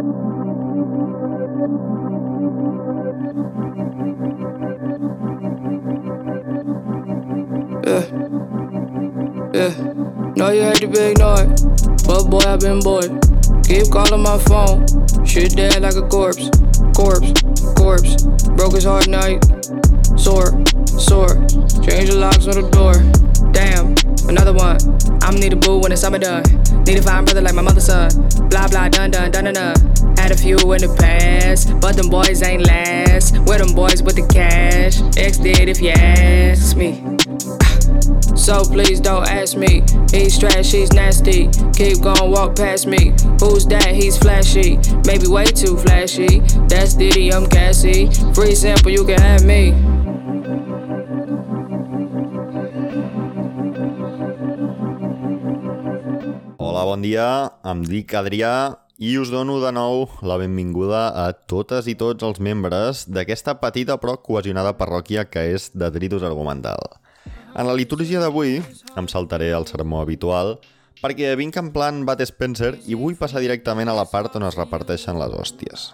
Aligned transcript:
Yeah. 0.00 0.06
Yeah. 9.52 9.74
Know 10.36 10.52
you 10.52 10.62
hate 10.62 10.80
the 10.80 10.88
big 10.90 11.18
noise, 11.18 11.60
but 12.06 12.30
boy, 12.30 12.38
I've 12.48 12.60
been 12.60 12.80
bored. 12.80 13.12
Keep 13.64 13.92
calling 13.92 14.22
my 14.22 14.38
phone, 14.38 14.86
shit 15.26 15.54
dead 15.54 15.82
like 15.82 15.96
a 15.96 16.08
corpse. 16.08 16.48
Corpse, 16.96 17.32
corpse. 17.76 18.24
Broke 18.56 18.76
his 18.76 18.84
heart 18.84 19.06
night. 19.06 19.44
Sore, 20.16 20.64
sore. 20.96 21.36
Change 21.84 22.08
the 22.08 22.16
locks 22.16 22.46
on 22.46 22.54
the 22.56 22.70
door. 22.72 23.29
Another 24.30 24.52
one. 24.52 24.78
I'm 25.22 25.34
need 25.34 25.52
a 25.54 25.56
boo 25.56 25.80
when 25.80 25.90
it's 25.90 26.02
summer 26.02 26.16
done. 26.16 26.44
Need 26.86 26.98
a 26.98 27.02
fine 27.02 27.24
brother 27.24 27.40
like 27.40 27.52
my 27.52 27.62
mother's 27.62 27.86
son. 27.86 28.10
Blah 28.48 28.68
blah 28.68 28.88
dun 28.88 29.10
dun 29.10 29.32
dun 29.32 29.42
dun 29.42 29.54
dun. 29.54 29.74
Had 30.16 30.30
a 30.30 30.36
few 30.36 30.56
in 30.70 30.82
the 30.82 30.96
past, 31.00 31.68
but 31.80 31.96
them 31.96 32.08
boys 32.08 32.40
ain't 32.40 32.64
last. 32.64 33.36
Where 33.38 33.58
them 33.58 33.74
boys 33.74 34.04
with 34.04 34.14
the 34.14 34.24
cash? 34.28 35.02
X 35.18 35.38
did 35.38 35.68
if 35.68 35.82
you 35.82 35.90
ask 35.90 36.76
me. 36.76 37.02
So 38.36 38.64
please 38.64 39.00
don't 39.00 39.28
ask 39.28 39.56
me. 39.56 39.82
He's 40.10 40.38
trash, 40.38 40.72
he's 40.72 40.92
nasty. 40.92 41.48
Keep 41.74 42.00
going, 42.00 42.30
walk 42.30 42.56
past 42.56 42.86
me. 42.86 43.12
Who's 43.40 43.66
that? 43.66 43.88
He's 43.94 44.16
flashy. 44.16 44.78
Maybe 45.04 45.26
way 45.26 45.44
too 45.44 45.76
flashy. 45.76 46.38
That's 46.68 46.94
Diddy, 46.94 47.32
I'm 47.32 47.46
Cassie. 47.46 48.08
Free 48.32 48.54
sample, 48.54 48.92
you 48.92 49.04
can 49.04 49.20
have 49.20 49.44
me. 49.44 49.72
Bon 57.00 57.06
dia, 57.08 57.48
em 57.64 57.80
dic 57.80 58.12
Adrià 58.12 58.76
i 59.00 59.14
us 59.16 59.30
dono 59.32 59.54
de 59.62 59.70
nou 59.72 60.02
la 60.20 60.34
benvinguda 60.36 61.06
a 61.16 61.30
totes 61.32 61.86
i 61.88 61.94
tots 61.96 62.20
els 62.26 62.42
membres 62.44 63.06
d'aquesta 63.08 63.54
petita 63.56 63.94
però 63.96 64.18
cohesionada 64.20 64.74
parròquia 64.76 65.24
que 65.24 65.46
és 65.54 65.70
Detritus 65.72 66.26
Argumental. 66.28 66.76
En 67.56 67.64
la 67.64 67.76
litúrgia 67.78 68.20
d'avui 68.20 68.58
em 69.00 69.08
saltaré 69.08 69.48
el 69.56 69.64
sermó 69.64 70.02
habitual 70.02 70.58
perquè 71.00 71.32
vinc 71.40 71.56
en 71.56 71.70
plan 71.72 72.02
Bat 72.04 72.20
Spencer 72.28 72.74
i 72.84 72.98
vull 73.00 73.16
passar 73.16 73.40
directament 73.40 73.88
a 73.88 73.96
la 73.96 74.04
part 74.04 74.36
on 74.36 74.44
es 74.50 74.60
reparteixen 74.60 75.16
les 75.16 75.32
hòsties. 75.32 75.86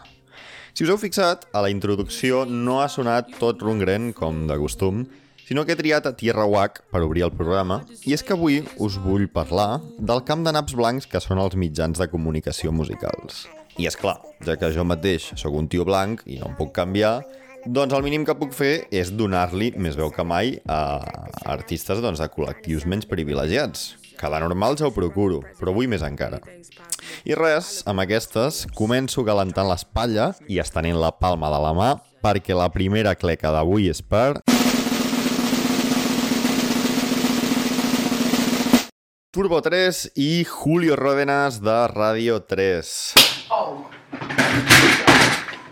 Si 0.74 0.82
us 0.82 0.90
heu 0.90 0.98
fixat, 0.98 1.46
a 1.54 1.62
la 1.62 1.70
introducció 1.70 2.42
no 2.50 2.80
ha 2.82 2.90
sonat 2.90 3.30
tot 3.38 3.62
rungren 3.62 4.10
com 4.10 4.48
de 4.50 4.58
costum, 4.58 5.06
sinó 5.46 5.64
que 5.64 5.72
he 5.72 5.78
triat 5.78 6.06
a 6.06 6.16
Tierra 6.18 6.44
Wack 6.44 6.82
per 6.90 7.04
obrir 7.06 7.22
el 7.22 7.30
programa, 7.30 7.84
i 8.02 8.16
és 8.16 8.24
que 8.26 8.34
avui 8.34 8.64
us 8.82 8.96
vull 8.98 9.28
parlar 9.30 9.78
del 9.98 10.24
camp 10.26 10.42
de 10.42 10.52
naps 10.52 10.74
blancs 10.74 11.06
que 11.06 11.22
són 11.22 11.38
els 11.38 11.54
mitjans 11.54 12.00
de 12.02 12.08
comunicació 12.10 12.74
musicals. 12.74 13.44
I 13.78 13.86
és 13.86 13.96
clar, 13.96 14.16
ja 14.42 14.56
que 14.58 14.72
jo 14.74 14.82
mateix 14.88 15.30
sóc 15.38 15.54
un 15.54 15.68
tio 15.70 15.86
blanc 15.86 16.24
i 16.26 16.40
no 16.40 16.50
em 16.50 16.56
puc 16.58 16.72
canviar, 16.74 17.20
doncs 17.66 17.94
el 17.94 18.02
mínim 18.02 18.24
que 18.26 18.34
puc 18.38 18.54
fer 18.56 18.88
és 18.94 19.12
donar-li 19.14 19.72
més 19.78 19.94
veu 19.98 20.10
que 20.10 20.26
mai 20.26 20.56
a 20.66 20.98
artistes 21.54 22.02
doncs, 22.02 22.18
de 22.22 22.28
col·lectius 22.30 22.86
menys 22.86 23.06
privilegiats. 23.06 23.94
Cada 24.16 24.40
normal 24.40 24.78
ja 24.80 24.88
ho 24.88 24.94
procuro, 24.96 25.42
però 25.60 25.74
avui 25.74 25.86
més 25.86 26.02
encara. 26.02 26.40
I 27.26 27.36
res, 27.38 27.84
amb 27.86 28.02
aquestes 28.02 28.64
començo 28.74 29.22
calentant 29.26 29.68
l'espatlla 29.68 30.32
i 30.48 30.58
estenent 30.62 30.98
la 30.98 31.12
palma 31.20 31.52
de 31.52 31.62
la 31.62 31.74
mà 31.76 31.90
perquè 32.24 32.56
la 32.56 32.70
primera 32.72 33.14
cleca 33.14 33.54
d'avui 33.54 33.92
és 33.92 34.02
per... 34.02 34.40
Turbo 39.36 39.60
3 39.60 40.12
i 40.14 40.46
Julio 40.48 40.96
Ródenas 40.96 41.60
de 41.60 41.88
Radio 41.88 42.40
3. 42.40 43.12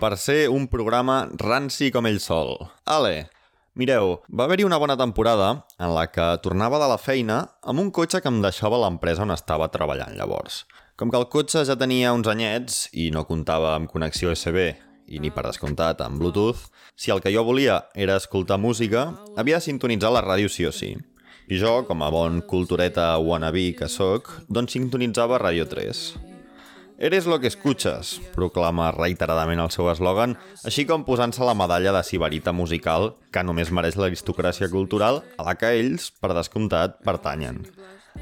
Per 0.00 0.10
ser 0.20 0.50
un 0.52 0.66
programa 0.68 1.30
ranci 1.40 1.88
com 1.88 2.04
ell 2.04 2.20
sol. 2.20 2.58
Ale, 2.84 3.30
mireu, 3.72 4.18
va 4.28 4.44
haver-hi 4.44 4.66
una 4.68 4.76
bona 4.76 4.98
temporada 5.00 5.64
en 5.80 5.94
la 5.96 6.04
que 6.12 6.26
tornava 6.44 6.76
de 6.82 6.90
la 6.92 7.00
feina 7.00 7.38
amb 7.64 7.80
un 7.80 7.88
cotxe 7.88 8.20
que 8.20 8.28
em 8.28 8.42
deixava 8.44 8.82
l'empresa 8.84 9.24
on 9.24 9.32
estava 9.32 9.70
treballant 9.72 10.12
llavors. 10.20 10.66
Com 11.00 11.08
que 11.08 11.22
el 11.22 11.30
cotxe 11.32 11.64
ja 11.64 11.78
tenia 11.80 12.12
uns 12.12 12.28
anyets 12.28 12.90
i 12.92 13.08
no 13.16 13.24
comptava 13.24 13.72
amb 13.78 13.88
connexió 13.88 14.36
USB 14.36 14.60
i 15.08 15.24
ni 15.24 15.32
per 15.32 15.48
descomptat 15.48 16.04
amb 16.04 16.20
Bluetooth, 16.20 16.68
si 17.00 17.16
el 17.16 17.24
que 17.24 17.32
jo 17.32 17.48
volia 17.48 17.80
era 17.96 18.20
escoltar 18.20 18.60
música, 18.60 19.14
havia 19.40 19.56
de 19.56 19.70
sintonitzar 19.70 20.12
la 20.12 20.26
ràdio 20.28 20.52
sí 20.52 20.68
o 20.68 20.76
sí. 20.84 20.92
I 21.44 21.58
jo, 21.60 21.82
com 21.84 22.00
a 22.00 22.06
bon 22.08 22.38
cultureta 22.48 23.18
wannabe 23.20 23.74
que 23.76 23.84
sóc, 23.92 24.30
doncs 24.48 24.72
sintonitzava 24.72 25.36
Ràdio 25.42 25.66
3. 25.68 26.00
Eres 27.04 27.26
lo 27.28 27.36
que 27.42 27.50
escuchas, 27.50 28.14
proclama 28.32 28.86
reiteradament 28.94 29.60
el 29.60 29.68
seu 29.74 29.90
eslògan, 29.92 30.38
així 30.64 30.86
com 30.88 31.04
posant-se 31.04 31.44
la 31.44 31.56
medalla 31.58 31.92
de 31.92 32.00
sibarita 32.06 32.54
musical 32.56 33.10
que 33.34 33.42
només 33.44 33.74
mereix 33.76 33.98
l'aristocràcia 34.00 34.70
cultural 34.72 35.20
a 35.36 35.44
la 35.44 35.56
que 35.60 35.74
ells, 35.82 36.08
per 36.16 36.32
descomptat, 36.32 37.02
pertanyen. 37.04 37.60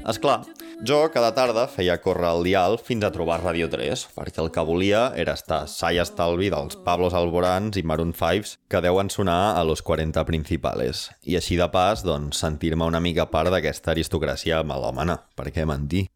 És 0.01 0.17
clar, 0.19 0.41
jo 0.83 0.97
cada 1.13 1.29
tarda 1.31 1.67
feia 1.71 1.99
córrer 2.01 2.31
el 2.33 2.41
dial 2.43 2.79
fins 2.81 3.05
a 3.05 3.11
trobar 3.13 3.37
Radio 3.43 3.69
3, 3.71 4.01
perquè 4.17 4.41
el 4.43 4.49
que 4.51 4.63
volia 4.67 5.03
era 5.19 5.35
estar 5.37 5.61
sa 5.71 5.93
i 5.93 5.99
estalvi 6.01 6.49
dels 6.51 6.75
Pablos 6.83 7.15
Alborans 7.15 7.77
i 7.79 7.85
Maroon 7.87 8.11
5 8.17 8.57
que 8.67 8.81
deuen 8.83 9.11
sonar 9.13 9.55
a 9.55 9.63
los 9.63 9.85
40 9.85 10.25
principales. 10.27 11.05
I 11.23 11.37
així 11.39 11.55
de 11.61 11.69
pas, 11.71 12.03
doncs, 12.03 12.41
sentir-me 12.43 12.89
una 12.89 12.99
mica 12.99 13.29
part 13.31 13.53
d'aquesta 13.53 13.93
aristocràcia 13.93 14.59
melòmana. 14.67 15.21
Per 15.37 15.47
què 15.55 15.63
mentir? 15.69 16.07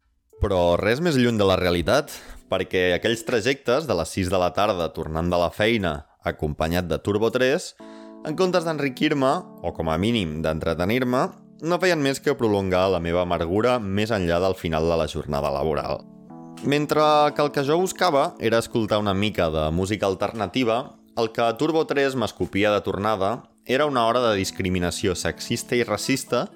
Però 0.42 0.76
res 0.76 1.00
més 1.00 1.16
lluny 1.16 1.40
de 1.40 1.48
la 1.48 1.56
realitat, 1.58 2.12
perquè 2.52 2.92
aquells 2.98 3.24
trajectes 3.24 3.88
de 3.88 3.96
les 3.96 4.14
6 4.20 4.28
de 4.30 4.42
la 4.42 4.52
tarda 4.54 4.92
tornant 4.92 5.32
de 5.32 5.40
la 5.40 5.50
feina 5.54 6.02
acompanyat 6.28 6.86
de 6.90 7.00
Turbo 7.00 7.32
3, 7.32 7.72
en 8.28 8.36
comptes 8.36 8.66
d'enriquir-me, 8.66 9.32
o 9.64 9.72
com 9.72 9.88
a 9.88 9.96
mínim 9.96 10.42
d'entretenir-me, 10.44 11.28
no 11.60 11.78
feien 11.82 12.02
més 12.02 12.20
que 12.22 12.36
prolongar 12.38 12.86
la 12.92 13.00
meva 13.02 13.24
amargura 13.24 13.78
més 13.78 14.12
enllà 14.14 14.38
del 14.42 14.54
final 14.58 14.86
de 14.88 14.98
la 15.00 15.08
jornada 15.10 15.50
laboral. 15.50 16.04
Mentre 16.64 17.02
que 17.34 17.42
el 17.42 17.52
que 17.54 17.64
jo 17.66 17.78
buscava 17.78 18.34
era 18.38 18.58
escoltar 18.58 18.98
una 18.98 19.14
mica 19.14 19.48
de 19.50 19.70
música 19.70 20.06
alternativa, 20.06 20.98
el 21.16 21.30
que 21.34 21.46
Turbo 21.58 21.84
3 21.86 22.14
m'escopia 22.14 22.72
de 22.74 22.80
tornada 22.82 23.42
era 23.64 23.86
una 23.86 24.06
hora 24.06 24.22
de 24.28 24.36
discriminació 24.38 25.14
sexista 25.14 25.76
i 25.76 25.84
racista 25.84 26.48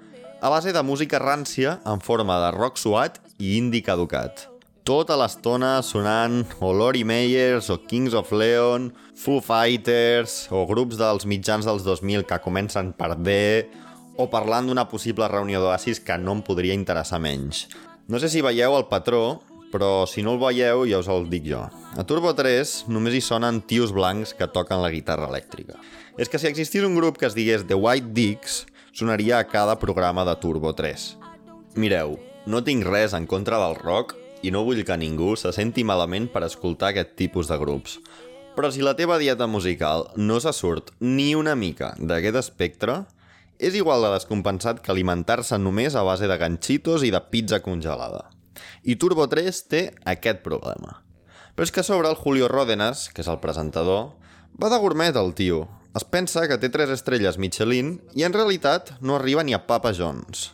a 0.43 0.49
base 0.51 0.73
de 0.73 0.83
música 0.83 1.21
rància 1.23 1.77
en 1.87 2.01
forma 2.01 2.39
de 2.43 2.51
rock 2.57 2.79
suat 2.79 3.21
i 3.39 3.57
indie 3.59 3.83
caducat. 3.87 4.49
Tota 4.83 5.15
l'estona 5.15 5.77
sonant 5.87 6.41
o 6.59 6.73
Lori 6.75 7.05
Meyers 7.07 7.69
o 7.71 7.77
Kings 7.87 8.17
of 8.19 8.33
Leon, 8.35 8.89
Foo 9.15 9.39
Fighters 9.39 10.49
o 10.51 10.65
grups 10.67 10.99
dels 10.99 11.27
mitjans 11.31 11.69
dels 11.69 11.87
2000 11.87 12.27
que 12.27 12.41
comencen 12.43 12.91
per 12.99 13.15
D 13.15 13.37
o 14.17 14.29
parlant 14.31 14.69
d'una 14.69 14.89
possible 14.91 15.29
reunió 15.29 15.63
d'oasis 15.63 16.03
que 16.05 16.19
no 16.19 16.37
em 16.37 16.43
podria 16.45 16.77
interessar 16.77 17.21
menys. 17.23 17.67
No 18.09 18.21
sé 18.21 18.29
si 18.29 18.43
veieu 18.45 18.77
el 18.77 18.89
patró, 18.91 19.41
però 19.73 20.05
si 20.07 20.23
no 20.23 20.35
el 20.37 20.41
veieu 20.43 20.85
ja 20.89 21.01
us 21.01 21.09
el 21.09 21.29
dic 21.33 21.47
jo. 21.49 21.63
A 21.97 22.05
Turbo 22.05 22.35
3 22.37 22.85
només 22.93 23.17
hi 23.17 23.23
sonen 23.25 23.63
tios 23.65 23.95
blancs 23.95 24.35
que 24.37 24.51
toquen 24.51 24.83
la 24.83 24.93
guitarra 24.93 25.31
elèctrica. 25.33 25.81
És 26.21 26.29
que 26.29 26.39
si 26.39 26.51
existís 26.51 26.85
un 26.85 26.99
grup 26.99 27.17
que 27.17 27.27
es 27.31 27.37
digués 27.39 27.65
The 27.67 27.79
White 27.79 28.13
Dicks, 28.13 28.67
sonaria 28.93 29.39
a 29.39 29.47
cada 29.49 29.79
programa 29.81 30.27
de 30.29 30.37
Turbo 30.37 30.75
3. 30.77 31.07
Mireu, 31.81 32.19
no 32.45 32.61
tinc 32.67 32.85
res 32.85 33.17
en 33.17 33.27
contra 33.27 33.61
del 33.63 33.79
rock 33.81 34.19
i 34.45 34.51
no 34.53 34.65
vull 34.67 34.83
que 34.85 34.99
ningú 34.99 35.33
se 35.41 35.55
senti 35.57 35.87
malament 35.89 36.29
per 36.29 36.45
escoltar 36.45 36.91
aquest 36.93 37.17
tipus 37.17 37.49
de 37.49 37.57
grups. 37.57 37.97
Però 38.53 38.69
si 38.69 38.85
la 38.85 38.93
teva 38.99 39.17
dieta 39.17 39.47
musical 39.49 40.11
no 40.21 40.37
se 40.45 40.53
surt 40.53 40.93
ni 41.01 41.33
una 41.39 41.55
mica 41.57 41.95
d'aquest 41.97 42.37
espectre, 42.43 42.99
és 43.63 43.77
igual 43.79 44.03
de 44.03 44.11
descompensat 44.13 44.81
que 44.83 44.91
alimentar-se 44.93 45.59
només 45.59 45.95
a 45.95 46.03
base 46.07 46.27
de 46.27 46.37
ganxitos 46.39 47.05
i 47.07 47.13
de 47.15 47.21
pizza 47.31 47.63
congelada. 47.63 48.27
I 48.83 48.97
Turbo 48.99 49.29
3 49.31 49.61
té 49.71 49.83
aquest 50.05 50.43
problema. 50.43 50.99
Però 51.55 51.69
és 51.69 51.73
que 51.73 51.85
sobre 51.87 52.11
el 52.11 52.19
Julio 52.19 52.49
Ródenas, 52.51 53.07
que 53.15 53.23
és 53.23 53.31
el 53.31 53.39
presentador, 53.39 54.17
va 54.59 54.71
de 54.73 54.81
gourmet 54.83 55.17
el 55.17 55.33
tio. 55.39 55.69
Es 55.95 56.05
pensa 56.05 56.49
que 56.49 56.59
té 56.59 56.73
3 56.73 56.91
estrelles 56.91 57.39
Michelin 57.39 58.01
i 58.19 58.27
en 58.27 58.35
realitat 58.35 58.97
no 59.01 59.17
arriba 59.17 59.45
ni 59.45 59.55
a 59.55 59.63
Papa 59.69 59.93
John's. 59.95 60.51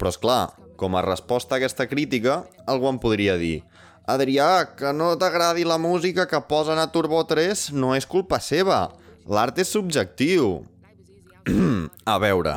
Però 0.00 0.10
és 0.10 0.18
clar, 0.18 0.56
com 0.80 0.96
a 0.96 1.04
resposta 1.04 1.54
a 1.54 1.60
aquesta 1.60 1.86
crítica, 1.86 2.42
algú 2.66 2.88
em 2.88 2.98
podria 2.98 3.36
dir 3.38 3.60
Adrià, 4.10 4.64
que 4.74 4.90
no 4.96 5.12
t'agradi 5.20 5.62
la 5.68 5.78
música 5.78 6.26
que 6.26 6.40
posen 6.48 6.80
a 6.82 6.88
Turbo 6.90 7.20
3 7.28 7.68
no 7.76 7.92
és 7.94 8.08
culpa 8.10 8.40
seva. 8.42 8.88
L'art 9.30 9.60
és 9.62 9.70
subjectiu. 9.70 10.64
A 12.04 12.18
veure, 12.22 12.56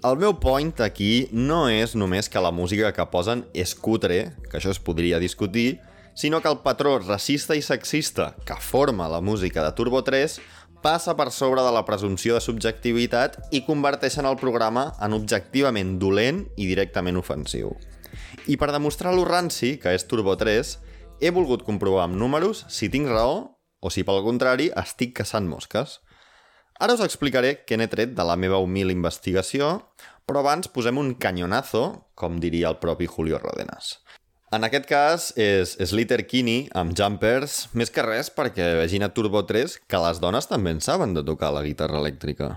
el 0.00 0.16
meu 0.16 0.34
point 0.40 0.72
aquí 0.80 1.28
no 1.32 1.66
és 1.68 1.94
només 1.98 2.30
que 2.32 2.40
la 2.40 2.52
música 2.52 2.92
que 2.96 3.04
posen 3.12 3.44
és 3.52 3.74
cutre, 3.76 4.32
que 4.48 4.58
això 4.58 4.72
es 4.72 4.80
podria 4.80 5.20
discutir, 5.20 5.80
sinó 6.14 6.40
que 6.40 6.48
el 6.48 6.60
patró 6.64 6.98
racista 6.98 7.56
i 7.56 7.62
sexista 7.62 8.34
que 8.44 8.56
forma 8.60 9.08
la 9.08 9.20
música 9.20 9.64
de 9.64 9.72
Turbo 9.76 10.02
3 10.04 10.38
passa 10.82 11.14
per 11.16 11.30
sobre 11.30 11.62
de 11.62 11.72
la 11.72 11.84
presumpció 11.84 12.34
de 12.36 12.42
subjectivitat 12.44 13.38
i 13.52 13.62
converteixen 13.66 14.28
el 14.28 14.38
programa 14.40 14.90
en 15.04 15.16
objectivament 15.16 15.98
dolent 16.00 16.46
i 16.56 16.68
directament 16.68 17.20
ofensiu. 17.20 17.74
I 18.48 18.56
per 18.56 18.72
demostrar 18.72 19.12
lo 19.14 19.24
ranci, 19.28 19.76
que 19.76 19.92
és 19.94 20.06
Turbo 20.08 20.36
3, 20.36 20.76
he 21.20 21.30
volgut 21.30 21.64
comprovar 21.64 22.08
amb 22.08 22.16
números 22.16 22.64
si 22.72 22.88
tinc 22.88 23.08
raó 23.12 23.60
o 23.80 23.92
si, 23.92 24.04
pel 24.04 24.24
contrari, 24.24 24.68
estic 24.76 25.14
caçant 25.16 25.48
mosques. 25.48 26.00
Ara 26.80 26.94
us 26.96 27.02
explicaré 27.04 27.58
què 27.68 27.76
n'he 27.76 27.90
tret 27.92 28.14
de 28.16 28.24
la 28.24 28.38
meva 28.40 28.56
humil 28.64 28.88
investigació, 28.88 29.66
però 30.24 30.40
abans 30.40 30.70
posem 30.72 30.96
un 30.96 31.10
canyonazo, 31.20 31.82
com 32.16 32.38
diria 32.40 32.70
el 32.72 32.78
propi 32.80 33.04
Julio 33.04 33.36
Rodenas. 33.42 33.98
En 34.50 34.64
aquest 34.64 34.88
cas 34.88 35.26
és 35.36 35.76
Slater 35.76 36.22
Kinney 36.26 36.70
amb 36.72 36.96
Jumpers, 36.96 37.66
més 37.76 37.92
que 37.92 38.02
res 38.06 38.32
perquè 38.32 38.72
vegin 38.80 39.04
a 39.04 39.10
Turbo 39.12 39.44
3 39.46 39.76
que 39.84 40.00
les 40.06 40.24
dones 40.24 40.48
també 40.48 40.72
en 40.72 40.80
saben 40.80 41.12
de 41.14 41.22
tocar 41.26 41.52
la 41.52 41.66
guitarra 41.68 42.00
elèctrica. 42.00 42.56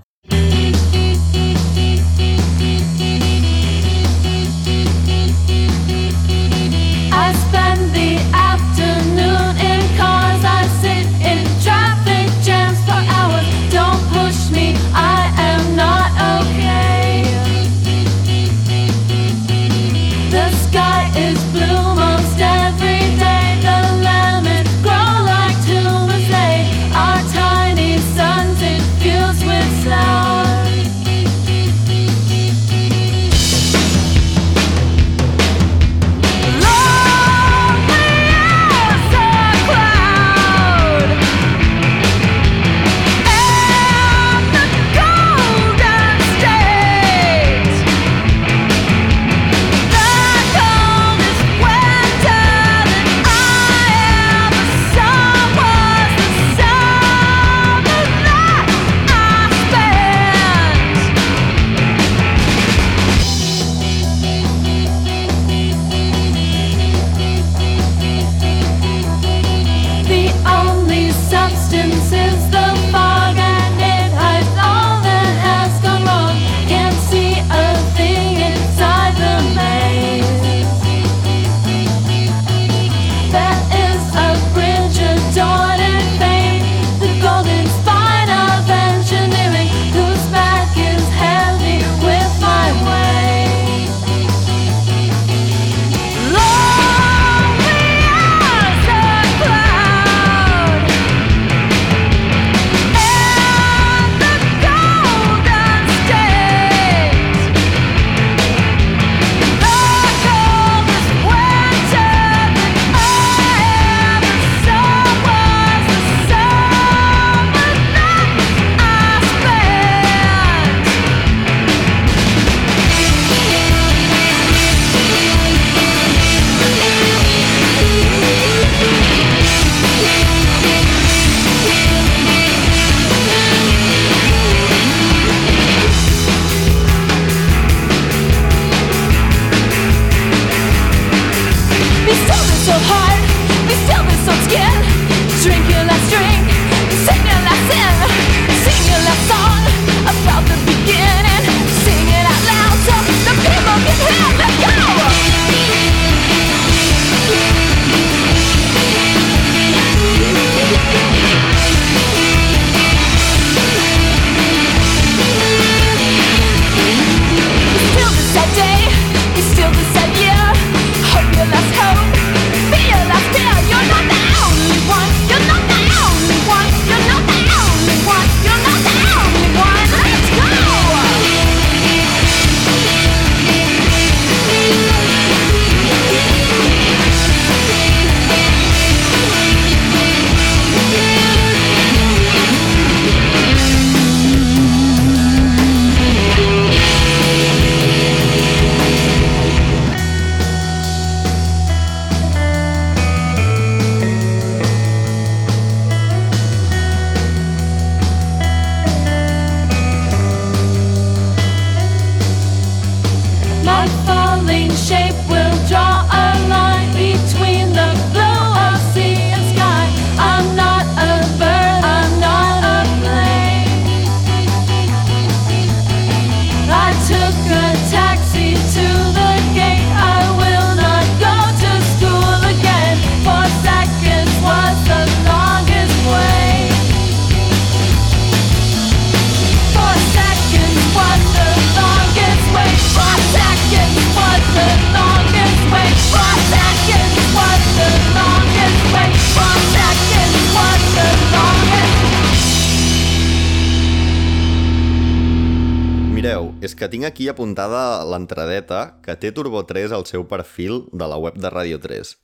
Aquí 257.13 257.29
apuntada 257.29 258.01
l'entradeta 258.09 258.97
que 259.05 259.13
té 259.21 259.29
Turbo 259.31 259.61
3 259.69 259.93
al 259.93 260.07
seu 260.09 260.25
perfil 260.25 260.87
de 260.91 261.05
la 261.05 261.21
web 261.21 261.37
de 261.37 261.53
Radio 261.53 261.77
3. 261.79 262.17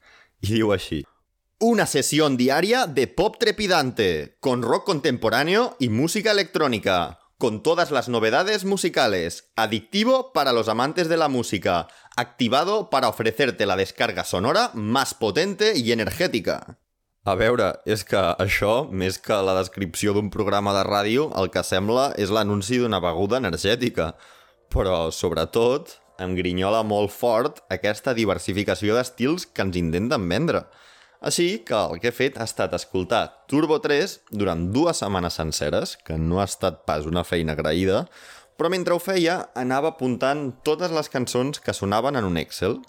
I 0.49 0.57
diu 0.57 0.73
així. 0.73 1.03
Una 1.61 1.85
sesión 1.85 2.37
diaria 2.39 2.87
de 2.87 3.05
pop 3.05 3.37
trepidante, 3.37 4.37
con 4.39 4.63
rock 4.63 4.85
contemporáneo 4.85 5.75
y 5.79 5.89
música 5.89 6.31
electrónica. 6.31 7.19
con 7.39 7.63
todas 7.63 7.89
las 7.89 8.09
novedades 8.09 8.65
musicales, 8.65 9.49
adictivo 9.55 10.33
para 10.33 10.51
los 10.51 10.67
amantes 10.67 11.07
de 11.07 11.15
la 11.15 11.29
música, 11.29 11.87
activado 12.17 12.89
para 12.89 13.07
ofrecerte 13.07 13.65
la 13.65 13.77
descarga 13.77 14.25
sonora 14.25 14.71
más 14.73 15.13
potente 15.13 15.71
y 15.77 15.93
energética. 15.93 16.77
A 17.23 17.35
veure, 17.35 17.73
és 17.85 18.03
que 18.07 18.19
això, 18.41 18.89
més 18.91 19.17
que 19.23 19.37
la 19.43 19.53
descripció 19.57 20.11
d'un 20.15 20.29
programa 20.33 20.71
de 20.75 20.83
ràdio, 20.87 21.29
el 21.39 21.49
que 21.53 21.63
sembla 21.67 22.09
és 22.17 22.31
l'anunci 22.31 22.79
d'una 22.79 22.99
beguda 23.03 23.39
energètica. 23.39 24.13
Però, 24.69 25.09
sobretot, 25.09 25.95
em 26.21 26.35
grinyola 26.37 26.83
molt 26.85 27.13
fort 27.15 27.63
aquesta 27.73 28.13
diversificació 28.13 28.95
d'estils 28.95 29.47
que 29.47 29.65
ens 29.65 29.79
intenten 29.79 30.27
vendre. 30.29 30.65
Així 31.19 31.63
que 31.67 31.75
el 31.75 31.99
que 31.99 32.11
he 32.11 32.15
fet 32.15 32.37
ha 32.39 32.45
estat 32.47 32.75
escoltar 32.77 33.23
Turbo 33.51 33.79
3 33.83 34.13
durant 34.31 34.69
dues 34.75 35.01
setmanes 35.01 35.35
senceres, 35.39 35.97
que 35.97 36.15
no 36.15 36.39
ha 36.39 36.47
estat 36.47 36.85
pas 36.87 37.07
una 37.09 37.25
feina 37.27 37.57
agraïda, 37.57 38.05
però 38.55 38.71
mentre 38.71 38.95
ho 38.95 39.01
feia 39.03 39.41
anava 39.55 39.93
apuntant 39.95 40.49
totes 40.67 40.93
les 40.95 41.11
cançons 41.11 41.59
que 41.63 41.75
sonaven 41.75 42.19
en 42.19 42.27
un 42.27 42.39
Excel. 42.39 42.79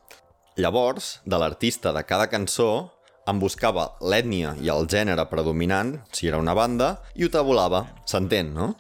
Llavors, 0.59 1.21
de 1.25 1.39
l'artista 1.39 1.95
de 1.95 2.05
cada 2.07 2.29
cançó, 2.31 2.91
em 3.31 3.39
buscava 3.39 3.93
l'ètnia 4.03 4.57
i 4.63 4.71
el 4.73 4.89
gènere 4.91 5.27
predominant, 5.31 5.97
si 6.13 6.31
era 6.31 6.41
una 6.43 6.55
banda, 6.59 6.97
i 7.15 7.25
ho 7.25 7.31
tabulava. 7.31 7.85
S'entén, 8.07 8.55
no? 8.55 8.73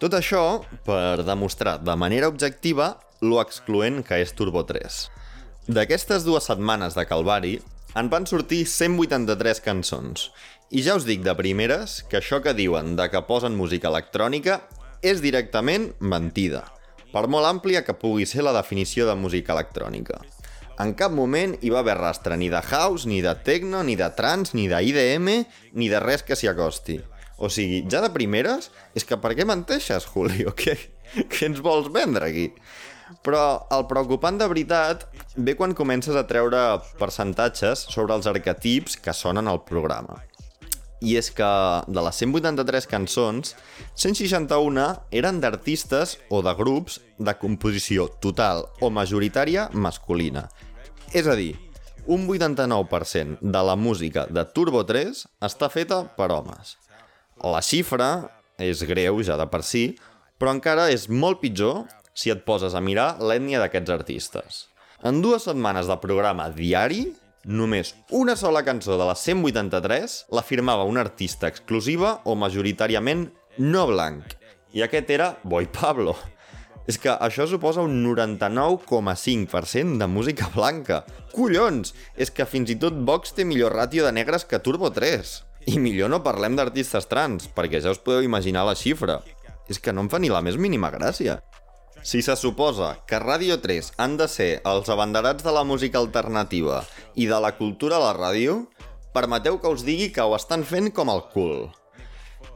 Tot 0.00 0.14
això 0.16 0.62
per 0.86 1.20
demostrar 1.28 1.74
de 1.84 1.92
manera 1.92 2.28
objectiva 2.32 2.94
lo 3.20 3.36
excloent 3.42 3.98
que 4.00 4.16
és 4.22 4.30
Turbo 4.32 4.62
3. 4.64 4.96
D'aquestes 5.76 6.24
dues 6.24 6.46
setmanes 6.48 6.96
de 6.96 7.04
Calvari, 7.04 7.58
en 8.00 8.08
van 8.08 8.24
sortir 8.24 8.62
183 8.64 9.60
cançons. 9.60 10.30
I 10.72 10.80
ja 10.86 10.96
us 10.96 11.04
dic 11.04 11.20
de 11.26 11.34
primeres 11.36 11.98
que 12.08 12.16
això 12.16 12.40
que 12.40 12.56
diuen 12.56 12.94
de 12.96 13.10
que 13.12 13.20
posen 13.28 13.58
música 13.60 13.90
electrònica 13.92 14.62
és 15.04 15.20
directament 15.20 15.90
mentida, 16.00 16.64
per 17.12 17.26
molt 17.28 17.50
àmplia 17.50 17.84
que 17.84 17.92
pugui 17.92 18.24
ser 18.24 18.46
la 18.46 18.56
definició 18.56 19.04
de 19.04 19.18
música 19.20 19.52
electrònica. 19.52 20.22
En 20.80 20.96
cap 20.96 21.12
moment 21.12 21.58
hi 21.60 21.68
va 21.68 21.84
haver 21.84 22.00
rastre 22.00 22.40
ni 22.40 22.48
de 22.48 22.64
house, 22.72 23.04
ni 23.04 23.20
de 23.20 23.36
techno, 23.44 23.84
ni 23.84 24.00
de 24.00 24.08
trance, 24.16 24.56
ni 24.56 24.64
d'IDM, 24.64 25.42
ni 25.76 25.92
de 25.92 26.00
res 26.00 26.24
que 26.24 26.40
s'hi 26.40 26.48
acosti. 26.48 27.02
O 27.40 27.48
sigui, 27.48 27.82
ja 27.88 28.02
de 28.04 28.12
primeres, 28.12 28.68
és 28.94 29.06
que 29.08 29.16
per 29.16 29.32
què 29.36 29.46
menteixes, 29.48 30.06
Julio? 30.12 30.52
Què, 30.60 30.76
què 31.24 31.46
ens 31.48 31.62
vols 31.64 31.88
vendre 31.92 32.28
aquí? 32.28 32.50
Però 33.26 33.66
el 33.74 33.86
preocupant 33.90 34.36
de 34.38 34.46
veritat 34.50 35.06
ve 35.34 35.56
quan 35.58 35.72
comences 35.74 36.14
a 36.14 36.26
treure 36.28 36.60
percentatges 37.00 37.88
sobre 37.90 38.14
els 38.14 38.28
arquetips 38.30 38.98
que 39.00 39.16
sonen 39.16 39.48
al 39.50 39.64
programa. 39.66 40.20
I 41.00 41.16
és 41.16 41.30
que 41.32 41.48
de 41.88 42.02
les 42.04 42.20
183 42.22 42.86
cançons, 42.86 43.54
161 43.96 44.84
eren 45.16 45.40
d'artistes 45.40 46.18
o 46.28 46.42
de 46.44 46.52
grups 46.58 47.00
de 47.18 47.34
composició 47.40 48.06
total 48.20 48.66
o 48.84 48.92
majoritària 48.92 49.70
masculina. 49.72 50.44
És 51.16 51.26
a 51.26 51.34
dir, 51.40 51.54
un 52.06 52.28
89% 52.28 53.40
de 53.40 53.64
la 53.64 53.76
música 53.80 54.28
de 54.28 54.44
Turbo 54.54 54.84
3 54.84 55.24
està 55.48 55.72
feta 55.72 56.04
per 56.20 56.30
homes. 56.36 56.76
La 57.40 57.62
xifra 57.64 58.28
és 58.60 58.82
greu 58.84 59.22
ja 59.24 59.38
de 59.40 59.46
per 59.48 59.62
si, 59.64 59.94
però 60.36 60.52
encara 60.52 60.90
és 60.92 61.06
molt 61.08 61.40
pitjor 61.40 61.86
si 62.12 62.32
et 62.32 62.42
poses 62.44 62.74
a 62.76 62.82
mirar 62.84 63.14
l'ètnia 63.24 63.62
d'aquests 63.62 63.94
artistes. 63.94 64.58
En 65.00 65.22
dues 65.24 65.46
setmanes 65.48 65.88
de 65.88 65.96
programa 66.02 66.50
diari, 66.52 67.06
només 67.48 67.94
una 68.12 68.36
sola 68.36 68.60
cançó 68.66 68.98
de 69.00 69.06
les 69.08 69.24
183 69.24 70.18
la 70.36 70.44
firmava 70.44 70.84
un 70.84 71.00
artista 71.00 71.48
exclusiva 71.48 72.18
o 72.28 72.36
majoritàriament 72.36 73.30
no 73.56 73.86
blanc. 73.88 74.36
I 74.76 74.84
aquest 74.84 75.08
era 75.10 75.32
Boy 75.42 75.70
Pablo. 75.72 76.14
És 76.88 76.98
que 77.00 77.12
això 77.12 77.46
suposa 77.48 77.80
un 77.86 78.02
99,5% 78.04 79.96
de 80.00 80.08
música 80.10 80.50
blanca. 80.52 81.04
Collons! 81.32 81.94
És 82.20 82.32
que 82.34 82.44
fins 82.44 82.72
i 82.72 82.76
tot 82.76 82.96
Vox 83.06 83.32
té 83.32 83.46
millor 83.48 83.72
ràtio 83.76 84.04
de 84.04 84.12
negres 84.12 84.44
que 84.44 84.60
Turbo 84.60 84.90
3. 84.92 85.49
I 85.66 85.76
millor 85.78 86.08
no 86.12 86.22
parlem 86.24 86.56
d'artistes 86.56 87.08
trans, 87.10 87.48
perquè 87.52 87.82
ja 87.84 87.92
us 87.92 88.00
podeu 88.00 88.24
imaginar 88.24 88.64
la 88.64 88.76
xifra. 88.78 89.20
És 89.68 89.78
que 89.78 89.92
no 89.92 90.04
em 90.04 90.08
fa 90.10 90.18
ni 90.18 90.30
la 90.32 90.40
més 90.42 90.56
mínima 90.56 90.90
gràcia. 90.90 91.40
Si 92.02 92.22
se 92.24 92.32
suposa 92.36 92.94
que 93.06 93.18
Ràdio 93.20 93.58
3 93.60 93.92
han 94.00 94.16
de 94.16 94.26
ser 94.32 94.62
els 94.64 94.88
abanderats 94.88 95.44
de 95.44 95.52
la 95.52 95.66
música 95.68 96.00
alternativa 96.00 96.80
i 97.14 97.26
de 97.28 97.40
la 97.44 97.52
cultura 97.58 97.98
a 97.98 98.04
la 98.06 98.14
ràdio, 98.16 98.62
permeteu 99.12 99.60
que 99.60 99.68
us 99.68 99.84
digui 99.84 100.08
que 100.14 100.24
ho 100.24 100.32
estan 100.36 100.64
fent 100.64 100.88
com 100.96 101.12
el 101.12 101.20
cul. 101.34 101.68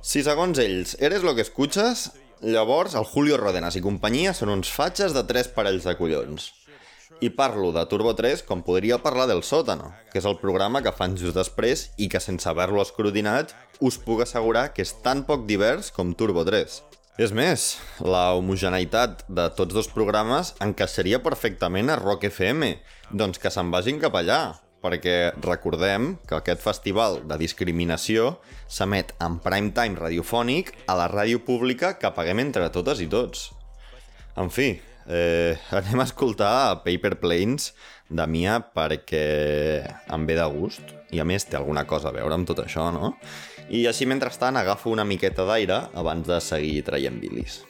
Si 0.01 0.25
segons 0.25 0.59
ells 0.63 0.97
eres 0.97 1.23
lo 1.27 1.35
que 1.37 1.45
escuches, 1.45 2.11
llavors 2.41 2.97
el 2.97 3.05
Julio 3.05 3.37
Rodenas 3.37 3.77
i 3.77 3.85
companyia 3.85 4.33
són 4.33 4.53
uns 4.53 4.73
fatxes 4.73 5.13
de 5.13 5.27
tres 5.29 5.53
parells 5.53 5.85
de 5.85 5.97
collons. 6.01 6.51
I 7.21 7.31
parlo 7.31 7.71
de 7.73 7.85
Turbo 7.87 8.15
3 8.19 8.43
com 8.43 8.63
podria 8.67 8.99
parlar 8.99 9.29
del 9.31 9.45
Sótano, 9.47 9.93
que 10.11 10.19
és 10.19 10.27
el 10.27 10.35
programa 10.41 10.83
que 10.83 10.93
fan 10.93 11.15
just 11.21 11.39
després 11.39 11.87
i 11.97 12.09
que 12.11 12.21
sense 12.21 12.49
haver-lo 12.51 12.83
escrutinat 12.83 13.55
us 13.81 14.01
puc 14.03 14.25
assegurar 14.25 14.73
que 14.75 14.83
és 14.83 14.93
tan 15.05 15.23
poc 15.29 15.47
divers 15.47 15.93
com 15.95 16.11
Turbo 16.19 16.43
3. 16.45 16.81
És 17.23 17.31
més, 17.31 17.77
la 18.03 18.33
homogeneïtat 18.35 19.23
de 19.31 19.47
tots 19.55 19.77
dos 19.77 19.87
programes 19.87 20.51
encaixaria 20.65 21.23
perfectament 21.23 21.93
a 21.93 21.99
Rock 22.01 22.27
FM, 22.27 22.75
doncs 23.15 23.39
que 23.39 23.53
se'n 23.55 23.71
vagin 23.71 24.01
cap 24.03 24.19
allà, 24.19 24.41
perquè 24.83 25.33
recordem 25.45 26.17
que 26.27 26.35
aquest 26.37 26.61
festival 26.65 27.23
de 27.31 27.39
discriminació 27.41 28.41
s'emet 28.67 29.15
en 29.23 29.39
prime 29.45 29.71
time 29.77 30.01
radiofònic 30.01 30.75
a 30.91 30.99
la 30.99 31.07
ràdio 31.13 31.45
pública 31.47 31.95
que 32.01 32.11
paguem 32.17 32.43
entre 32.43 32.67
totes 32.75 33.01
i 33.01 33.07
tots. 33.09 33.53
En 34.37 34.51
fi, 34.51 34.75
eh, 35.09 35.57
anem 35.79 36.01
a 36.01 36.09
escoltar 36.09 36.83
Paper 36.85 37.17
Planes 37.21 37.73
de 38.09 38.27
Mia 38.29 38.59
perquè 38.61 39.25
em 40.13 40.27
ve 40.29 40.37
de 40.39 40.47
gust 40.53 40.95
i 41.15 41.21
a 41.21 41.27
més 41.29 41.47
té 41.47 41.57
alguna 41.57 41.85
cosa 41.87 42.11
a 42.11 42.15
veure 42.17 42.35
amb 42.35 42.49
tot 42.49 42.61
això, 42.65 42.91
no? 42.95 43.15
I 43.71 43.87
així, 43.89 44.05
mentrestant, 44.05 44.59
agafo 44.61 44.91
una 44.93 45.07
miqueta 45.09 45.47
d'aire 45.49 45.87
abans 45.97 46.27
de 46.29 46.41
seguir 46.45 46.83
traient 46.85 47.17
bilis. 47.21 47.63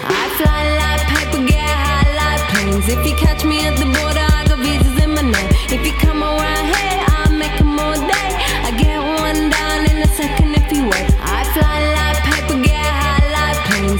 I 0.00 0.24
fly 0.38 0.62
like 0.80 1.04
paper, 1.10 1.42
get 1.44 1.60
high 1.60 2.14
like 2.16 2.44
planes. 2.52 2.88
If 2.88 3.04
you 3.04 3.14
catch 3.16 3.44
me 3.44 3.60
at 3.66 3.76
the 3.76 3.84
border, 3.84 4.24
I 4.24 4.48
got 4.48 4.58
visas 4.58 5.04
in 5.04 5.10
my 5.14 5.22
name. 5.22 5.50
If 5.68 5.84
you 5.84 5.92
come 6.00 6.22
around 6.22 6.66
here, 6.72 6.99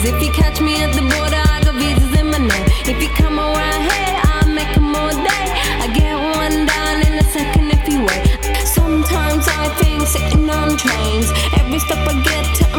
like. 0.04 0.14
If 0.14 0.22
you 0.22 0.32
catch 0.32 0.60
me 0.60 0.82
at 0.82 0.94
the 0.94 1.02
border, 1.02 1.36
I 1.36 1.60
got 1.64 1.74
visas 1.74 2.18
in 2.18 2.26
my 2.30 2.38
name. 2.38 2.66
If 2.86 3.02
you 3.02 3.08
come 3.10 3.38
around 3.38 3.82
here, 3.82 4.20
I'll 4.24 4.48
make 4.48 4.74
them 4.74 4.94
all 4.94 5.10
day. 5.10 5.46
I 5.80 5.88
get 5.92 6.14
one 6.16 6.66
down 6.66 7.06
in 7.06 7.18
a 7.18 7.24
second 7.24 7.70
if 7.70 7.88
you 7.88 8.04
wait. 8.04 8.66
Sometimes 8.66 9.46
I 9.48 9.68
think 9.78 10.06
sitting 10.06 10.48
on 10.48 10.76
trains. 10.76 11.30
Every 11.58 11.78
step 11.78 12.06
I 12.08 12.20
get 12.22 12.44
to, 12.56 12.69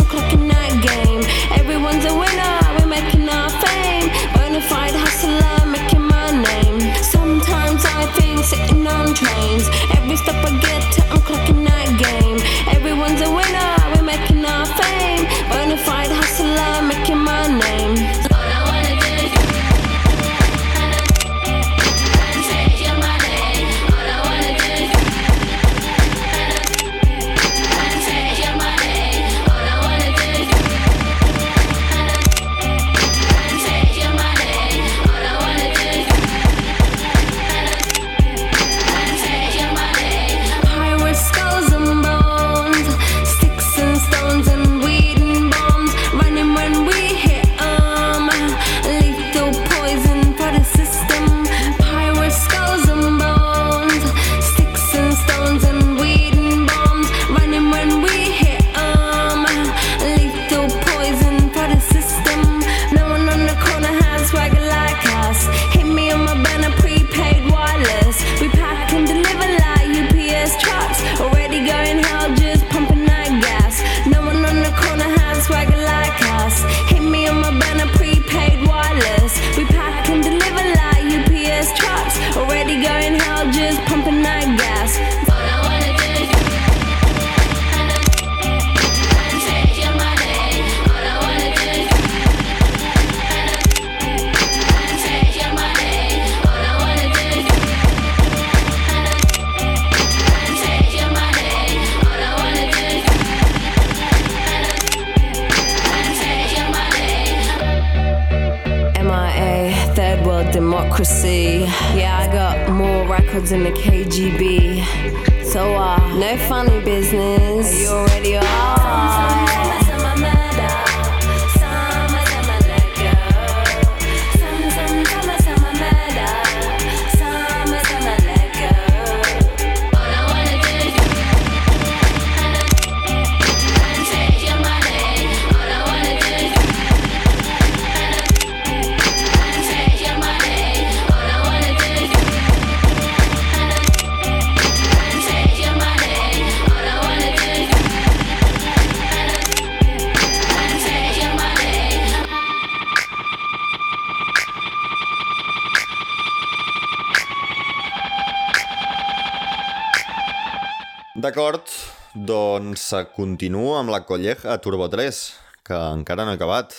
eh, 162.94 163.06
continuo 163.16 163.76
amb 163.80 163.92
la 163.94 164.04
colleja 164.08 164.58
Turbo 164.64 164.88
3, 164.90 165.20
que 165.68 165.78
encara 165.98 166.26
no 166.26 166.34
he 166.34 166.40
acabat. 166.40 166.76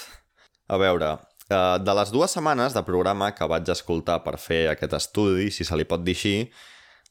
A 0.69 0.78
veure, 0.81 1.14
eh, 1.49 1.78
de 1.83 1.95
les 1.99 2.12
dues 2.14 2.35
setmanes 2.35 2.75
de 2.76 2.83
programa 2.87 3.33
que 3.37 3.49
vaig 3.49 3.69
escoltar 3.73 4.23
per 4.25 4.38
fer 4.38 4.66
aquest 4.73 4.97
estudi, 4.99 5.50
si 5.50 5.64
se 5.64 5.76
li 5.76 5.88
pot 5.88 6.04
dir 6.04 6.16
així, 6.16 6.37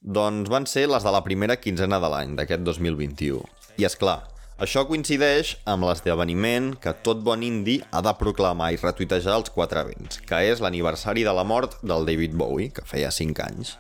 doncs 0.01 0.49
van 0.49 0.65
ser 0.65 0.87
les 0.89 1.03
de 1.05 1.13
la 1.13 1.23
primera 1.23 1.57
quinzena 1.61 1.99
de 2.01 2.09
l'any, 2.09 2.35
d'aquest 2.39 2.63
2021. 2.65 3.41
I 3.77 3.85
és 3.85 3.95
clar, 3.95 4.19
això 4.61 4.83
coincideix 4.85 5.55
amb 5.65 5.87
l'esdeveniment 5.87 6.75
que 6.81 6.93
tot 7.05 7.21
bon 7.25 7.41
indi 7.45 7.79
ha 7.89 8.01
de 8.05 8.13
proclamar 8.17 8.71
i 8.73 8.81
retuitejar 8.81 9.39
els 9.39 9.53
quatre 9.53 9.81
vents, 9.87 10.19
que 10.27 10.41
és 10.51 10.61
l'aniversari 10.61 11.23
de 11.25 11.33
la 11.33 11.45
mort 11.45 11.79
del 11.81 12.05
David 12.05 12.35
Bowie, 12.37 12.69
que 12.73 12.85
feia 12.85 13.09
5 13.09 13.45
anys. 13.45 13.77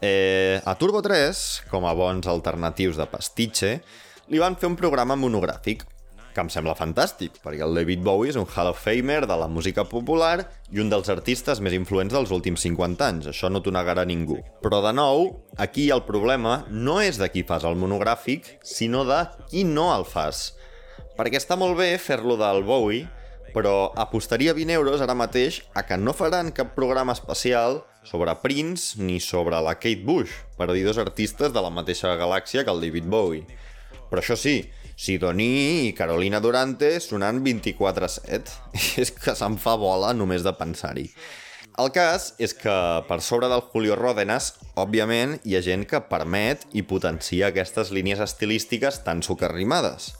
Eh, 0.00 0.60
a 0.64 0.74
Turbo 0.80 1.02
3, 1.04 1.42
com 1.70 1.84
a 1.86 1.92
bons 1.94 2.26
alternatius 2.26 2.96
de 2.98 3.06
pastitxe, 3.06 3.74
li 4.28 4.38
van 4.42 4.56
fer 4.58 4.70
un 4.70 4.78
programa 4.78 5.16
monogràfic, 5.18 5.86
que 6.32 6.40
em 6.40 6.48
sembla 6.52 6.74
fantàstic, 6.76 7.36
perquè 7.44 7.64
el 7.66 7.76
David 7.76 8.02
Bowie 8.04 8.32
és 8.32 8.38
un 8.40 8.48
Hall 8.48 8.70
of 8.70 8.80
Famer 8.80 9.20
de 9.28 9.36
la 9.36 9.48
música 9.52 9.84
popular 9.88 10.46
i 10.72 10.80
un 10.80 10.90
dels 10.92 11.10
artistes 11.12 11.60
més 11.60 11.76
influents 11.76 12.14
dels 12.14 12.32
últims 12.32 12.64
50 12.64 13.08
anys, 13.08 13.28
això 13.32 13.50
no 13.52 13.60
t'ho 13.60 13.72
negarà 13.74 14.06
ningú. 14.08 14.38
Però 14.64 14.80
de 14.84 14.94
nou, 14.96 15.28
aquí 15.60 15.90
el 15.92 16.04
problema 16.08 16.62
no 16.70 17.00
és 17.04 17.20
de 17.20 17.28
qui 17.32 17.44
fas 17.48 17.66
el 17.68 17.76
monogràfic, 17.76 18.56
sinó 18.64 19.04
de 19.08 19.24
qui 19.50 19.66
no 19.68 19.90
el 19.94 20.08
fas. 20.08 20.52
Perquè 21.18 21.36
està 21.40 21.58
molt 21.60 21.76
bé 21.76 21.92
fer-lo 22.00 22.38
del 22.40 22.64
Bowie, 22.64 23.04
però 23.52 23.92
apostaria 24.00 24.54
20 24.56 24.72
euros 24.72 25.02
ara 25.04 25.12
mateix 25.14 25.60
a 25.76 25.84
que 25.84 25.98
no 26.00 26.14
faran 26.16 26.54
cap 26.56 26.72
programa 26.72 27.12
especial 27.12 27.82
sobre 28.08 28.32
Prince 28.40 28.96
ni 28.96 29.20
sobre 29.20 29.60
la 29.60 29.76
Kate 29.76 30.00
Bush, 30.06 30.32
per 30.56 30.72
dir 30.72 30.86
dos 30.86 30.98
artistes 30.98 31.52
de 31.52 31.60
la 31.60 31.70
mateixa 31.70 32.16
galàxia 32.16 32.64
que 32.64 32.72
el 32.72 32.80
David 32.80 33.12
Bowie. 33.12 33.44
Però 34.12 34.20
això 34.20 34.36
sí, 34.36 34.58
Sidoní 34.92 35.88
i 35.88 35.92
Carolina 35.96 36.36
Durante 36.44 36.98
sonant 37.00 37.40
24-7. 37.40 38.58
És 39.00 39.12
que 39.16 39.32
se'n 39.38 39.56
fa 39.56 39.78
bola 39.80 40.12
només 40.12 40.44
de 40.44 40.52
pensar-hi. 40.58 41.06
El 41.80 41.88
cas 41.96 42.34
és 42.36 42.52
que 42.52 42.72
per 43.08 43.16
sobre 43.24 43.48
del 43.48 43.62
Julio 43.72 43.94
Ródenas, 43.96 44.50
òbviament, 44.76 45.38
hi 45.48 45.56
ha 45.56 45.62
gent 45.64 45.86
que 45.88 46.02
permet 46.10 46.66
i 46.76 46.82
potencia 46.84 47.48
aquestes 47.48 47.88
línies 47.96 48.20
estilístiques 48.20 49.00
tan 49.06 49.22
socarrimades. 49.24 50.10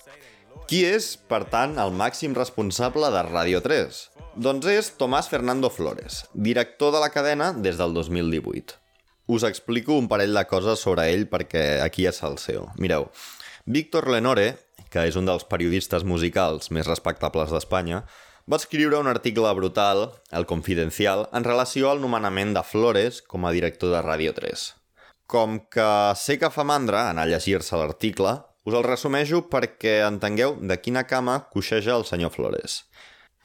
Qui 0.70 0.80
és, 0.88 1.10
per 1.28 1.42
tant, 1.52 1.76
el 1.76 1.92
màxim 1.92 2.32
responsable 2.38 3.10
de 3.12 3.26
Radio 3.28 3.60
3? 3.60 4.00
Doncs 4.40 4.70
és 4.72 4.88
Tomàs 4.96 5.28
Fernando 5.28 5.68
Flores, 5.68 6.22
director 6.32 6.96
de 6.96 7.04
la 7.04 7.12
cadena 7.12 7.50
des 7.52 7.76
del 7.76 7.92
2018. 8.00 8.80
Us 9.28 9.44
explico 9.44 10.00
un 10.00 10.08
parell 10.08 10.32
de 10.32 10.46
coses 10.48 10.80
sobre 10.80 11.10
ell 11.12 11.28
perquè 11.28 11.82
aquí 11.84 12.08
és 12.08 12.22
el 12.24 12.40
seu. 12.40 12.70
Mireu, 12.80 13.10
Víctor 13.64 14.10
Lenore, 14.10 14.56
que 14.90 15.04
és 15.06 15.14
un 15.14 15.28
dels 15.28 15.44
periodistes 15.46 16.02
musicals 16.02 16.72
més 16.74 16.88
respectables 16.88 17.52
d'Espanya, 17.54 18.02
va 18.50 18.58
escriure 18.58 18.98
un 18.98 19.06
article 19.06 19.52
brutal, 19.54 20.08
El 20.34 20.48
Confidencial, 20.50 21.28
en 21.30 21.46
relació 21.46 21.92
al 21.92 22.02
nomenament 22.02 22.56
de 22.56 22.64
Flores 22.66 23.20
com 23.22 23.46
a 23.46 23.52
director 23.54 23.94
de 23.94 24.00
Ràdio 24.02 24.34
3. 24.34 24.64
Com 25.30 25.60
que 25.70 25.86
sé 26.18 26.40
que 26.42 26.50
fa 26.50 26.64
mandra 26.66 27.04
anar 27.12 27.28
a 27.28 27.30
llegir-se 27.30 27.78
l'article, 27.78 28.40
us 28.66 28.74
el 28.74 28.82
resumejo 28.82 29.44
perquè 29.52 30.00
entengueu 30.08 30.58
de 30.58 30.80
quina 30.82 31.06
cama 31.06 31.44
coixeja 31.54 31.94
el 31.94 32.04
senyor 32.04 32.34
Flores. 32.34 32.82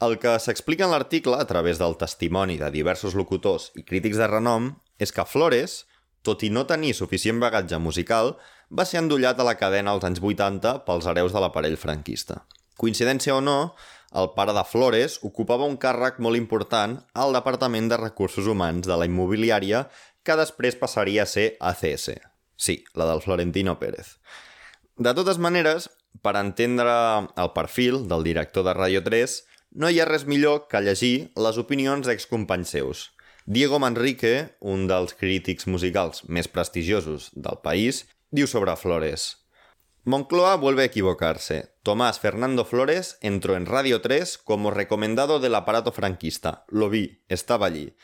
El 0.01 0.17
que 0.17 0.33
s'explica 0.41 0.85
en 0.85 0.93
l'article, 0.93 1.37
a 1.37 1.45
través 1.45 1.77
del 1.77 1.93
testimoni 1.97 2.57
de 2.57 2.73
diversos 2.73 3.13
locutors 3.13 3.69
i 3.77 3.85
crítics 3.85 4.17
de 4.17 4.33
renom, 4.33 4.73
és 4.97 5.13
que 5.13 5.29
Flores, 5.29 5.83
tot 6.25 6.41
i 6.41 6.49
no 6.49 6.65
tenir 6.65 6.95
suficient 6.97 7.39
bagatge 7.39 7.77
musical, 7.77 8.35
va 8.69 8.85
ser 8.85 9.01
endollat 9.01 9.39
a 9.39 9.45
la 9.47 9.55
cadena 9.59 9.93
als 9.93 10.05
anys 10.07 10.21
80 10.21 10.83
pels 10.87 11.07
hereus 11.07 11.33
de 11.33 11.43
l'aparell 11.43 11.77
franquista. 11.79 12.43
Coincidència 12.77 13.35
o 13.35 13.41
no, 13.41 13.73
el 14.15 14.31
pare 14.35 14.53
de 14.55 14.63
Flores 14.67 15.17
ocupava 15.27 15.67
un 15.67 15.77
càrrec 15.81 16.19
molt 16.23 16.37
important 16.39 16.97
al 17.13 17.33
Departament 17.35 17.89
de 17.91 17.97
Recursos 17.99 18.47
Humans 18.47 18.87
de 18.87 18.97
la 18.99 19.07
Immobiliària 19.09 19.87
que 20.23 20.35
després 20.39 20.77
passaria 20.79 21.23
a 21.23 21.31
ser 21.31 21.55
ACS. 21.59 22.11
Sí, 22.57 22.83
la 22.95 23.07
del 23.09 23.21
Florentino 23.21 23.77
Pérez. 23.79 24.17
De 24.97 25.13
totes 25.13 25.37
maneres, 25.37 25.89
per 26.21 26.35
entendre 26.39 26.93
el 27.37 27.51
perfil 27.53 28.07
del 28.09 28.25
director 28.25 28.65
de 28.65 28.73
Radio 28.73 29.03
3, 29.05 29.37
no 29.77 29.91
hi 29.91 29.99
ha 30.01 30.07
res 30.09 30.25
millor 30.25 30.65
que 30.71 30.81
llegir 30.81 31.29
les 31.37 31.59
opinions 31.61 32.07
d'excompanys 32.07 32.73
seus. 32.73 33.03
Diego 33.45 33.79
Manrique, 33.79 34.57
un 34.59 34.87
dels 34.89 35.13
crítics 35.15 35.67
musicals 35.71 36.25
més 36.27 36.49
prestigiosos 36.51 37.29
del 37.35 37.61
país, 37.63 38.03
diu 38.29 38.47
sobre 38.47 38.75
Flores. 38.75 39.47
Moncloa 40.03 40.55
vuelve 40.55 40.83
a 40.83 40.85
equivocarse. 40.85 41.75
Tomás 41.83 42.19
Fernando 42.19 42.65
Flores 42.65 43.17
entró 43.21 43.55
en 43.55 43.65
Radio 43.65 44.01
3 44.01 44.37
como 44.37 44.71
recomendado 44.71 45.39
del 45.39 45.55
aparato 45.55 45.91
franquista. 45.91 46.65
Lo 46.69 46.89
vi, 46.89 47.23
estaba 47.27 47.67
allí. 47.67 47.95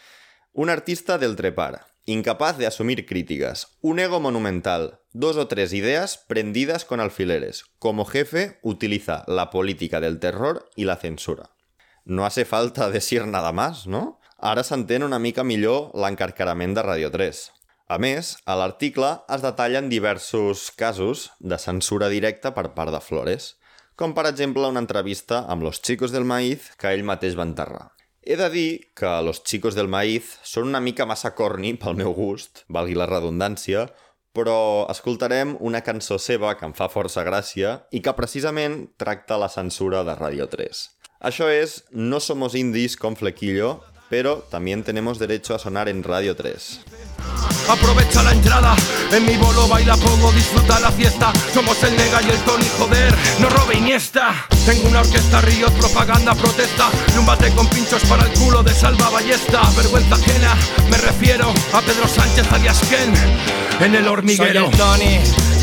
Un 0.52 0.70
artista 0.70 1.18
del 1.18 1.36
trepar, 1.36 1.86
incapaz 2.06 2.58
de 2.58 2.68
asumir 2.68 3.06
críticas, 3.06 3.78
un 3.82 4.00
ego 4.00 4.20
monumental, 4.20 5.00
dos 5.14 5.38
o 5.38 5.48
tres 5.48 5.74
ideas 5.74 6.18
prendidas 6.18 6.86
con 6.86 7.00
alfileres. 7.00 7.66
Como 7.80 8.06
jefe, 8.06 8.60
utiliza 8.62 9.24
la 9.28 9.50
política 9.50 10.00
del 10.00 10.20
terror 10.20 10.70
y 10.76 10.86
la 10.86 10.98
censura. 10.98 11.52
No 12.06 12.26
hace 12.26 12.46
falta 12.46 12.90
decir 12.92 13.26
nada 13.28 13.52
más, 13.52 13.88
no? 13.88 14.20
Ara 14.44 14.66
s'entén 14.68 15.06
una 15.08 15.20
mica 15.24 15.46
millor 15.48 15.94
l'encarcarament 15.96 16.76
de 16.76 16.84
Radio 16.84 17.10
3. 17.12 17.38
A 17.92 17.98
més, 18.00 18.38
a 18.48 18.56
l'article 18.56 19.10
es 19.36 19.42
detallen 19.44 19.90
diversos 19.92 20.70
casos 20.72 21.32
de 21.40 21.58
censura 21.60 22.08
directa 22.10 22.54
per 22.56 22.70
part 22.78 22.94
de 22.96 23.02
Flores, 23.04 23.56
com 24.00 24.16
per 24.16 24.24
exemple 24.30 24.70
una 24.72 24.82
entrevista 24.82 25.44
amb 25.52 25.68
Los 25.68 25.82
Chicos 25.82 26.16
del 26.16 26.24
Maíz 26.24 26.72
que 26.80 26.94
ell 26.96 27.04
mateix 27.04 27.36
va 27.38 27.46
enterrar. 27.46 27.92
He 28.24 28.38
de 28.40 28.48
dir 28.50 28.94
que 28.96 29.12
Los 29.22 29.44
Chicos 29.44 29.76
del 29.76 29.92
Maíz 29.92 30.38
són 30.48 30.72
una 30.72 30.80
mica 30.80 31.06
massa 31.06 31.34
corni 31.36 31.74
pel 31.76 32.00
meu 32.00 32.16
gust, 32.16 32.64
valgui 32.72 32.96
la 32.96 33.10
redundància, 33.10 33.90
però 34.34 34.88
escoltarem 34.90 35.58
una 35.60 35.84
cançó 35.84 36.18
seva 36.18 36.56
que 36.58 36.66
em 36.66 36.74
fa 36.74 36.88
força 36.90 37.28
gràcia 37.28 37.82
i 37.92 38.02
que 38.02 38.16
precisament 38.18 38.88
tracta 38.98 39.38
la 39.38 39.52
censura 39.52 40.06
de 40.08 40.16
Radio 40.16 40.48
3. 40.48 40.88
Això 41.20 41.52
és 41.52 41.84
No 41.92 42.24
somos 42.24 42.56
indies 42.56 42.96
con 42.98 43.20
flequillo, 43.20 43.82
pero 44.10 44.40
también 44.50 44.84
tenemos 44.84 45.20
derecho 45.20 45.54
a 45.54 45.60
sonar 45.60 45.90
en 45.90 46.04
Radio 46.04 46.36
3. 46.36 47.03
Aprovecha 47.70 48.22
la 48.24 48.32
entrada, 48.32 48.76
en 49.12 49.26
mi 49.26 49.38
bolo 49.38 49.68
baila 49.68 49.96
poco, 49.96 50.32
disfruta 50.34 50.80
la 50.80 50.92
fiesta. 50.92 51.32
Somos 51.54 51.82
el 51.84 51.96
Nega 51.96 52.22
y 52.22 52.30
el 52.30 52.38
Tony, 52.40 52.66
joder, 52.78 53.16
no 53.40 53.50
robe 53.50 53.76
Iniesta. 53.76 54.34
Tengo 54.66 54.88
una 54.90 55.00
orquesta, 55.00 55.42
ríos, 55.42 55.72
propaganda, 55.72 56.36
protesta. 56.36 56.90
Y 57.14 57.18
un 57.18 57.26
bate 57.26 57.52
con 57.52 57.68
pinchos 57.68 58.04
para 58.04 58.24
el 58.24 58.34
culo 58.34 58.64
de 58.64 58.74
Salva 58.74 59.10
Ballesta. 59.10 59.62
Vergüenza 59.78 60.16
ajena, 60.16 60.56
me 60.90 60.98
refiero 60.98 61.54
a 61.74 61.82
Pedro 61.82 62.08
Sánchez 62.08 62.52
alias 62.52 62.82
Ken, 62.90 63.14
en 63.80 63.96
el 63.96 64.08
hormiguero. 64.08 64.70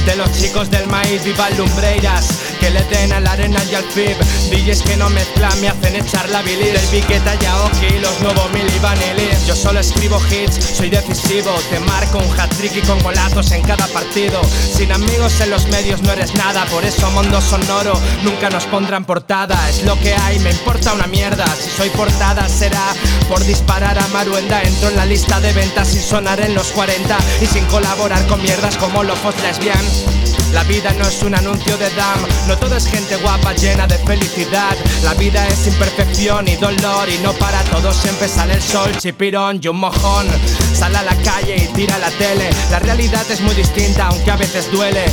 De 0.06 0.16
los 0.16 0.32
chicos 0.32 0.70
del 0.70 0.86
maíz, 0.86 1.22
viva 1.24 1.50
Lumbreiras. 1.50 2.28
Que 2.60 2.70
le 2.70 2.82
den 2.84 3.12
a 3.12 3.20
la 3.20 3.32
arena 3.32 3.60
y 3.70 3.74
al 3.74 3.84
FIB. 3.84 4.16
DJs 4.50 4.82
que 4.82 4.96
no 4.96 5.08
mezclan 5.10 5.60
me 5.60 5.68
hacen 5.68 5.96
echar 5.96 6.28
la 6.28 6.42
bilis. 6.42 6.72
Del 6.72 6.86
Piqueta 6.86 7.34
y 7.40 7.46
Aoki, 7.46 7.98
los 8.00 8.20
nuevos 8.20 8.50
mil 8.52 8.66
y 8.66 8.78
Vanilis. 8.78 9.46
Yo 9.46 9.56
solo 9.56 9.80
escribo 9.80 10.20
hits, 10.30 10.76
soy 10.76 10.90
decisivo. 10.90 11.50
Te 11.70 11.80
marco 11.80 12.18
un 12.18 12.40
hat-trick 12.40 12.76
y 12.76 12.80
con 12.82 13.02
golazos 13.02 13.50
en 13.52 13.62
cada 13.62 13.86
partido. 13.88 14.40
Sin 14.44 14.92
amigos 14.92 15.40
en 15.40 15.50
los 15.50 15.66
medios 15.68 16.02
no 16.02 16.12
eres 16.12 16.34
nada. 16.34 16.66
Por 16.66 16.84
eso, 16.84 17.10
mundo 17.12 17.40
sonoro, 17.40 17.98
nunca 18.22 18.50
nos 18.50 18.66
pondrán 18.66 19.04
portada. 19.04 19.56
Es 19.70 19.82
lo 19.84 19.98
que 20.00 20.14
hay, 20.14 20.38
me 20.40 20.50
importa 20.50 20.92
una 20.92 21.06
mierda. 21.06 21.46
Si 21.56 21.70
soy 21.70 21.88
portada 21.90 22.48
será 22.48 22.94
por 23.28 23.42
disparar 23.44 23.98
a 23.98 24.06
Maruenda. 24.08 24.62
Entro 24.62 24.90
en 24.90 24.96
la 24.96 25.06
lista 25.06 25.40
de 25.40 25.52
ventas 25.52 25.88
sin 25.88 26.02
sonar 26.02 26.40
en 26.40 26.54
los 26.54 26.68
40 26.68 27.18
y 27.40 27.46
sin 27.46 27.64
colaborar 27.66 28.26
con 28.26 28.42
mierdas 28.42 28.76
como 28.76 29.02
Lofos 29.02 29.34
Lesbian. 29.42 29.89
Thank 29.92 30.44
you. 30.44 30.49
La 30.52 30.64
vida 30.64 30.92
no 30.98 31.06
es 31.06 31.22
un 31.22 31.34
anuncio 31.34 31.76
de 31.78 31.88
DAM, 31.90 32.20
no 32.48 32.58
todo 32.58 32.76
es 32.76 32.86
gente 32.86 33.16
guapa 33.18 33.52
llena 33.52 33.86
de 33.86 33.96
felicidad. 33.98 34.76
La 35.04 35.14
vida 35.14 35.46
es 35.46 35.66
imperfección 35.66 36.48
y 36.48 36.56
dolor 36.56 37.08
y 37.08 37.18
no 37.18 37.32
para 37.34 37.62
todos 37.64 37.96
siempre 37.96 38.28
sale 38.28 38.54
el 38.54 38.62
sol, 38.62 38.90
chipirón 38.98 39.60
y 39.62 39.68
un 39.68 39.76
mojón. 39.76 40.26
Sal 40.74 40.96
a 40.96 41.02
la 41.02 41.14
calle 41.16 41.56
y 41.56 41.66
tira 41.74 41.98
la 41.98 42.10
tele, 42.10 42.50
la 42.70 42.80
realidad 42.80 43.24
es 43.30 43.40
muy 43.42 43.54
distinta 43.54 44.08
aunque 44.08 44.30
a 44.30 44.36
veces 44.36 44.70
duele. 44.72 45.04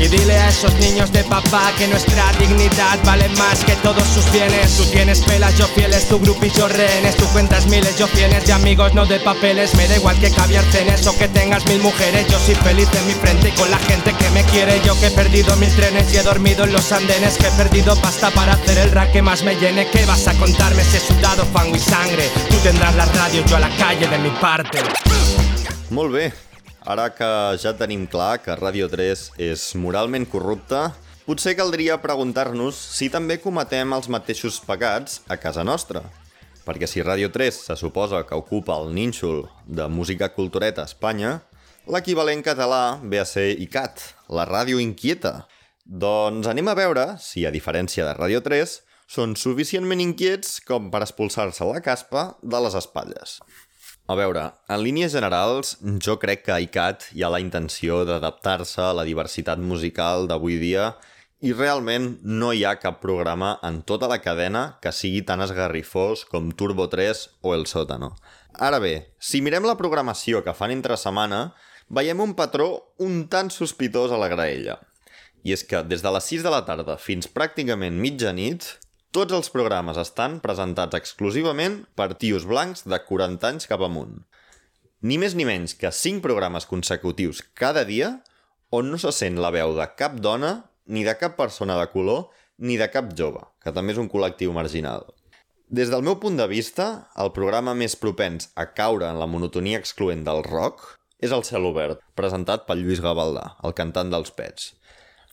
Y 0.00 0.08
dile 0.08 0.36
a 0.36 0.48
esos 0.48 0.72
niños 0.74 1.12
de 1.12 1.24
papá 1.24 1.72
que 1.76 1.88
nuestra 1.88 2.32
dignidad 2.38 2.98
vale 3.04 3.28
más 3.30 3.64
que 3.64 3.74
todos 3.76 4.06
sus 4.08 4.30
bienes. 4.32 4.76
Tú 4.76 4.84
tienes 4.84 5.20
pelas, 5.20 5.56
yo 5.58 5.66
fieles, 5.68 6.08
tu 6.08 6.18
grupillo 6.18 6.68
rehenes, 6.68 7.16
tú 7.16 7.26
cuentas 7.32 7.66
miles, 7.66 7.98
yo 7.98 8.06
fieles 8.06 8.46
de 8.46 8.52
amigos, 8.52 8.94
no 8.94 9.04
de 9.04 9.20
papeles. 9.20 9.74
Me 9.74 9.88
da 9.88 9.96
igual 9.96 10.18
que 10.20 10.30
caviar 10.30 10.64
cenes 10.72 11.06
o 11.06 11.16
que 11.18 11.28
tengas 11.28 11.66
mil 11.66 11.80
mujeres, 11.80 12.26
yo 12.28 12.38
soy 12.38 12.54
feliz 12.54 12.88
en 12.98 13.06
mi 13.06 13.14
frente 13.14 13.48
y 13.48 13.52
con 13.52 13.70
la 13.70 13.78
gente 13.78 14.12
que 14.12 14.30
me 14.30 14.42
quiere. 14.44 14.85
Yo 14.86 14.94
que 15.00 15.08
he 15.08 15.10
perdido 15.10 15.56
mil 15.56 15.74
trenes 15.74 16.14
y 16.14 16.16
he 16.16 16.22
dormido 16.22 16.62
en 16.62 16.72
los 16.72 16.92
andenes 16.92 17.36
Que 17.38 17.48
he 17.48 17.50
perdido 17.50 17.96
pasta 18.00 18.30
para 18.30 18.52
hacer 18.52 18.78
el 18.78 18.92
rack 18.92 19.10
que 19.12 19.20
más 19.20 19.42
me 19.42 19.56
llene 19.56 19.90
¿Qué 19.90 20.06
vas 20.06 20.28
a 20.28 20.34
contarme 20.38 20.84
si 20.84 20.98
he 20.98 21.00
sudado 21.00 21.44
fango 21.46 21.74
y 21.74 21.80
sangre? 21.80 22.30
Tú 22.48 22.56
tendrás 22.62 22.94
la 22.94 23.06
radio, 23.06 23.44
yo 23.46 23.56
a 23.56 23.60
la 23.60 23.76
calle 23.76 24.06
de 24.06 24.18
mi 24.18 24.30
parte 24.40 24.78
Molt 25.90 26.12
bé. 26.12 26.32
Ara 26.86 27.08
que 27.14 27.26
ja 27.62 27.72
tenim 27.78 28.04
clar 28.10 28.40
que 28.42 28.54
Ràdio 28.54 28.86
3 28.90 29.22
és 29.42 29.62
moralment 29.78 30.26
corrupta, 30.30 30.92
potser 31.26 31.56
caldria 31.58 31.96
preguntar-nos 32.02 32.78
si 32.78 33.06
també 33.10 33.40
cometem 33.42 33.94
els 33.94 34.06
mateixos 34.10 34.58
pecats 34.66 35.20
a 35.26 35.38
casa 35.38 35.62
nostra. 35.66 36.02
Perquè 36.66 36.86
si 36.90 37.02
Ràdio 37.06 37.30
3 37.34 37.60
se 37.68 37.76
suposa 37.78 38.24
que 38.26 38.38
ocupa 38.38 38.78
el 38.82 38.90
nínxol 38.94 39.44
de 39.66 39.86
música 39.86 40.32
cultureta 40.34 40.82
a 40.82 40.90
Espanya, 40.90 41.40
l'equivalent 41.86 42.42
català 42.42 42.98
ve 43.02 43.20
a 43.22 43.26
ser 43.28 43.52
ICAT, 43.62 44.02
la 44.34 44.46
ràdio 44.48 44.80
inquieta. 44.82 45.46
Doncs 45.86 46.48
anem 46.50 46.66
a 46.66 46.74
veure 46.74 47.06
si, 47.22 47.46
a 47.46 47.52
diferència 47.54 48.06
de 48.06 48.14
Ràdio 48.16 48.40
3, 48.42 48.72
són 49.06 49.36
suficientment 49.38 50.02
inquiets 50.02 50.58
com 50.66 50.90
per 50.90 51.04
expulsar-se 51.06 51.66
la 51.68 51.82
caspa 51.84 52.32
de 52.42 52.62
les 52.64 52.74
espatlles. 52.74 53.38
A 54.10 54.14
veure, 54.18 54.48
en 54.70 54.82
línies 54.82 55.14
generals, 55.14 55.76
jo 56.02 56.16
crec 56.22 56.42
que 56.46 56.58
ICAT 56.66 57.10
hi 57.14 57.22
ha 57.22 57.30
la 57.30 57.42
intenció 57.42 58.04
d'adaptar-se 58.06 58.82
a 58.82 58.94
la 58.94 59.06
diversitat 59.06 59.62
musical 59.62 60.26
d'avui 60.30 60.58
dia 60.62 60.92
i 61.46 61.52
realment 61.52 62.16
no 62.22 62.52
hi 62.54 62.64
ha 62.64 62.78
cap 62.82 62.98
programa 63.02 63.56
en 63.66 63.82
tota 63.86 64.08
la 64.10 64.18
cadena 64.24 64.78
que 64.82 64.90
sigui 64.94 65.22
tan 65.26 65.42
esgarrifós 65.44 66.24
com 66.26 66.50
Turbo 66.50 66.88
3 66.90 67.22
o 67.42 67.54
El 67.54 67.66
Sótano. 67.70 68.14
Ara 68.58 68.78
bé, 68.80 69.12
si 69.20 69.42
mirem 69.44 69.66
la 69.68 69.76
programació 69.78 70.42
que 70.42 70.54
fan 70.56 70.72
entre 70.72 70.96
setmana, 70.96 71.52
veiem 71.88 72.20
un 72.20 72.34
patró 72.34 72.94
un 72.98 73.26
tant 73.30 73.50
sospitós 73.52 74.12
a 74.12 74.18
la 74.20 74.28
graella. 74.32 74.80
I 75.46 75.54
és 75.54 75.62
que 75.62 75.82
des 75.86 76.02
de 76.02 76.10
les 76.10 76.30
6 76.32 76.42
de 76.42 76.50
la 76.50 76.64
tarda 76.66 76.96
fins 76.98 77.28
pràcticament 77.30 77.98
mitjanit, 78.02 78.66
tots 79.14 79.32
els 79.32 79.50
programes 79.54 79.98
estan 80.00 80.40
presentats 80.44 80.98
exclusivament 80.98 81.84
per 81.94 82.16
tios 82.18 82.44
blancs 82.44 82.84
de 82.84 82.98
40 82.98 83.46
anys 83.48 83.70
cap 83.70 83.84
amunt. 83.86 84.18
Ni 85.06 85.20
més 85.22 85.36
ni 85.38 85.46
menys 85.46 85.76
que 85.78 85.92
5 85.92 86.24
programes 86.24 86.66
consecutius 86.66 87.44
cada 87.54 87.84
dia 87.86 88.16
on 88.74 88.90
no 88.90 88.98
se 88.98 89.12
sent 89.14 89.38
la 89.38 89.52
veu 89.54 89.76
de 89.76 89.86
cap 89.96 90.18
dona, 90.18 90.66
ni 90.86 91.04
de 91.06 91.14
cap 91.18 91.36
persona 91.38 91.78
de 91.78 91.86
color, 91.92 92.26
ni 92.58 92.76
de 92.80 92.88
cap 92.90 93.12
jove, 93.16 93.44
que 93.62 93.72
també 93.72 93.94
és 93.94 94.00
un 94.02 94.10
col·lectiu 94.10 94.52
marginal. 94.56 95.06
Des 95.70 95.90
del 95.90 96.02
meu 96.02 96.18
punt 96.22 96.36
de 96.38 96.46
vista, 96.50 97.08
el 97.18 97.32
programa 97.34 97.74
més 97.74 97.96
propens 97.98 98.50
a 98.54 98.68
caure 98.74 99.06
en 99.08 99.18
la 99.18 99.26
monotonia 99.30 99.78
excloent 99.78 100.22
del 100.26 100.44
rock 100.46 100.96
és 101.20 101.32
El 101.32 101.44
cel 101.48 101.64
obert, 101.68 102.02
presentat 102.18 102.66
pel 102.66 102.82
Lluís 102.84 103.00
Gavaldà, 103.04 103.56
el 103.64 103.74
cantant 103.76 104.12
dels 104.12 104.32
Pets. 104.36 104.74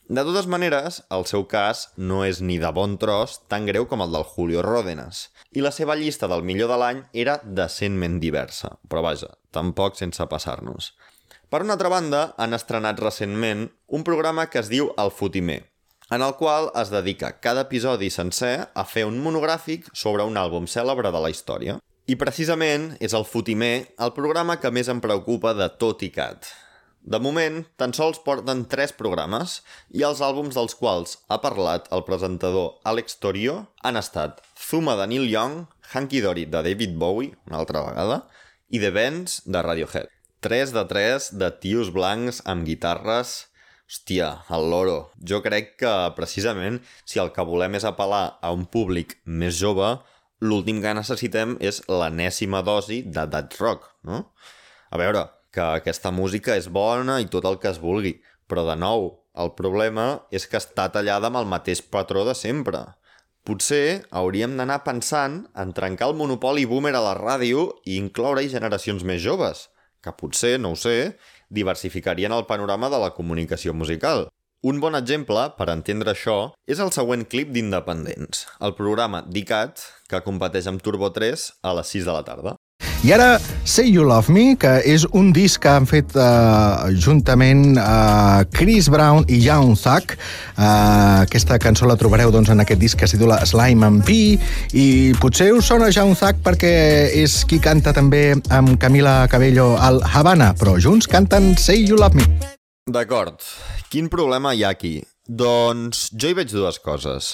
De 0.03 0.19
totes 0.27 0.49
maneres, 0.51 0.99
el 1.15 1.23
seu 1.29 1.45
cas 1.47 1.85
no 1.95 2.25
és 2.27 2.41
ni 2.43 2.57
de 2.59 2.69
bon 2.75 2.97
tros 2.99 3.37
tan 3.47 3.65
greu 3.69 3.85
com 3.87 4.03
el 4.03 4.11
del 4.11 4.25
Julio 4.27 4.61
Ródenas, 4.65 5.29
i 5.55 5.63
la 5.63 5.71
seva 5.71 5.95
llista 5.95 6.27
del 6.27 6.43
millor 6.43 6.73
de 6.73 6.77
l'any 6.81 7.03
era 7.25 7.37
decentment 7.43 8.19
diversa, 8.19 8.73
però 8.91 9.03
vaja, 9.05 9.31
tampoc 9.55 9.95
sense 9.95 10.27
passar-nos. 10.27 10.91
Per 11.47 11.61
una 11.63 11.77
altra 11.77 11.91
banda, 11.93 12.23
han 12.37 12.57
estrenat 12.57 12.99
recentment 12.99 13.69
un 13.87 14.03
programa 14.03 14.49
que 14.49 14.59
es 14.59 14.71
diu 14.73 14.91
El 14.97 15.11
Fotimer, 15.13 15.61
en 16.11 16.21
el 16.21 16.35
qual 16.35 16.71
es 16.81 16.91
dedica 16.91 17.39
cada 17.39 17.63
episodi 17.67 18.09
sencer 18.09 18.67
a 18.73 18.83
fer 18.83 19.05
un 19.07 19.19
monogràfic 19.23 19.87
sobre 19.93 20.25
un 20.27 20.35
àlbum 20.37 20.67
cèlebre 20.67 21.11
de 21.15 21.21
la 21.23 21.31
història. 21.31 21.77
I 22.03 22.17
precisament 22.19 22.89
és 22.99 23.13
el 23.15 23.23
Fotimer 23.23 23.95
el 24.03 24.11
programa 24.11 24.57
que 24.59 24.67
més 24.75 24.89
em 24.91 24.99
preocupa 24.99 25.53
de 25.55 25.69
tot 25.79 26.01
i 26.03 26.09
cat. 26.11 26.49
De 26.99 27.19
moment, 27.23 27.61
tan 27.79 27.93
sols 27.95 28.19
porten 28.25 28.65
tres 28.71 28.91
programes 28.97 29.61
i 29.95 30.03
els 30.03 30.19
àlbums 30.19 30.57
dels 30.59 30.75
quals 30.75 31.15
ha 31.31 31.39
parlat 31.39 31.87
el 31.95 32.03
presentador 32.03 32.81
Alex 32.91 33.15
Torio 33.23 33.55
han 33.87 33.99
estat 33.99 34.43
Zuma 34.59 34.97
de 34.99 35.07
Neil 35.13 35.29
Young, 35.31 35.63
Hanky 35.93 36.19
Dory 36.27 36.43
de 36.51 36.65
David 36.67 36.99
Bowie, 36.99 37.37
una 37.47 37.63
altra 37.63 37.85
vegada, 37.87 38.19
i 38.67 38.83
The 38.83 38.91
Bands 38.91 39.39
de 39.47 39.63
Radiohead. 39.63 40.11
3 40.43 40.75
de 40.75 40.83
3 40.91 41.31
de 41.39 41.51
tios 41.63 41.95
blancs 41.95 42.43
amb 42.43 42.67
guitarres... 42.67 43.45
Hòstia, 43.93 44.29
el 44.49 44.71
loro. 44.71 45.11
Jo 45.21 45.41
crec 45.43 45.75
que, 45.77 45.91
precisament, 46.15 46.79
si 47.05 47.19
el 47.21 47.29
que 47.35 47.43
volem 47.45 47.75
és 47.77 47.83
apel·lar 47.85 48.39
a 48.41 48.49
un 48.55 48.63
públic 48.65 49.19
més 49.27 49.59
jove, 49.59 49.89
l'últim 50.43 50.81
que 50.83 50.93
necessitem 50.97 51.55
és 51.63 51.79
l'enèsima 51.87 52.61
dosi 52.67 53.01
de 53.07 53.25
Dead 53.31 53.55
Rock, 53.61 53.87
no? 54.07 54.25
A 54.91 54.99
veure, 54.99 55.25
que 55.53 55.63
aquesta 55.63 56.11
música 56.11 56.57
és 56.59 56.67
bona 56.67 57.19
i 57.23 57.29
tot 57.31 57.45
el 57.49 57.59
que 57.61 57.71
es 57.71 57.79
vulgui, 57.81 58.17
però 58.49 58.65
de 58.67 58.75
nou, 58.79 59.07
el 59.39 59.53
problema 59.57 60.07
és 60.33 60.45
que 60.49 60.59
està 60.59 60.89
tallada 60.93 61.29
amb 61.29 61.39
el 61.41 61.49
mateix 61.49 61.81
patró 61.95 62.25
de 62.27 62.35
sempre. 62.37 62.83
Potser 63.43 64.03
hauríem 64.15 64.53
d'anar 64.59 64.83
pensant 64.85 65.41
en 65.59 65.73
trencar 65.75 66.11
el 66.11 66.17
monopoli 66.19 66.67
boomer 66.69 66.93
a 66.95 67.03
la 67.03 67.15
ràdio 67.17 67.69
i 67.83 67.97
incloure-hi 67.99 68.51
generacions 68.53 69.03
més 69.03 69.23
joves, 69.23 69.67
que 70.03 70.13
potser, 70.19 70.55
no 70.59 70.73
ho 70.73 70.79
sé, 70.79 71.15
diversificarien 71.53 72.31
el 72.35 72.47
panorama 72.49 72.89
de 72.93 73.01
la 73.03 73.11
comunicació 73.15 73.73
musical. 73.75 74.27
Un 74.63 74.77
bon 74.79 74.95
exemple 74.95 75.41
per 75.57 75.65
entendre 75.73 76.13
això 76.13 76.53
és 76.71 76.79
el 76.79 76.93
següent 76.95 77.25
clip 77.27 77.49
d'Independents, 77.51 78.45
el 78.63 78.71
programa 78.77 79.19
d'ICAT 79.27 79.81
que 80.07 80.21
competeix 80.23 80.69
amb 80.71 80.79
Turbo 80.79 81.09
3 81.11 81.49
a 81.67 81.73
les 81.75 81.91
6 81.91 82.07
de 82.07 82.15
la 82.15 82.21
tarda. 82.23 82.53
I 83.03 83.11
ara, 83.11 83.27
Say 83.67 83.91
You 83.91 84.05
Love 84.07 84.31
Me, 84.31 84.55
que 84.55 84.77
és 84.87 85.03
un 85.11 85.33
disc 85.35 85.59
que 85.65 85.67
han 85.67 85.83
fet 85.83 86.15
uh, 86.15 86.87
juntament 86.95 87.75
uh, 87.75 88.47
Chris 88.55 88.87
Brown 88.87 89.27
i 89.27 89.41
Young 89.43 89.75
Thug. 89.75 90.15
Uh, 90.55 91.27
aquesta 91.27 91.59
cançó 91.59 91.91
la 91.91 91.99
trobareu 91.99 92.31
doncs, 92.31 92.55
en 92.55 92.63
aquest 92.63 92.79
disc 92.79 92.95
que 92.95 93.03
es 93.11 93.17
titula 93.17 93.43
Slime 93.43 93.91
and 93.91 94.07
Pea 94.07 94.39
i 94.71 94.87
potser 95.19 95.51
us 95.51 95.67
sona 95.75 95.91
Young 95.91 96.15
Thug 96.15 96.39
perquè 96.47 96.75
és 97.19 97.41
qui 97.43 97.59
canta 97.59 97.91
també 97.91 98.29
amb 98.47 98.79
Camila 98.79 99.25
Cabello 99.27 99.73
al 99.75 99.99
Havana, 100.07 100.53
però 100.55 100.79
junts 100.79 101.11
canten 101.11 101.57
Say 101.59 101.83
You 101.83 101.99
Love 101.99 102.15
Me. 102.15 102.62
D'acord. 102.83 103.39
Quin 103.87 104.09
problema 104.11 104.51
hi 104.51 104.65
ha 104.65 104.73
aquí? 104.73 104.97
Doncs 105.23 106.09
jo 106.19 106.27
hi 106.27 106.35
veig 106.35 106.49
dues 106.51 106.81
coses. 106.83 107.29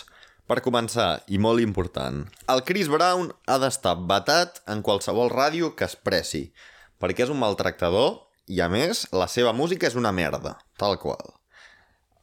Per 0.46 0.60
començar, 0.62 1.24
i 1.26 1.40
molt 1.42 1.64
important, 1.64 2.20
el 2.54 2.62
Chris 2.68 2.86
Brown 2.86 3.32
ha 3.50 3.56
d'estar 3.58 3.96
batat 4.12 4.62
en 4.70 4.84
qualsevol 4.86 5.32
ràdio 5.34 5.72
que 5.74 5.88
es 5.90 5.96
pressi, 5.98 6.44
perquè 7.02 7.26
és 7.26 7.34
un 7.34 7.42
maltractador 7.42 8.12
i, 8.46 8.62
a 8.62 8.70
més, 8.70 9.08
la 9.10 9.26
seva 9.26 9.50
música 9.58 9.90
és 9.90 9.98
una 9.98 10.14
merda, 10.14 10.54
tal 10.78 11.00
qual. 11.02 11.34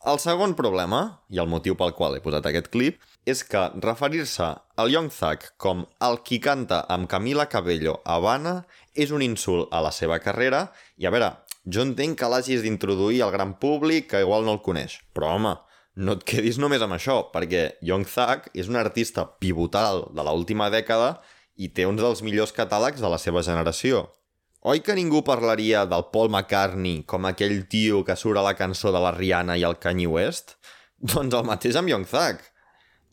El 0.06 0.22
segon 0.22 0.54
problema, 0.54 1.18
i 1.26 1.42
el 1.42 1.50
motiu 1.50 1.74
pel 1.74 1.96
qual 1.98 2.14
he 2.14 2.22
posat 2.22 2.46
aquest 2.46 2.70
clip, 2.70 3.02
és 3.26 3.42
que 3.42 3.64
referir-se 3.82 4.52
al 4.78 4.92
Young 4.94 5.10
Thug 5.10 5.48
com 5.58 5.82
el 6.06 6.20
qui 6.22 6.38
canta 6.38 6.84
amb 6.94 7.10
Camila 7.10 7.48
Cabello 7.50 7.96
a 8.04 8.20
Habana 8.20 8.60
és 8.94 9.10
un 9.10 9.26
insult 9.26 9.74
a 9.74 9.82
la 9.82 9.90
seva 9.90 10.20
carrera 10.22 10.68
i, 10.94 11.08
a 11.08 11.10
veure, 11.10 11.32
jo 11.66 11.83
entenc 11.83 12.18
que 12.20 12.29
l'hagis 12.31 12.62
d'introduir 12.62 13.22
al 13.24 13.33
gran 13.35 13.57
públic 13.59 14.11
que 14.12 14.22
igual 14.22 14.46
no 14.46 14.57
el 14.57 14.62
coneix, 14.62 15.00
però 15.14 15.35
home, 15.35 15.57
no 15.96 16.14
et 16.16 16.26
quedis 16.29 16.61
només 16.62 16.83
amb 16.85 16.94
això, 16.94 17.22
perquè 17.33 17.79
Young 17.85 18.07
Thug 18.07 18.50
és 18.55 18.68
un 18.70 18.76
artista 18.76 19.24
pivotal 19.40 20.05
de 20.14 20.26
l'última 20.26 20.68
dècada 20.72 21.16
i 21.57 21.70
té 21.72 21.87
uns 21.88 22.02
dels 22.02 22.20
millors 22.22 22.52
catàlegs 22.52 23.00
de 23.00 23.11
la 23.11 23.18
seva 23.18 23.42
generació. 23.42 24.05
Oi 24.66 24.83
que 24.85 24.96
ningú 24.98 25.22
parlaria 25.24 25.85
del 25.88 26.09
Paul 26.12 26.29
McCartney 26.29 27.05
com 27.09 27.26
aquell 27.29 27.62
tio 27.70 28.02
que 28.05 28.16
surt 28.18 28.40
a 28.40 28.44
la 28.44 28.57
cançó 28.59 28.92
de 28.92 29.00
la 29.00 29.14
Rihanna 29.14 29.57
i 29.57 29.64
el 29.64 29.79
Kanye 29.81 30.11
West? 30.11 30.57
Doncs 31.00 31.35
el 31.38 31.46
mateix 31.48 31.79
amb 31.79 31.90
Young 31.92 32.07
Thug. 32.09 32.40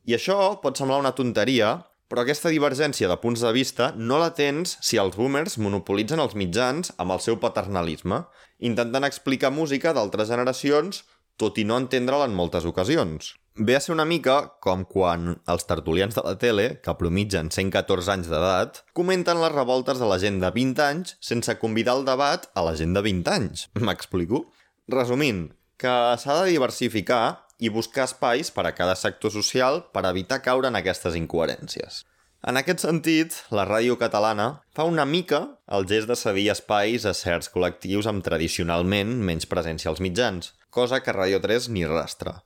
I 0.10 0.18
això 0.18 0.38
pot 0.64 0.80
semblar 0.80 1.00
una 1.00 1.14
tonteria, 1.16 1.78
però 2.14 2.22
aquesta 2.28 2.52
divergència 2.54 3.08
de 3.10 3.16
punts 3.18 3.42
de 3.42 3.50
vista 3.56 3.88
no 3.98 4.20
la 4.22 4.36
tens 4.38 4.76
si 4.86 5.00
els 5.02 5.16
boomers 5.18 5.56
monopolitzen 5.58 6.20
els 6.22 6.36
mitjans 6.38 6.92
amb 7.02 7.16
el 7.16 7.22
seu 7.26 7.40
paternalisme, 7.42 8.20
intentant 8.62 9.08
explicar 9.08 9.50
música 9.50 9.96
d'altres 9.98 10.30
generacions, 10.30 11.00
tot 11.42 11.58
i 11.58 11.66
no 11.66 11.80
entendre-la 11.82 12.28
en 12.30 12.36
moltes 12.38 12.68
ocasions. 12.70 13.32
Ve 13.58 13.74
a 13.74 13.82
ser 13.82 13.96
una 13.96 14.06
mica 14.06 14.36
com 14.62 14.84
quan 14.86 15.40
els 15.50 15.66
tertulians 15.66 16.14
de 16.14 16.22
la 16.22 16.36
tele, 16.38 16.68
que 16.86 16.94
promitgen 17.02 17.50
114 17.50 18.14
anys 18.14 18.30
d'edat, 18.30 18.84
comenten 18.94 19.42
les 19.42 19.56
revoltes 19.56 19.98
de 19.98 20.12
la 20.14 20.20
gent 20.22 20.38
de 20.44 20.54
20 20.54 20.86
anys 20.86 21.18
sense 21.18 21.58
convidar 21.58 21.98
el 21.98 22.06
debat 22.06 22.46
a 22.54 22.68
la 22.70 22.76
gent 22.78 22.94
de 22.94 23.02
20 23.10 23.34
anys. 23.34 23.66
M'explico? 23.90 24.46
Resumint, 24.86 25.48
que 25.82 25.98
s'ha 26.22 26.44
de 26.44 26.54
diversificar 26.54 27.24
i 27.64 27.72
buscar 27.72 28.04
espais 28.10 28.52
per 28.52 28.66
a 28.68 28.74
cada 28.76 28.96
sector 29.00 29.32
social 29.32 29.86
per 29.96 30.04
evitar 30.10 30.42
caure 30.44 30.68
en 30.68 30.76
aquestes 30.80 31.16
incoherències. 31.16 32.04
En 32.44 32.60
aquest 32.60 32.82
sentit, 32.84 33.38
la 33.56 33.64
ràdio 33.64 33.96
catalana 33.96 34.48
fa 34.76 34.84
una 34.84 35.06
mica 35.08 35.40
el 35.78 35.88
gest 35.88 36.10
de 36.10 36.18
cedir 36.20 36.50
espais 36.52 37.06
a 37.08 37.14
certs 37.16 37.48
col·lectius 37.54 38.10
amb 38.12 38.26
tradicionalment 38.26 39.14
menys 39.30 39.48
presència 39.48 39.88
als 39.94 40.04
mitjans, 40.04 40.52
cosa 40.70 41.00
que 41.06 41.16
Radio 41.16 41.40
3 41.40 41.70
ni 41.72 41.86
rastra. 41.88 42.42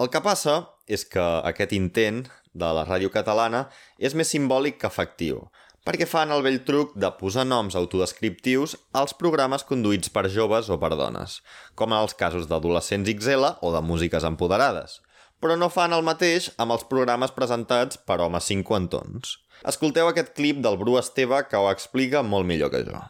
El 0.00 0.08
que 0.08 0.24
passa 0.24 0.56
és 0.88 1.04
que 1.04 1.26
aquest 1.50 1.76
intent 1.76 2.24
de 2.54 2.70
la 2.72 2.86
ràdio 2.88 3.12
catalana 3.12 3.66
és 3.98 4.16
més 4.16 4.32
simbòlic 4.32 4.80
que 4.80 4.88
efectiu, 4.88 5.44
perquè 5.84 6.06
fan 6.08 6.32
el 6.32 6.42
vell 6.44 6.62
truc 6.64 6.94
de 6.96 7.10
posar 7.18 7.44
noms 7.46 7.76
autodescriptius 7.76 8.74
als 9.00 9.14
programes 9.20 9.66
conduïts 9.68 10.12
per 10.14 10.26
joves 10.32 10.70
o 10.72 10.78
per 10.80 10.94
dones, 10.96 11.40
com 11.76 11.92
en 11.92 12.00
els 12.00 12.16
casos 12.16 12.48
d'adolescents 12.48 13.10
XL 13.12 13.50
o 13.60 13.72
de 13.74 13.82
músiques 13.84 14.24
empoderades. 14.24 15.00
Però 15.44 15.58
no 15.60 15.68
fan 15.68 15.92
el 15.92 16.06
mateix 16.06 16.48
amb 16.56 16.72
els 16.72 16.86
programes 16.88 17.34
presentats 17.36 18.00
per 18.00 18.22
homes 18.24 18.48
cinquantons. 18.48 19.36
Escolteu 19.68 20.08
aquest 20.08 20.32
clip 20.38 20.64
del 20.64 20.80
Bru 20.80 20.96
Esteve 21.00 21.44
que 21.50 21.60
ho 21.60 21.68
explica 21.70 22.24
molt 22.24 22.48
millor 22.48 22.72
que 22.72 22.84
jo. 22.88 23.04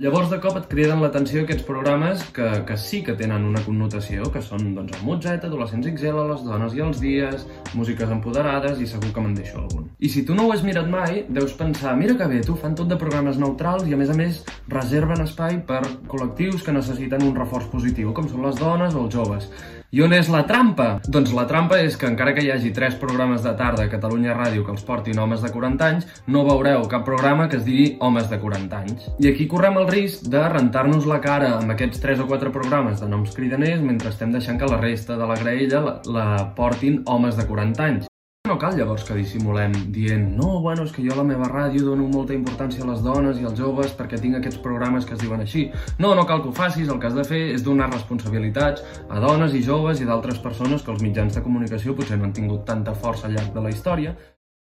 Llavors, 0.00 0.30
de 0.32 0.38
cop 0.42 0.56
et 0.58 0.64
criden 0.70 1.02
l'atenció 1.04 1.42
aquests 1.44 1.62
programes 1.62 2.22
que, 2.34 2.46
que 2.66 2.76
sí 2.80 3.02
que 3.06 3.12
tenen 3.18 3.44
una 3.46 3.60
connotació, 3.62 4.24
que 4.34 4.40
són 4.42 4.72
doncs, 4.74 4.96
el 4.96 5.04
Motzet, 5.06 5.44
Adolescents 5.46 5.86
XL, 5.90 6.22
Les 6.30 6.42
dones 6.46 6.72
i 6.74 6.82
els 6.82 7.02
dies, 7.02 7.44
músiques 7.78 8.10
empoderades 8.10 8.80
i 8.80 8.88
segur 8.88 9.12
que 9.12 9.22
me'n 9.22 9.36
deixo 9.36 9.60
algun. 9.60 9.84
I 10.00 10.10
si 10.10 10.24
tu 10.26 10.34
no 10.34 10.48
ho 10.48 10.54
has 10.54 10.64
mirat 10.66 10.88
mai, 10.90 11.20
deus 11.28 11.52
pensar, 11.60 11.92
mira 12.00 12.16
que 12.16 12.30
bé, 12.32 12.40
tu 12.40 12.56
fan 12.56 12.74
tot 12.74 12.88
de 12.90 12.98
programes 12.98 13.38
neutrals 13.38 13.84
i 13.86 13.92
a 13.92 14.00
més 14.00 14.10
a 14.10 14.16
més 14.16 14.40
reserven 14.72 15.22
espai 15.22 15.60
per 15.68 15.84
col·lectius 16.08 16.64
que 16.64 16.74
necessiten 16.74 17.28
un 17.28 17.36
reforç 17.38 17.70
positiu, 17.76 18.10
com 18.16 18.32
són 18.32 18.48
les 18.48 18.58
dones 18.64 18.96
o 18.96 19.04
els 19.04 19.14
joves. 19.20 19.52
I 19.92 20.00
on 20.00 20.14
és 20.16 20.28
la 20.32 20.46
trampa? 20.48 20.86
Doncs 21.04 21.34
la 21.36 21.42
trampa 21.44 21.76
és 21.84 21.98
que 22.00 22.06
encara 22.08 22.32
que 22.32 22.40
hi 22.40 22.46
hagi 22.48 22.70
tres 22.72 22.94
programes 22.96 23.42
de 23.44 23.50
tarda 23.58 23.84
a 23.84 23.90
Catalunya 23.92 24.32
Ràdio 24.32 24.62
que 24.64 24.72
els 24.72 24.84
portin 24.88 25.18
homes 25.20 25.42
de 25.44 25.50
40 25.52 25.84
anys, 25.84 26.06
no 26.32 26.46
veureu 26.46 26.86
cap 26.88 27.04
programa 27.04 27.44
que 27.52 27.58
es 27.58 27.66
digui 27.66 27.98
homes 28.00 28.30
de 28.30 28.38
40 28.40 28.78
anys. 28.78 29.10
I 29.20 29.28
aquí 29.28 29.44
correm 29.50 29.76
el 29.82 29.90
risc 29.90 30.24
de 30.32 30.46
rentar-nos 30.48 31.04
la 31.10 31.18
cara 31.20 31.50
amb 31.58 31.74
aquests 31.74 32.00
tres 32.00 32.22
o 32.24 32.28
quatre 32.30 32.54
programes 32.54 33.02
de 33.04 33.10
noms 33.12 33.36
cridaners 33.36 33.84
mentre 33.84 34.08
estem 34.14 34.32
deixant 34.32 34.56
que 34.56 34.70
la 34.72 34.80
resta 34.80 35.20
de 35.20 35.28
la 35.28 35.36
graella 35.42 35.84
la, 35.84 35.94
la 36.08 36.26
portin 36.56 37.02
homes 37.04 37.36
de 37.36 37.44
40 37.52 37.86
anys. 37.90 38.11
No 38.52 38.58
cal 38.60 38.74
llavors 38.76 39.06
que 39.08 39.14
dissimulem 39.16 39.72
dient 39.94 40.26
no, 40.36 40.58
bueno, 40.60 40.82
és 40.84 40.90
que 40.92 41.00
jo 41.00 41.14
a 41.14 41.16
la 41.16 41.24
meva 41.24 41.46
ràdio 41.48 41.86
dono 41.86 42.04
molta 42.12 42.34
importància 42.36 42.82
a 42.84 42.88
les 42.90 43.00
dones 43.00 43.38
i 43.40 43.46
als 43.48 43.56
joves 43.56 43.94
perquè 43.96 44.18
tinc 44.20 44.36
aquests 44.36 44.58
programes 44.60 45.06
que 45.08 45.14
es 45.16 45.22
diuen 45.22 45.40
així. 45.40 45.62
No, 45.96 46.10
no 46.12 46.26
cal 46.28 46.42
que 46.44 46.50
ho 46.50 46.52
facis, 46.52 46.90
el 46.92 46.98
que 47.00 47.08
has 47.08 47.16
de 47.16 47.24
fer 47.24 47.40
és 47.54 47.64
donar 47.64 47.88
responsabilitats 47.88 48.84
a 49.08 49.22
dones 49.24 49.56
i 49.56 49.62
joves 49.64 50.02
i 50.04 50.08
d'altres 50.10 50.42
persones 50.44 50.84
que 50.84 50.92
els 50.92 51.00
mitjans 51.00 51.32
de 51.32 51.40
comunicació 51.46 51.96
potser 51.96 52.18
no 52.20 52.28
han 52.28 52.36
tingut 52.36 52.66
tanta 52.68 52.92
força 52.92 53.24
al 53.30 53.38
llarg 53.38 53.56
de 53.56 53.64
la 53.64 53.72
història. 53.72 54.12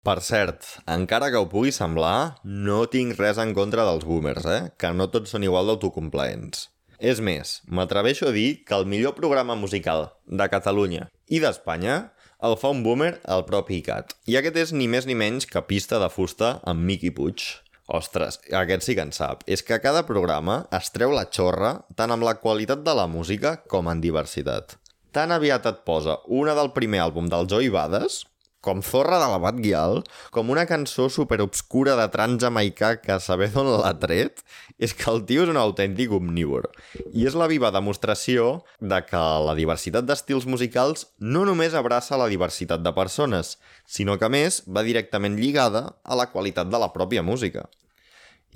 Per 0.03 0.19
cert, 0.19 0.67
encara 0.91 1.31
que 1.31 1.39
ho 1.39 1.47
pugui 1.53 1.71
semblar, 1.71 2.41
no 2.43 2.89
tinc 2.91 3.15
res 3.23 3.39
en 3.39 3.55
contra 3.55 3.87
dels 3.87 4.03
boomers, 4.03 4.51
eh? 4.51 4.63
que 4.75 4.91
no 4.99 5.07
tots 5.15 5.31
són 5.31 5.47
igual 5.47 5.71
d'autocomplaents. 5.71 6.73
És 6.99 7.23
més, 7.23 7.61
m'atreveixo 7.71 8.33
a 8.33 8.35
dir 8.35 8.65
que 8.67 8.75
el 8.75 8.91
millor 8.91 9.15
programa 9.15 9.55
musical 9.55 10.09
de 10.27 10.51
Catalunya 10.51 11.07
i 11.31 11.39
d'Espanya 11.43 12.16
el 12.45 12.57
fa 12.61 12.71
un 12.73 12.83
boomer 12.85 13.15
el 13.33 13.45
propi 13.49 13.81
ICAT. 13.81 14.17
I 14.29 14.39
aquest 14.41 14.59
és 14.61 14.73
ni 14.77 14.89
més 14.91 15.07
ni 15.09 15.17
menys 15.17 15.49
que 15.49 15.63
pista 15.65 16.01
de 16.03 16.09
fusta 16.13 16.57
amb 16.69 16.85
Miqui 16.85 17.13
Puig. 17.15 17.45
Ostres, 17.87 18.41
aquest 18.51 18.83
sí 18.83 18.97
que 18.99 19.05
en 19.07 19.13
sap. 19.15 19.45
És 19.47 19.63
que 19.63 19.79
cada 19.83 20.03
programa 20.09 20.65
es 20.75 20.91
treu 20.95 21.15
la 21.15 21.29
xorra 21.31 21.77
tant 21.97 22.13
amb 22.13 22.27
la 22.27 22.35
qualitat 22.43 22.83
de 22.85 22.95
la 22.99 23.07
música 23.07 23.57
com 23.71 23.89
en 23.89 24.03
diversitat. 24.03 24.77
Tan 25.15 25.33
aviat 25.33 25.65
et 25.71 25.85
posa 25.87 26.19
una 26.27 26.57
del 26.59 26.73
primer 26.77 27.01
àlbum 27.07 27.31
del 27.33 27.47
Joey 27.49 27.71
Bades, 27.73 28.25
com 28.67 28.83
Zorra 28.83 29.21
de 29.23 29.29
la 29.31 29.39
Bat 29.39 29.61
Guial, 29.63 30.01
com 30.35 30.51
una 30.51 30.67
cançó 30.67 31.07
superobscura 31.13 31.95
de 31.99 32.09
trans 32.11 32.43
jamaicà 32.43 32.97
que 32.99 33.21
saber 33.23 33.53
d'on 33.55 33.69
l'ha 33.79 33.93
tret, 34.03 34.43
és 34.83 34.95
que 34.97 35.07
el 35.13 35.23
tio 35.29 35.45
és 35.47 35.53
un 35.53 35.61
autèntic 35.61 36.11
omnívor. 36.17 36.67
I 37.15 37.29
és 37.31 37.37
la 37.39 37.47
viva 37.51 37.71
demostració 37.75 38.65
de 38.81 38.99
que 39.07 39.23
la 39.47 39.55
diversitat 39.59 40.09
d'estils 40.09 40.49
musicals 40.51 41.07
no 41.23 41.45
només 41.47 41.79
abraça 41.79 42.19
la 42.19 42.29
diversitat 42.33 42.83
de 42.83 42.93
persones, 42.97 43.55
sinó 43.87 44.19
que, 44.19 44.31
més, 44.33 44.65
va 44.67 44.85
directament 44.87 45.39
lligada 45.39 45.87
a 46.03 46.19
la 46.19 46.27
qualitat 46.33 46.73
de 46.73 46.83
la 46.83 46.91
pròpia 46.97 47.23
música. 47.23 47.69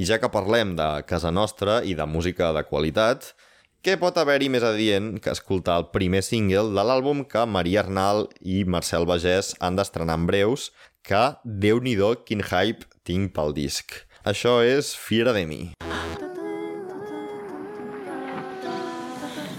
I 0.00 0.06
ja 0.08 0.18
que 0.18 0.32
parlem 0.32 0.74
de 0.78 0.90
casa 1.06 1.30
nostra 1.30 1.80
i 1.84 1.94
de 1.94 2.06
música 2.08 2.50
de 2.56 2.64
qualitat, 2.66 3.34
què 3.80 3.94
pot 3.96 4.18
haver-hi 4.20 4.50
més 4.52 4.64
adient 4.66 5.14
que 5.24 5.32
escoltar 5.32 5.78
el 5.80 5.86
primer 5.94 6.20
single 6.26 6.68
de 6.76 6.82
l'àlbum 6.84 7.22
que 7.24 7.46
Maria 7.48 7.80
Arnal 7.80 8.26
i 8.44 8.60
Marcel 8.68 9.06
Bagès 9.08 9.54
han 9.56 9.78
d'estrenar 9.78 10.18
en 10.20 10.26
breus, 10.28 10.66
que, 11.00 11.22
déu 11.44 11.80
nhi 11.80 11.96
quin 12.28 12.42
hype 12.44 12.84
tinc 13.08 13.32
pel 13.32 13.54
disc. 13.56 14.04
Això 14.22 14.60
és 14.60 14.92
Fiera 14.94 15.32
de 15.32 15.46
mi. 15.46 15.72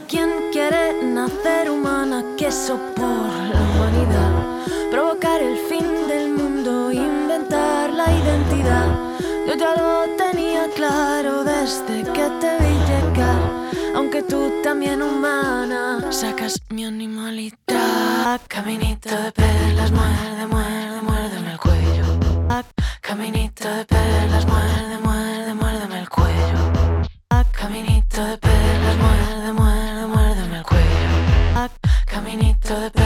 ¿Quién 0.08 0.30
quiere 0.54 1.02
nacer 1.02 1.72
humana? 1.72 2.22
Queso 2.38 2.78
por 2.96 3.26
la 3.54 3.62
humanidad. 3.74 4.34
Provocar 4.92 5.42
el 5.42 5.58
fin 5.68 5.88
del 6.08 6.30
mundo, 6.38 6.92
inventar 6.92 7.90
la 7.90 8.06
identidad. 8.06 8.88
Yo 9.48 9.56
ya 9.56 9.74
lo 9.82 10.16
tenía 10.16 10.70
claro 10.76 11.44
desde 11.44 12.04
que 12.14 12.30
te 12.40 12.52
vi 12.62 12.76
llegar 12.86 13.61
aunque 13.96 14.24
tú 14.24 14.52
también 14.64 15.02
humana 15.02 16.12
sacas 16.12 16.62
mi 16.70 16.86
animalidad. 16.86 18.42
Caminito 18.48 19.10
de 19.10 19.32
perlas, 19.32 19.92
muerde, 19.92 20.48
muerde, 20.48 21.02
muérdeme 21.02 21.52
el 21.52 21.60
cuello. 21.60 22.06
Caminito 23.02 23.70
de 23.70 23.86
perlas, 23.86 24.46
muerde, 24.46 24.98
muerde, 25.04 25.54
muérdeme 25.54 26.00
el 26.00 26.10
cuello. 26.10 26.72
Caminito 27.52 28.24
de 28.26 28.38
perlas, 28.38 28.98
muerde, 28.98 29.54
muerde, 29.54 30.08
muérdeme 30.08 30.58
el 30.58 30.64
cuello. 30.64 31.70
Caminito 32.06 32.80
de 32.80 32.90
perlas, 32.92 33.01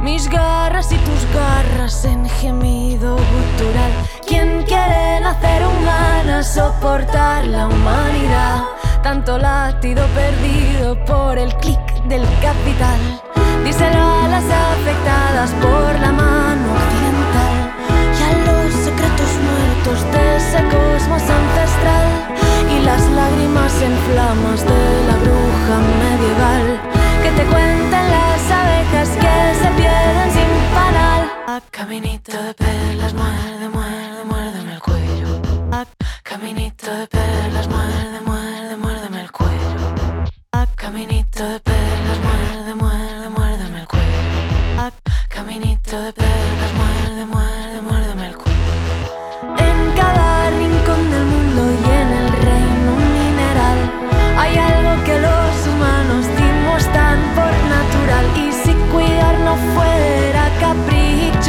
Mis 0.00 0.28
garras 0.28 0.92
y 0.92 0.96
tus 0.96 1.26
garras 1.34 2.04
en 2.04 2.28
gemido 2.28 3.16
gutural. 3.16 3.92
¿Quién 4.26 4.62
quiere 4.62 5.20
nacer 5.20 5.62
humana, 5.66 6.42
soportar 6.44 7.44
la 7.46 7.66
humanidad? 7.66 8.62
Tanto 9.02 9.38
latido 9.38 10.06
perdido 10.14 11.04
por 11.04 11.36
el 11.36 11.52
clic 11.56 11.80
del 12.04 12.22
capital. 12.40 13.00
Díselo 13.64 13.98
a 13.98 14.28
las 14.28 14.44
afectadas 14.44 15.50
por 15.60 16.00
la 16.00 16.12
mano 16.12 16.66
occidental 16.78 17.56
y 18.18 18.22
a 18.22 18.32
los 18.46 18.72
secretos 18.84 19.30
muertos 19.48 20.12
de 20.12 20.36
ese 20.36 20.58
cosmos 20.74 21.22
ancestral 21.22 22.08
y 22.70 22.84
las 22.84 23.02
lágrimas 23.10 23.82
en 23.82 23.96
flamas 24.06 24.64
de 24.64 25.06
la 25.08 25.16
bruja 25.16 25.76
medieval 26.00 26.98
marcas 28.88 29.08
que 29.10 29.54
se 29.60 29.70
pierden 29.76 30.30
sin 30.32 30.74
parar. 30.74 31.62
Caminito 31.70 32.42
de 32.42 32.54
perlas, 32.54 33.14
muerde, 33.14 33.68
muerde, 33.68 34.24
muérdeme 34.24 34.74
el 34.74 34.80
cuello. 34.80 35.42
Caminito 36.22 36.94
de 36.94 37.06
perlas, 37.06 37.68
muerde, 37.68 38.20
muerde, 38.24 38.76
muérdeme 38.76 39.20
el 39.22 39.32
cuello. 39.32 39.94
Caminito 40.76 41.44
de 41.44 41.60
perlas, 41.60 42.18
muerde, 42.22 42.74
muerde, 42.74 43.28
muérdeme 43.28 43.80
el 43.80 43.86
cuello. 43.86 44.92
Caminito 45.28 46.00
de 46.00 46.12
perlas. 46.12 46.27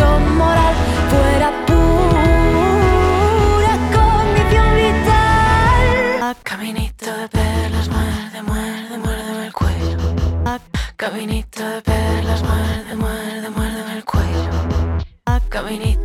Moral, 0.05 0.75
fuera 1.09 1.49
pura 1.67 2.23
condición 3.95 4.75
vital. 4.75 5.85
Ah, 6.21 6.35
Caminito 6.43 7.11
de 7.17 7.27
perlas, 7.27 7.89
muerde, 7.89 8.41
muerde, 8.43 8.97
muérdeme 8.97 9.45
el 9.47 9.53
cuello. 9.53 9.97
Ah, 10.45 10.59
Caminito 10.95 11.67
de 11.67 11.81
perlas, 11.81 12.41
muerde, 12.43 12.95
muerde, 12.95 13.49
muérdeme 13.49 13.93
el 13.97 14.05
cuello. 14.05 14.49
Ah, 15.25 15.39
Caminito 15.49 15.98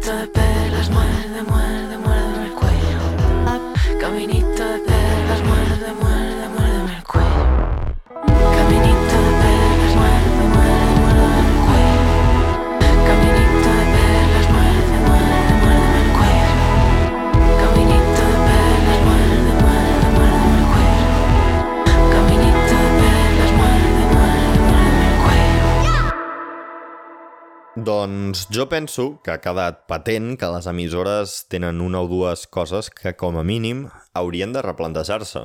Doncs 27.85 28.47
jo 28.49 28.65
penso 28.71 29.19
que 29.21 29.35
ha 29.35 29.41
quedat 29.45 29.83
patent 29.91 30.39
que 30.41 30.49
les 30.49 30.65
emissores 30.71 31.35
tenen 31.53 31.83
una 31.85 32.01
o 32.01 32.07
dues 32.09 32.47
coses 32.49 32.89
que, 32.89 33.13
com 33.13 33.37
a 33.37 33.43
mínim, 33.45 33.83
haurien 34.17 34.55
de 34.55 34.63
replantejar-se. 34.65 35.43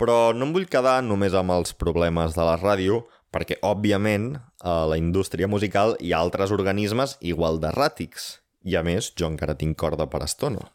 Però 0.00 0.16
no 0.34 0.48
em 0.48 0.54
vull 0.56 0.66
quedar 0.72 0.96
només 1.06 1.36
amb 1.36 1.54
els 1.54 1.76
problemes 1.78 2.34
de 2.34 2.46
la 2.48 2.56
ràdio, 2.58 3.04
perquè, 3.30 3.60
òbviament, 3.62 4.32
a 4.66 4.74
la 4.90 4.98
indústria 4.98 5.46
musical 5.46 5.94
hi 6.00 6.10
ha 6.10 6.24
altres 6.24 6.50
organismes 6.56 7.14
igual 7.20 7.62
d'erràtics. 7.62 8.40
I, 8.66 8.74
a 8.80 8.82
més, 8.82 9.12
jo 9.14 9.30
encara 9.30 9.54
tinc 9.54 9.78
corda 9.78 10.08
per 10.10 10.24
estona. 10.26 10.72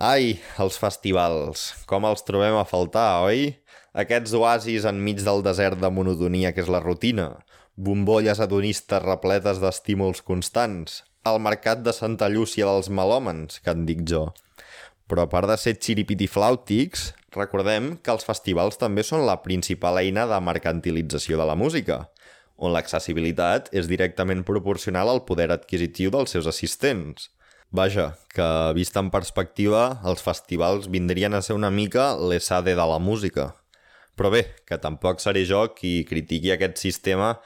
Ai, 0.00 0.38
els 0.62 0.80
festivals, 0.80 1.74
com 1.90 2.08
els 2.08 2.24
trobem 2.24 2.56
a 2.56 2.64
faltar, 2.64 3.26
oi? 3.28 3.50
Aquests 3.92 4.32
oasis 4.38 4.88
enmig 4.88 5.20
del 5.26 5.44
desert 5.44 5.82
de 5.82 5.92
monotonia 5.92 6.54
que 6.56 6.64
és 6.64 6.72
la 6.72 6.80
rutina, 6.80 7.34
bombolles 7.80 8.40
adonistes 8.44 9.00
repletes 9.00 9.60
d'estímuls 9.62 10.20
constants, 10.26 11.00
el 11.24 11.38
mercat 11.40 11.80
de 11.80 11.94
Santa 11.96 12.28
Llúcia 12.28 12.66
dels 12.68 12.90
melòmens, 12.92 13.60
que 13.64 13.72
en 13.72 13.86
dic 13.88 14.02
jo. 14.08 14.26
Però 15.08 15.24
a 15.24 15.30
part 15.32 15.48
de 15.48 15.56
ser 15.56 15.78
xiripitiflàutics, 15.80 17.10
recordem 17.32 17.94
que 18.04 18.12
els 18.12 18.26
festivals 18.26 18.76
també 18.80 19.04
són 19.06 19.24
la 19.24 19.38
principal 19.40 19.98
eina 20.02 20.26
de 20.28 20.38
mercantilització 20.44 21.40
de 21.40 21.46
la 21.48 21.56
música, 21.56 22.02
on 22.60 22.74
l'accessibilitat 22.74 23.70
és 23.72 23.88
directament 23.88 24.44
proporcional 24.44 25.08
al 25.08 25.22
poder 25.24 25.48
adquisitiu 25.54 26.12
dels 26.12 26.36
seus 26.36 26.50
assistents. 26.50 27.30
Vaja, 27.72 28.10
que 28.28 28.48
vist 28.76 28.98
en 29.00 29.08
perspectiva, 29.14 30.02
els 30.04 30.20
festivals 30.20 30.90
vindrien 30.92 31.32
a 31.32 31.40
ser 31.40 31.56
una 31.56 31.70
mica 31.72 32.12
l'ESADE 32.18 32.74
de 32.76 32.86
la 32.92 32.98
música. 33.00 33.54
Però 34.18 34.28
bé, 34.28 34.42
que 34.68 34.76
tampoc 34.76 35.22
seré 35.22 35.46
jo 35.48 35.62
qui 35.72 36.02
critiqui 36.04 36.52
aquest 36.52 36.76
sistema 36.82 37.38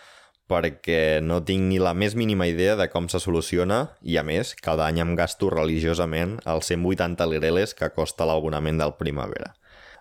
perquè 0.50 1.20
no 1.24 1.40
tinc 1.44 1.68
ni 1.70 1.80
la 1.80 1.94
més 1.96 2.14
mínima 2.18 2.46
idea 2.50 2.76
de 2.76 2.88
com 2.92 3.08
se 3.08 3.20
soluciona 3.22 3.80
i, 4.02 4.18
a 4.20 4.24
més, 4.26 4.54
cada 4.60 4.86
any 4.86 5.00
em 5.02 5.14
gasto 5.16 5.50
religiosament 5.52 6.38
els 6.44 6.70
180 6.72 7.28
lireles 7.32 7.74
que 7.78 7.90
costa 7.96 8.28
l'abonament 8.28 8.80
del 8.80 8.96
Primavera. 9.00 9.54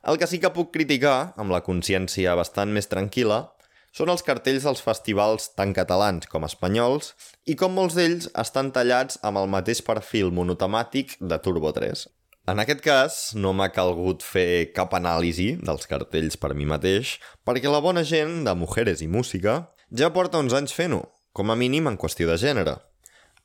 El 0.03 0.19
que 0.19 0.27
sí 0.27 0.41
que 0.43 0.51
puc 0.51 0.73
criticar, 0.73 1.34
amb 1.39 1.53
la 1.56 1.63
consciència 1.63 2.36
bastant 2.36 2.73
més 2.75 2.89
tranquil·la, 2.91 3.45
són 3.93 4.10
els 4.10 4.25
cartells 4.25 4.65
dels 4.65 4.82
festivals 4.82 5.51
tant 5.53 5.71
catalans 5.77 6.27
com 6.32 6.43
espanyols 6.47 7.13
i 7.45 7.56
com 7.56 7.75
molts 7.77 7.95
d'ells 7.95 8.27
estan 8.41 8.73
tallats 8.73 9.19
amb 9.21 9.39
el 9.39 9.47
mateix 9.53 9.84
perfil 9.86 10.34
monotemàtic 10.34 11.15
de 11.21 11.38
Turbo 11.45 11.71
3. 11.75 12.08
En 12.51 12.60
aquest 12.60 12.82
cas, 12.84 13.17
no 13.39 13.53
m'ha 13.56 13.69
calgut 13.71 14.25
fer 14.25 14.73
cap 14.75 14.91
anàlisi 14.97 15.53
dels 15.63 15.86
cartells 15.88 16.36
per 16.36 16.51
mi 16.58 16.65
mateix, 16.67 17.13
perquè 17.47 17.71
la 17.71 17.79
bona 17.86 18.03
gent 18.03 18.41
de 18.43 18.58
Mujeres 18.60 18.99
i 19.06 19.08
Música 19.08 19.62
ja 19.93 20.10
porta 20.13 20.41
uns 20.41 20.56
anys 20.58 20.73
fent-ho, 20.73 21.03
com 21.34 21.51
a 21.53 21.58
mínim 21.60 21.88
en 21.89 21.99
qüestió 22.01 22.27
de 22.29 22.38
gènere. 22.41 22.79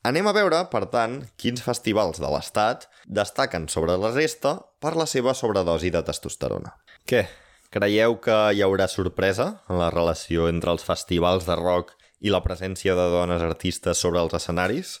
Anem 0.09 0.29
a 0.29 0.33
veure, 0.33 0.61
per 0.71 0.85
tant, 0.93 1.19
quins 1.37 1.61
festivals 1.61 2.21
de 2.23 2.29
l'Estat 2.31 2.87
destaquen 3.05 3.67
sobre 3.67 3.97
la 3.99 4.13
resta 4.15 4.55
per 4.79 4.95
la 4.95 5.05
seva 5.09 5.35
sobredosi 5.35 5.91
de 5.91 6.01
testosterona. 6.07 6.71
Què? 7.03 7.25
Creieu 7.69 8.15
que 8.23 8.37
hi 8.55 8.63
haurà 8.65 8.87
sorpresa 8.89 9.49
en 9.69 9.77
la 9.77 9.91
relació 9.93 10.47
entre 10.49 10.71
els 10.73 10.85
festivals 10.87 11.45
de 11.45 11.57
rock 11.59 11.91
i 12.23 12.31
la 12.33 12.41
presència 12.41 12.95
de 12.97 13.09
dones 13.11 13.43
artistes 13.45 13.99
sobre 14.01 14.23
els 14.23 14.33
escenaris? 14.39 14.95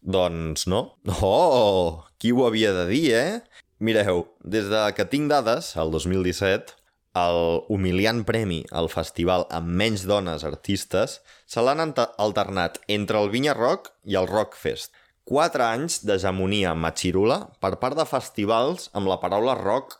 Doncs 0.00 0.66
no. 0.66 0.96
Oh, 1.20 2.02
qui 2.18 2.32
ho 2.32 2.46
havia 2.46 2.72
de 2.74 2.88
dir, 2.90 3.04
eh? 3.14 3.62
Mireu, 3.78 4.24
des 4.42 4.66
de 4.72 4.82
que 4.96 5.04
tinc 5.12 5.28
dades, 5.30 5.74
el 5.76 5.92
2017, 5.92 6.74
el 7.16 7.40
humiliant 7.72 8.22
premi 8.28 8.60
al 8.80 8.90
festival 8.92 9.46
amb 9.58 9.72
menys 9.80 10.04
dones 10.08 10.44
artistes 10.44 11.20
se 11.48 11.64
l'han 11.64 11.82
alternat 11.82 12.78
entre 12.92 13.22
el 13.22 13.30
Vinya 13.32 13.54
Rock 13.56 13.92
i 14.04 14.18
el 14.20 14.28
Rock 14.28 14.58
Fest. 14.60 14.92
Quatre 15.26 15.64
anys 15.66 16.02
d'hegemonia 16.06 16.74
matxirula 16.78 17.40
per 17.62 17.76
part 17.82 17.98
de 17.98 18.04
festivals 18.06 18.90
amb 18.94 19.10
la 19.10 19.18
paraula 19.22 19.56
rock 19.58 19.96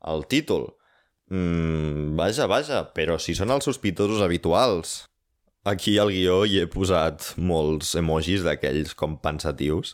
al 0.00 0.24
títol. 0.24 0.70
Mm, 1.28 2.16
vaja, 2.16 2.46
vaja, 2.50 2.86
però 2.96 3.18
si 3.20 3.36
són 3.36 3.52
els 3.52 3.66
sospitosos 3.68 4.22
habituals. 4.24 5.02
Aquí 5.68 5.98
al 6.00 6.08
guió 6.14 6.40
hi 6.48 6.62
he 6.62 6.70
posat 6.72 7.34
molts 7.36 7.92
emojis 8.00 8.46
d'aquells 8.46 8.94
com 8.96 9.18
pensatius. 9.20 9.92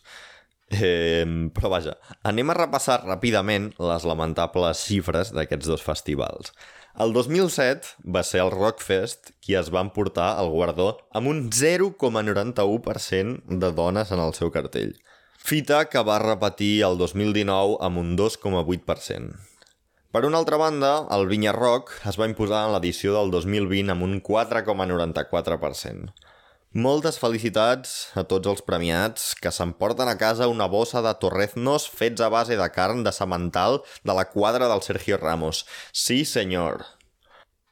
Eh, 0.66 1.22
però 1.54 1.70
vaja, 1.70 1.92
anem 2.26 2.50
a 2.50 2.56
repassar 2.58 3.04
ràpidament 3.04 3.68
les 3.78 4.06
lamentables 4.08 4.80
xifres 4.88 5.30
d'aquests 5.36 5.70
dos 5.70 5.84
festivals. 5.86 6.50
El 6.98 7.12
2007 7.12 8.08
va 8.14 8.22
ser 8.24 8.40
el 8.42 8.50
Rockfest 8.54 9.30
qui 9.44 9.54
es 9.58 9.68
va 9.72 9.82
emportar 9.84 10.30
el 10.40 10.48
guardó 10.48 10.86
amb 11.12 11.28
un 11.28 11.50
0,91% 11.52 13.58
de 13.62 13.70
dones 13.76 14.12
en 14.16 14.22
el 14.24 14.32
seu 14.38 14.50
cartell. 14.50 14.94
Fita 15.36 15.84
que 15.92 16.02
va 16.02 16.18
repetir 16.18 16.82
el 16.88 16.96
2019 16.98 17.76
amb 17.86 17.98
un 18.00 18.16
2,8%. 18.18 19.36
Per 20.10 20.24
una 20.24 20.38
altra 20.40 20.56
banda, 20.56 21.06
el 21.12 21.28
Vinya 21.28 21.52
Rock 21.52 21.92
es 22.08 22.16
va 22.18 22.26
imposar 22.30 22.64
en 22.64 22.72
l'edició 22.72 23.12
del 23.14 23.30
2020 23.30 23.92
amb 23.92 24.02
un 24.06 24.22
4,94%. 24.24 26.14
Moltes 26.76 27.16
felicitats 27.16 27.92
a 28.20 28.22
tots 28.28 28.50
els 28.50 28.58
premiats 28.60 29.30
que 29.40 29.48
s'emporten 29.48 30.10
a 30.10 30.16
casa 30.20 30.48
una 30.52 30.66
bossa 30.68 31.00
de 31.00 31.12
torreznos 31.16 31.86
fets 31.88 32.20
a 32.20 32.26
base 32.28 32.58
de 32.58 32.66
carn 32.74 32.98
de 33.06 33.12
semental 33.16 33.78
de 34.04 34.16
la 34.18 34.26
quadra 34.28 34.66
del 34.68 34.82
Sergio 34.84 35.16
Ramos. 35.16 35.62
Sí, 35.92 36.26
senyor. 36.28 36.82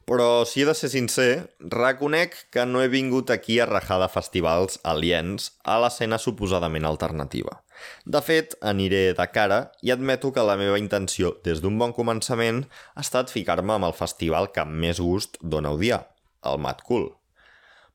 Però, 0.09 0.47
si 0.49 0.63
he 0.63 0.65
de 0.65 0.73
ser 0.79 0.89
sincer, 0.95 1.27
reconec 1.61 2.47
que 2.49 2.65
no 2.65 2.81
he 2.81 2.89
vingut 2.89 3.29
aquí 3.35 3.59
a 3.61 3.67
rajar 3.69 3.99
de 4.01 4.09
festivals 4.09 4.79
aliens 4.93 5.51
a 5.65 5.77
l'escena 5.85 6.17
suposadament 6.17 6.89
alternativa. 6.89 7.59
De 8.07 8.23
fet, 8.25 8.57
aniré 8.63 9.11
de 9.19 9.27
cara 9.35 9.59
i 9.83 9.93
admeto 9.93 10.31
que 10.33 10.47
la 10.49 10.57
meva 10.57 10.81
intenció, 10.81 11.35
des 11.45 11.61
d'un 11.61 11.77
bon 11.77 11.93
començament, 11.93 12.63
ha 12.97 13.05
estat 13.05 13.29
ficar-me 13.37 13.77
amb 13.77 13.91
el 13.91 13.99
festival 14.01 14.49
que 14.49 14.65
més 14.65 15.03
gust 15.05 15.37
dona 15.43 15.75
odiar, 15.77 16.07
el 16.49 16.57
Mad 16.57 16.81
Cool. 16.89 17.11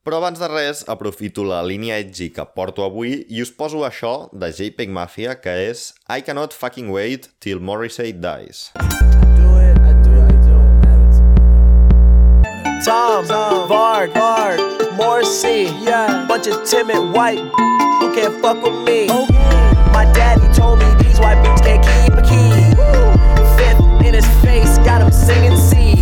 Però 0.10 0.18
abans 0.18 0.40
de 0.42 0.48
res, 0.50 0.80
aprofito 0.90 1.44
la 1.46 1.60
línia 1.62 2.00
edgy 2.02 2.32
que 2.34 2.42
porto 2.58 2.82
avui 2.82 3.12
i 3.30 3.44
us 3.44 3.52
poso 3.54 3.84
això 3.86 4.14
de 4.34 4.48
JPEG 4.50 4.90
Mafia, 4.90 5.36
que 5.38 5.54
és 5.68 5.84
I 6.10 6.24
cannot 6.26 6.56
fucking 6.58 6.90
wait 6.90 7.28
till 7.38 7.62
Morrissey 7.62 8.16
dies. 8.18 8.72
Tom, 12.82 13.30
Varg, 13.70 14.18
Varg, 14.18 14.58
Morrissey, 14.98 15.70
yeah, 15.86 16.26
bunch 16.26 16.48
of 16.48 16.66
timid 16.66 17.14
white 17.14 17.46
who 18.02 18.10
can't 18.18 18.34
fuck 18.42 18.66
with 18.66 18.82
me. 18.90 19.06
My 19.94 20.10
daddy 20.18 20.50
told 20.58 20.80
me 20.80 20.90
these 21.06 21.20
white 21.20 21.38
bitches 21.46 21.62
can't 21.62 21.86
keep 21.86 22.18
a 22.18 22.26
key. 22.26 22.50
Fifth 23.62 23.86
in 24.08 24.16
his 24.16 24.26
face, 24.42 24.80
got 24.80 25.04
him 25.04 25.12
singing 25.12 25.56
C. 25.56 25.94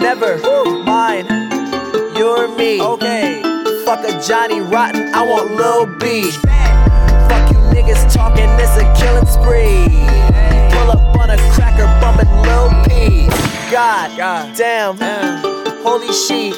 Never 0.00 0.38
mind, 0.38 0.46
you're 0.46 0.81
me. 2.56 2.80
Okay, 2.80 3.42
fuck 3.84 4.04
a 4.04 4.20
Johnny 4.20 4.60
Rotten, 4.60 5.14
I 5.14 5.22
want 5.22 5.52
Lil 5.52 5.86
B. 5.98 6.30
Fuck 7.28 7.50
you 7.52 7.58
niggas 7.72 8.12
talking, 8.12 8.48
this 8.56 8.76
a 8.76 8.84
killing 8.94 9.26
spree. 9.26 9.86
Pull 10.72 10.90
up 10.90 11.16
on 11.16 11.30
a 11.30 11.36
cracker, 11.52 11.86
bumping 12.00 12.30
Lil 12.42 12.70
P. 12.84 13.28
God, 13.70 14.16
God 14.16 14.56
damn, 14.56 14.96
holy 15.82 16.12
shit. 16.12 16.54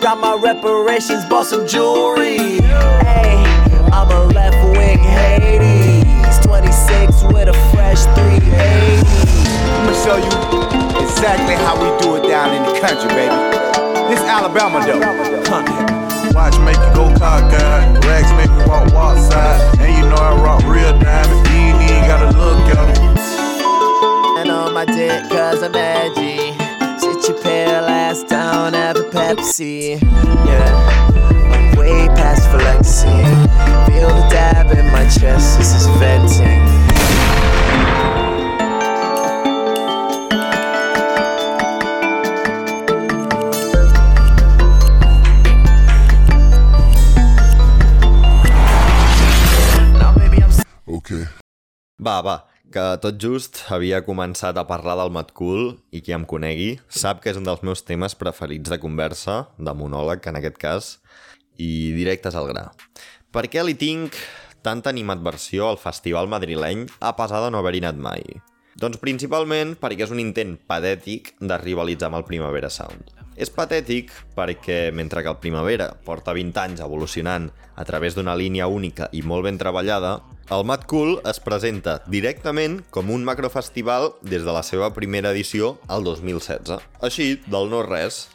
Got 0.00 0.20
my 0.20 0.34
reparations, 0.34 1.24
bought 1.24 1.46
some 1.46 1.66
jewelry. 1.66 2.60
Hey, 2.60 3.42
I'm 3.92 4.10
a 4.10 4.24
left 4.32 4.62
wing 4.76 4.98
Hades. 4.98 6.38
26 6.46 7.24
with 7.32 7.48
a 7.48 7.54
fresh 7.74 8.04
380. 8.14 9.06
I'ma 9.76 9.92
show 10.04 10.16
you 10.16 11.02
exactly 11.02 11.54
how 11.54 11.74
we 11.74 11.88
do 12.02 12.16
it 12.16 12.28
down 12.28 12.54
in 12.54 12.62
the 12.62 12.78
country, 12.78 13.08
baby. 13.08 13.65
This 14.08 14.20
Alabama 14.20 14.80
though. 14.86 15.00
Huh. 15.50 15.62
Watch 16.32 16.58
make 16.60 16.76
you 16.76 16.94
go 16.94 17.12
cockeyed, 17.18 18.04
rags 18.04 18.30
make 18.38 18.50
you 18.50 18.68
walk 18.68 18.92
walk 18.92 19.18
side, 19.18 19.80
and 19.80 19.96
you 19.96 20.08
know 20.08 20.16
I 20.16 20.34
rock 20.42 20.62
real 20.64 20.96
diamond. 20.98 21.46
You 21.48 21.54
ain't 21.54 21.82
even 21.82 22.06
gotta 22.06 22.30
look 22.38 22.58
at 22.70 22.78
'em. 22.78 24.38
And 24.38 24.50
on 24.50 24.72
my 24.72 24.84
dick, 24.84 25.28
cause 25.30 25.62
I'm 25.62 25.74
edgy. 25.74 26.54
Sit 26.98 27.28
your 27.28 27.42
pale 27.42 27.86
ass 27.86 28.22
down, 28.22 28.74
have 28.74 28.96
a 28.96 29.04
Pepsi. 29.04 29.98
Yeah, 30.46 30.70
I'm 31.54 31.76
way 31.76 32.06
past 32.08 32.48
flexing. 32.50 33.26
Feel 33.86 34.08
the 34.08 34.26
dab 34.30 34.70
in 34.70 34.86
my 34.92 35.04
chest, 35.08 35.58
this 35.58 35.74
is 35.74 35.86
venting. 35.98 36.62
Va, 52.24 52.36
que 52.72 52.84
tot 53.02 53.18
just 53.22 53.62
havia 53.72 54.02
començat 54.06 54.56
a 54.58 54.66
parlar 54.68 54.96
del 55.00 55.12
Mad 55.14 55.32
Cool 55.36 55.76
i 55.94 56.02
qui 56.04 56.14
em 56.16 56.24
conegui 56.28 56.76
sap 56.88 57.22
que 57.22 57.30
és 57.32 57.38
un 57.38 57.46
dels 57.46 57.62
meus 57.66 57.84
temes 57.86 58.16
preferits 58.18 58.72
de 58.72 58.78
conversa, 58.82 59.46
de 59.58 59.74
monòleg 59.76 60.26
en 60.26 60.40
aquest 60.40 60.58
cas, 60.60 60.90
i 61.56 61.92
directes 61.96 62.36
al 62.36 62.50
gra. 62.50 62.68
Per 63.32 63.46
què 63.52 63.64
li 63.64 63.76
tinc 63.78 64.18
tanta 64.66 64.90
animadversió 64.90 65.70
al 65.70 65.80
festival 65.80 66.28
madrileny 66.28 66.86
a 67.00 67.14
pesar 67.18 67.44
de 67.44 67.52
no 67.52 67.62
haver-hi 67.62 67.84
anat 67.84 68.00
mai? 68.02 68.24
Doncs 68.76 68.98
principalment 69.00 69.70
perquè 69.80 70.04
és 70.04 70.10
un 70.12 70.18
intent 70.20 70.58
patètic 70.68 71.30
de 71.40 71.56
rivalitzar 71.56 72.10
amb 72.10 72.18
el 72.18 72.26
Primavera 72.28 72.68
Sound. 72.68 73.08
És 73.36 73.48
patètic 73.48 74.10
perquè, 74.36 74.90
mentre 74.92 75.22
que 75.24 75.30
el 75.32 75.38
Primavera 75.40 75.86
porta 76.04 76.34
20 76.36 76.60
anys 76.60 76.82
evolucionant 76.84 77.48
a 77.72 77.84
través 77.88 78.16
d'una 78.16 78.34
línia 78.36 78.68
única 78.68 79.08
i 79.16 79.22
molt 79.24 79.48
ben 79.48 79.56
treballada, 79.56 80.18
el 80.52 80.64
Mad 80.68 80.84
Cool 80.92 81.16
es 81.24 81.40
presenta 81.40 82.02
directament 82.12 82.82
com 82.92 83.08
un 83.12 83.24
macrofestival 83.24 84.10
des 84.20 84.44
de 84.44 84.52
la 84.52 84.64
seva 84.64 84.92
primera 84.92 85.32
edició 85.32 85.78
al 85.88 86.04
2016. 86.04 86.76
Així, 87.00 87.30
del 87.48 87.72
no-res. 87.72 88.26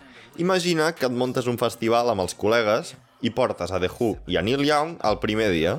Imagina 0.42 0.90
que 0.98 1.06
et 1.06 1.14
montes 1.14 1.46
un 1.46 1.62
festival 1.62 2.10
amb 2.10 2.26
els 2.26 2.34
col·legues 2.34 2.96
i 3.22 3.30
portes 3.30 3.70
a 3.70 3.78
The 3.78 3.94
Who 3.94 4.16
i 4.26 4.42
a 4.42 4.46
Neil 4.46 4.66
Young 4.66 4.98
el 5.06 5.22
primer 5.22 5.52
dia. 5.54 5.78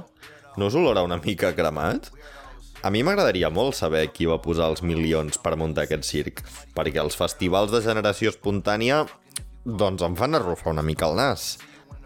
No 0.55 0.71
us 0.71 0.79
olora 0.79 1.03
una 1.03 1.19
mica 1.19 1.51
cremat? 1.59 2.13
A 2.83 2.91
mi 2.91 3.05
m'agradaria 3.07 3.47
molt 3.47 3.76
saber 3.78 4.09
qui 4.11 4.26
va 4.26 4.41
posar 4.43 4.66
els 4.72 4.80
milions 4.83 5.37
per 5.39 5.53
muntar 5.55 5.85
aquest 5.87 6.03
circ, 6.03 6.41
perquè 6.74 6.99
els 6.99 7.14
festivals 7.14 7.70
de 7.70 7.78
generació 7.85 8.33
espontània 8.33 9.05
doncs 9.62 10.03
em 10.03 10.16
fan 10.18 10.35
arrufar 10.35 10.72
una 10.72 10.83
mica 10.83 11.07
el 11.07 11.14
nas. 11.14 11.61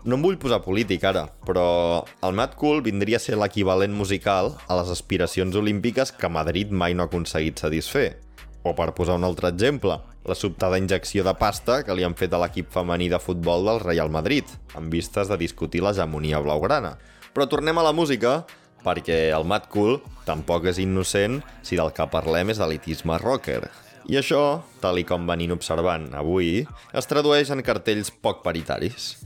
No 0.05 0.19
em 0.19 0.27
vull 0.27 0.37
posar 0.37 0.59
polític 0.67 1.07
ara, 1.09 1.23
però 1.49 2.05
el 2.21 2.37
Mad 2.37 2.59
Cool 2.61 2.83
vindria 2.85 3.17
a 3.17 3.25
ser 3.25 3.39
l'equivalent 3.41 3.97
musical 3.97 4.53
a 4.69 4.77
les 4.77 4.93
aspiracions 4.93 5.57
olímpiques 5.57 6.13
que 6.13 6.29
Madrid 6.29 6.69
mai 6.69 6.93
no 6.93 7.07
ha 7.07 7.09
aconseguit 7.09 7.65
satisfer. 7.65 8.21
O 8.61 8.77
per 8.77 8.91
posar 8.93 9.17
un 9.17 9.25
altre 9.25 9.49
exemple, 9.49 9.97
la 10.29 10.37
sobtada 10.37 10.77
injecció 10.77 11.25
de 11.25 11.33
pasta 11.41 11.81
que 11.89 11.97
li 11.97 12.05
han 12.05 12.19
fet 12.21 12.37
a 12.37 12.43
l'equip 12.45 12.69
femení 12.77 13.09
de 13.09 13.23
futbol 13.23 13.65
del 13.65 13.81
Real 13.81 14.13
Madrid, 14.13 14.45
en 14.77 14.93
vistes 14.93 15.33
de 15.33 15.41
discutir 15.41 15.81
l'hegemonia 15.81 16.45
blaugrana. 16.45 16.99
Però 17.33 17.49
tornem 17.49 17.81
a 17.81 17.89
la 17.89 17.97
música, 17.97 18.43
perquè 18.85 19.31
el 19.37 19.47
Mad 19.49 19.71
Cool 19.73 20.01
tampoc 20.27 20.67
és 20.73 20.81
innocent 20.83 21.41
si 21.63 21.79
del 21.79 21.93
que 21.97 22.07
parlem 22.13 22.53
és 22.53 22.61
d'elitisme 22.61 23.19
rocker. 23.23 23.63
I 24.07 24.21
això, 24.21 24.63
tal 24.79 25.01
i 25.01 25.07
com 25.07 25.25
venim 25.27 25.55
observant 25.57 26.13
avui, 26.15 26.61
es 26.95 27.09
tradueix 27.11 27.51
en 27.51 27.65
cartells 27.67 28.13
poc 28.23 28.45
paritaris. 28.45 29.17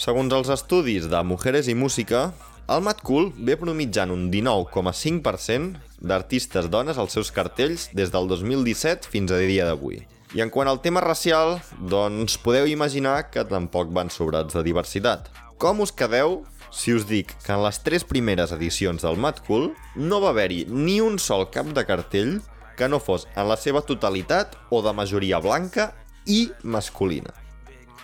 Segons 0.00 0.32
els 0.32 0.48
estudis 0.48 1.10
de 1.12 1.20
Mujeres 1.28 1.68
i 1.68 1.74
Música, 1.76 2.30
el 2.70 2.80
Mad 2.86 3.02
Cool 3.04 3.32
ve 3.36 3.58
promitjant 3.60 4.12
un 4.14 4.28
19,5% 4.32 6.00
d'artistes 6.00 6.70
dones 6.72 6.96
als 7.02 7.16
seus 7.18 7.32
cartells 7.36 7.88
des 7.92 8.12
del 8.14 8.30
2017 8.30 9.10
fins 9.12 9.34
a 9.34 9.40
dia 9.42 9.66
d'avui. 9.68 10.00
I 10.38 10.44
en 10.44 10.52
quant 10.54 10.70
al 10.70 10.78
tema 10.80 11.02
racial, 11.02 11.58
doncs 11.90 12.38
podeu 12.38 12.68
imaginar 12.70 13.32
que 13.34 13.42
tampoc 13.44 13.90
van 13.90 14.12
sobrats 14.14 14.54
de 14.54 14.62
diversitat. 14.62 15.26
Com 15.58 15.82
us 15.82 15.90
quedeu 15.90 16.44
si 16.70 16.94
us 16.94 17.06
dic 17.08 17.34
que 17.44 17.52
en 17.52 17.62
les 17.64 17.80
tres 17.82 18.04
primeres 18.06 18.54
edicions 18.54 19.02
del 19.02 19.18
Mad 19.18 19.42
Cool 19.46 19.72
no 19.96 20.20
va 20.22 20.30
haver-hi 20.30 20.64
ni 20.70 21.00
un 21.02 21.18
sol 21.18 21.48
cap 21.50 21.70
de 21.74 21.84
cartell 21.86 22.38
que 22.78 22.88
no 22.88 23.00
fos 23.02 23.26
en 23.36 23.48
la 23.50 23.58
seva 23.60 23.82
totalitat 23.84 24.56
o 24.70 24.80
de 24.82 24.94
majoria 24.96 25.40
blanca 25.42 25.90
i 26.26 26.48
masculina. 26.62 27.34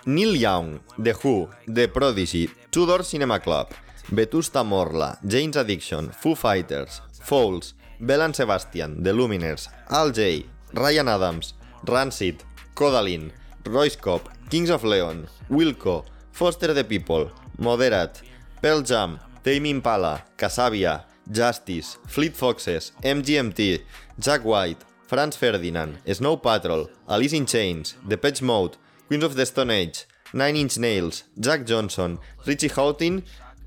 Neil 0.06 0.36
Young, 0.36 0.78
The 1.02 1.14
Who, 1.22 1.48
The 1.66 1.88
Prodigy, 1.88 2.48
Tudor 2.70 3.04
Cinema 3.04 3.40
Club, 3.40 3.72
Vetusta 4.10 4.62
Morla, 4.62 5.18
Jane's 5.22 5.56
Addiction, 5.56 6.12
Foo 6.12 6.36
Fighters, 6.36 7.02
Fouls, 7.22 7.74
Bell 7.98 8.22
and 8.22 8.34
Sebastian, 8.34 9.02
The 9.02 9.12
Luminers, 9.12 9.68
Al 9.88 10.12
J, 10.12 10.46
Ryan 10.74 11.08
Adams, 11.08 11.54
Rancid, 11.84 12.42
Kodaline, 12.74 13.32
Royce 13.64 13.96
Cobb, 13.96 14.28
Kings 14.48 14.70
of 14.70 14.84
Leon, 14.84 15.26
Wilco, 15.50 16.04
Foster 16.30 16.74
the 16.74 16.84
People, 16.84 17.30
Moderat, 17.58 18.22
Pearl 18.66 18.82
Jam, 18.82 19.20
Tame 19.44 19.70
Impala, 19.70 20.24
Casabia, 20.36 21.04
Justice, 21.30 21.98
Fleet 22.08 22.34
Foxes, 22.34 22.90
MGMT, 23.00 23.82
Jack 24.18 24.44
White, 24.44 24.84
Franz 25.06 25.36
Ferdinand, 25.36 25.98
Snow 26.12 26.36
Patrol, 26.36 26.90
Alice 27.08 27.32
in 27.32 27.46
Chains, 27.46 27.94
Depeche 28.08 28.42
Mode, 28.42 28.76
Queens 29.06 29.22
of 29.22 29.36
the 29.36 29.46
Stone 29.46 29.70
Age, 29.70 30.06
Nine 30.32 30.56
Inch 30.56 30.78
Nails, 30.78 31.22
Jack 31.38 31.64
Johnson, 31.64 32.18
Richie 32.44 32.66
Houghton, 32.66 33.22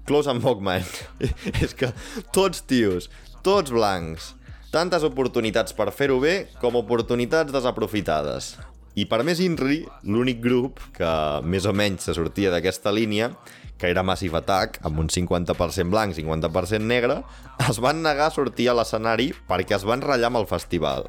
Close 0.05 0.27
and 0.27 0.43
Mogman. 0.43 0.83
És 1.63 1.73
que 1.73 1.93
tots 2.35 2.59
tios, 2.67 3.07
tots 3.41 3.71
blancs. 3.71 4.33
Tantes 4.73 5.07
oportunitats 5.07 5.71
per 5.71 5.93
fer-ho 5.95 6.19
bé 6.19 6.49
com 6.59 6.75
oportunitats 6.75 7.55
desaprofitades. 7.55 8.57
I 8.99 9.05
per 9.07 9.21
més 9.23 9.39
INRI, 9.39 9.85
l'únic 10.11 10.43
grup 10.43 10.83
que 10.91 11.09
més 11.47 11.63
o 11.63 11.71
menys 11.71 12.09
se 12.09 12.17
sortia 12.17 12.51
d'aquesta 12.51 12.91
línia, 12.91 13.31
que 13.79 13.89
era 13.89 14.03
Massive 14.03 14.37
Attack, 14.41 14.81
amb 14.85 14.99
un 14.99 15.07
50% 15.07 15.89
blanc, 15.89 16.13
50% 16.17 16.83
negre, 16.83 17.21
es 17.69 17.79
van 17.79 18.03
negar 18.03 18.27
a 18.27 18.35
sortir 18.35 18.67
a 18.69 18.75
l'escenari 18.77 19.31
perquè 19.49 19.77
es 19.79 19.87
van 19.87 20.03
ratllar 20.03 20.33
amb 20.33 20.41
el 20.41 20.49
festival. 20.49 21.07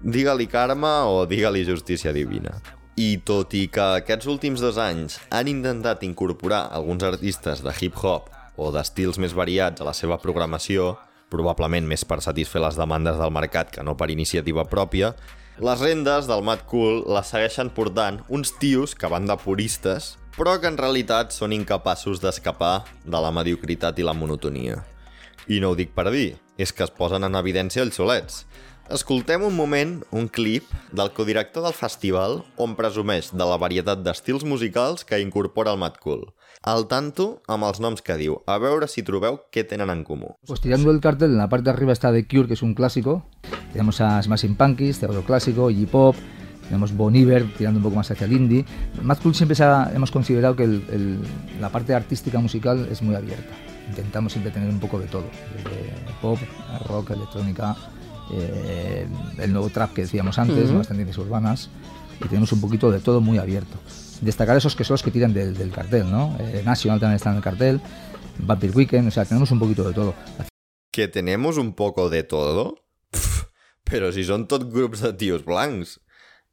Digue-li 0.00 0.46
karma 0.46 1.08
o 1.10 1.24
digue-li 1.26 1.64
justícia 1.66 2.12
divina. 2.14 2.54
I 2.96 3.18
tot 3.28 3.52
i 3.58 3.66
que 3.68 3.84
aquests 3.98 4.28
últims 4.30 4.62
dos 4.64 4.78
anys 4.80 5.18
han 5.34 5.50
intentat 5.50 6.04
incorporar 6.06 6.68
alguns 6.72 7.04
artistes 7.04 7.60
de 7.64 7.74
hip-hop 7.74 8.30
o 8.56 8.70
d'estils 8.72 9.18
més 9.20 9.34
variats 9.36 9.82
a 9.82 9.88
la 9.88 9.92
seva 9.96 10.16
programació, 10.22 10.94
probablement 11.28 11.84
més 11.84 12.06
per 12.08 12.22
satisfer 12.24 12.62
les 12.62 12.78
demandes 12.78 13.18
del 13.18 13.34
mercat 13.34 13.74
que 13.74 13.84
no 13.84 13.96
per 13.98 14.08
iniciativa 14.14 14.64
pròpia, 14.64 15.12
les 15.56 15.80
rendes 15.80 16.26
del 16.28 16.42
Mad 16.44 16.66
Cool 16.68 16.98
les 17.08 17.30
segueixen 17.32 17.70
portant 17.72 18.18
uns 18.28 18.50
tios 18.60 18.92
que 18.92 19.08
van 19.08 19.24
de 19.24 19.36
puristes, 19.40 20.18
però 20.36 20.58
que 20.60 20.68
en 20.68 20.76
realitat 20.76 21.32
són 21.32 21.54
incapaços 21.56 22.20
d'escapar 22.20 22.84
de 23.04 23.20
la 23.24 23.32
mediocritat 23.32 23.98
i 23.98 24.04
la 24.04 24.14
monotonia. 24.14 24.82
I 25.48 25.60
no 25.62 25.72
ho 25.72 25.76
dic 25.78 25.94
per 25.96 26.10
dir, 26.12 26.36
és 26.60 26.72
que 26.76 26.84
es 26.84 26.92
posen 26.92 27.24
en 27.24 27.38
evidència 27.38 27.84
els 27.84 27.96
solets. 27.96 28.44
Escoltem 28.92 29.42
un 29.42 29.56
moment 29.56 29.96
un 30.14 30.28
clip 30.30 30.68
del 30.94 31.08
codirector 31.16 31.64
del 31.64 31.74
festival 31.74 32.36
on 32.62 32.76
presumeix 32.78 33.32
de 33.32 33.48
la 33.48 33.56
varietat 33.58 34.04
d'estils 34.04 34.44
musicals 34.46 35.02
que 35.08 35.18
incorpora 35.18 35.72
el 35.74 35.80
Mad 35.80 35.96
Cool. 36.04 36.22
Al 36.62 36.86
tanto 36.86 37.40
amb 37.50 37.66
els 37.66 37.80
noms 37.82 38.04
que 38.04 38.14
diu, 38.20 38.38
a 38.46 38.60
veure 38.62 38.86
si 38.86 39.02
trobeu 39.02 39.40
què 39.50 39.64
tenen 39.66 39.90
en 39.90 40.04
comú. 40.04 40.36
Pues 40.46 40.60
tirando 40.60 40.92
el 40.92 41.00
cartel, 41.00 41.32
en 41.32 41.38
la 41.38 41.48
parte 41.48 41.64
de 41.64 41.74
arriba 41.74 41.92
está 41.92 42.12
The 42.12 42.28
Cure, 42.28 42.46
que 42.46 42.54
es 42.54 42.62
un 42.62 42.74
clásico. 42.74 43.24
Tenemos 43.72 44.00
a 44.00 44.22
Smashing 44.22 44.54
Pumpkins, 44.54 45.02
otro 45.02 45.24
clásico, 45.24 45.70
Iggy 45.70 45.86
Tenemos 46.68 46.92
Bon 46.96 47.14
Iver, 47.14 47.46
tirando 47.56 47.78
un 47.78 47.82
poco 47.84 47.96
más 47.96 48.10
hacia 48.10 48.24
el 48.26 48.32
indie. 48.32 48.64
Mad 49.02 49.18
Cool 49.22 49.34
siempre 49.34 49.54
se 49.54 49.64
ha- 49.64 49.90
hemos 49.94 50.10
considerado 50.10 50.56
que 50.56 50.64
el- 50.64 50.84
el- 50.90 51.18
la 51.60 51.68
parte 51.70 51.94
artística 51.94 52.38
musical 52.40 52.88
es 52.90 53.02
muy 53.02 53.14
abierta. 53.14 53.54
Intentamos 53.88 54.32
siempre 54.32 54.50
tener 54.52 54.68
un 54.68 54.80
poco 54.80 54.98
de 54.98 55.06
todo, 55.06 55.24
desde 55.56 55.92
pop, 56.20 56.38
rock, 56.88 57.10
electrónica, 57.10 57.76
eh, 58.32 59.06
el 59.38 59.52
nuevo 59.52 59.70
trap 59.70 59.92
que 59.92 60.02
decíamos 60.02 60.38
antes, 60.38 60.56
Ujú. 60.58 60.66
nuevas 60.68 60.88
tendencias 60.88 61.18
urbanas, 61.18 61.70
y 62.20 62.26
tenemos 62.28 62.50
un 62.52 62.60
poquito 62.60 62.90
de 62.90 62.98
todo 63.00 63.20
muy 63.20 63.38
abierto. 63.38 63.76
Destacar 64.20 64.56
esos 64.56 64.74
que 64.74 64.82
son 64.82 64.94
los 64.94 65.02
que 65.04 65.10
tiran 65.12 65.32
del, 65.32 65.54
del 65.56 65.70
cartel, 65.70 66.10
¿no? 66.10 66.36
Eh, 66.40 66.62
National 66.64 66.98
también 66.98 67.16
está 67.16 67.30
en 67.30 67.36
el 67.36 67.42
cartel, 67.42 67.80
Vampire 68.38 68.72
Weekend, 68.72 69.08
o 69.08 69.10
sea, 69.12 69.24
tenemos 69.24 69.50
un 69.52 69.58
poquito 69.60 69.84
de 69.86 69.94
todo. 69.94 70.14
que 70.90 71.08
tenemos 71.08 71.58
un 71.58 71.74
poco 71.74 72.08
de 72.08 72.22
todo? 72.24 72.76
Pff, 73.12 73.44
però 73.84 74.08
si 74.12 74.24
són 74.24 74.46
tot 74.48 74.64
grups 74.72 75.02
de 75.04 75.12
tios 75.12 75.44
blancs. 75.44 76.00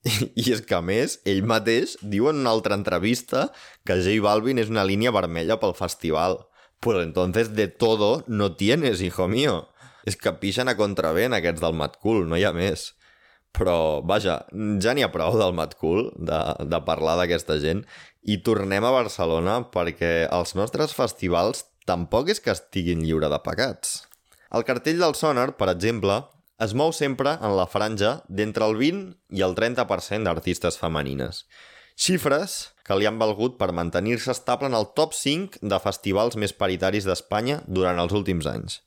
I, 0.36 0.44
és 0.52 0.64
que, 0.68 0.76
a 0.76 0.84
més, 0.84 1.20
ell 1.30 1.44
mateix 1.48 1.96
diu 2.02 2.28
en 2.32 2.42
una 2.44 2.52
altra 2.52 2.76
entrevista 2.76 3.48
que 3.88 4.00
J 4.02 4.20
Balvin 4.24 4.60
és 4.60 4.72
una 4.72 4.84
línia 4.88 5.14
vermella 5.16 5.60
pel 5.62 5.76
festival. 5.78 6.42
Pues 6.84 7.00
entonces 7.06 7.54
de 7.56 7.70
todo 7.70 8.26
no 8.28 8.56
tienes, 8.60 9.02
hijo 9.02 9.30
mío. 9.32 9.70
És 10.04 10.18
que 10.20 10.34
pixen 10.36 10.68
a 10.68 10.76
contravent 10.76 11.32
aquests 11.32 11.64
del 11.64 11.78
Mad 11.80 11.96
Cool, 12.04 12.26
no 12.28 12.36
hi 12.36 12.44
ha 12.44 12.52
més. 12.52 12.92
Però, 13.56 14.02
vaja, 14.04 14.42
ja 14.84 14.96
n'hi 14.98 15.06
ha 15.06 15.12
prou 15.14 15.38
del 15.40 15.54
Mad 15.56 15.78
Cool, 15.80 16.10
de, 16.18 16.40
de 16.68 16.80
parlar 16.84 17.16
d'aquesta 17.22 17.60
gent, 17.64 17.86
i 18.24 18.42
tornem 18.44 18.84
a 18.84 18.92
Barcelona 18.92 19.62
perquè 19.72 20.26
els 20.26 20.56
nostres 20.60 20.96
festivals 20.98 21.64
tampoc 21.88 22.32
és 22.34 22.44
que 22.44 22.52
estiguin 22.52 23.04
lliure 23.06 23.30
de 23.32 23.40
pecats. 23.46 24.02
El 24.52 24.66
cartell 24.68 25.00
del 25.00 25.16
Sonar, 25.16 25.54
per 25.60 25.70
exemple, 25.72 26.20
es 26.64 26.74
mou 26.78 26.94
sempre 26.96 27.36
en 27.42 27.56
la 27.58 27.68
franja 27.68 28.14
d'entre 28.30 28.66
el 28.70 28.78
20 28.80 29.38
i 29.38 29.44
el 29.44 29.56
30% 29.58 30.28
d'artistes 30.28 30.80
femenines. 30.80 31.44
Xifres 32.00 32.56
que 32.88 32.96
li 32.98 33.08
han 33.10 33.20
valgut 33.22 33.60
per 33.60 33.74
mantenir-se 33.76 34.32
estable 34.34 34.70
en 34.72 34.78
el 34.78 34.88
top 34.98 35.14
5 35.18 35.62
de 35.62 35.80
festivals 35.84 36.38
més 36.40 36.56
paritaris 36.56 37.06
d'Espanya 37.10 37.62
durant 37.68 38.00
els 38.02 38.16
últims 38.16 38.48
anys. 38.50 38.80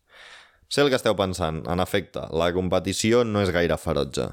Sé 0.68 0.82
el 0.82 0.90
que 0.90 0.98
esteu 0.98 1.14
pensant, 1.18 1.62
en 1.70 1.82
efecte, 1.82 2.24
la 2.34 2.50
competició 2.54 3.22
no 3.24 3.44
és 3.44 3.52
gaire 3.54 3.78
ferotge. 3.78 4.32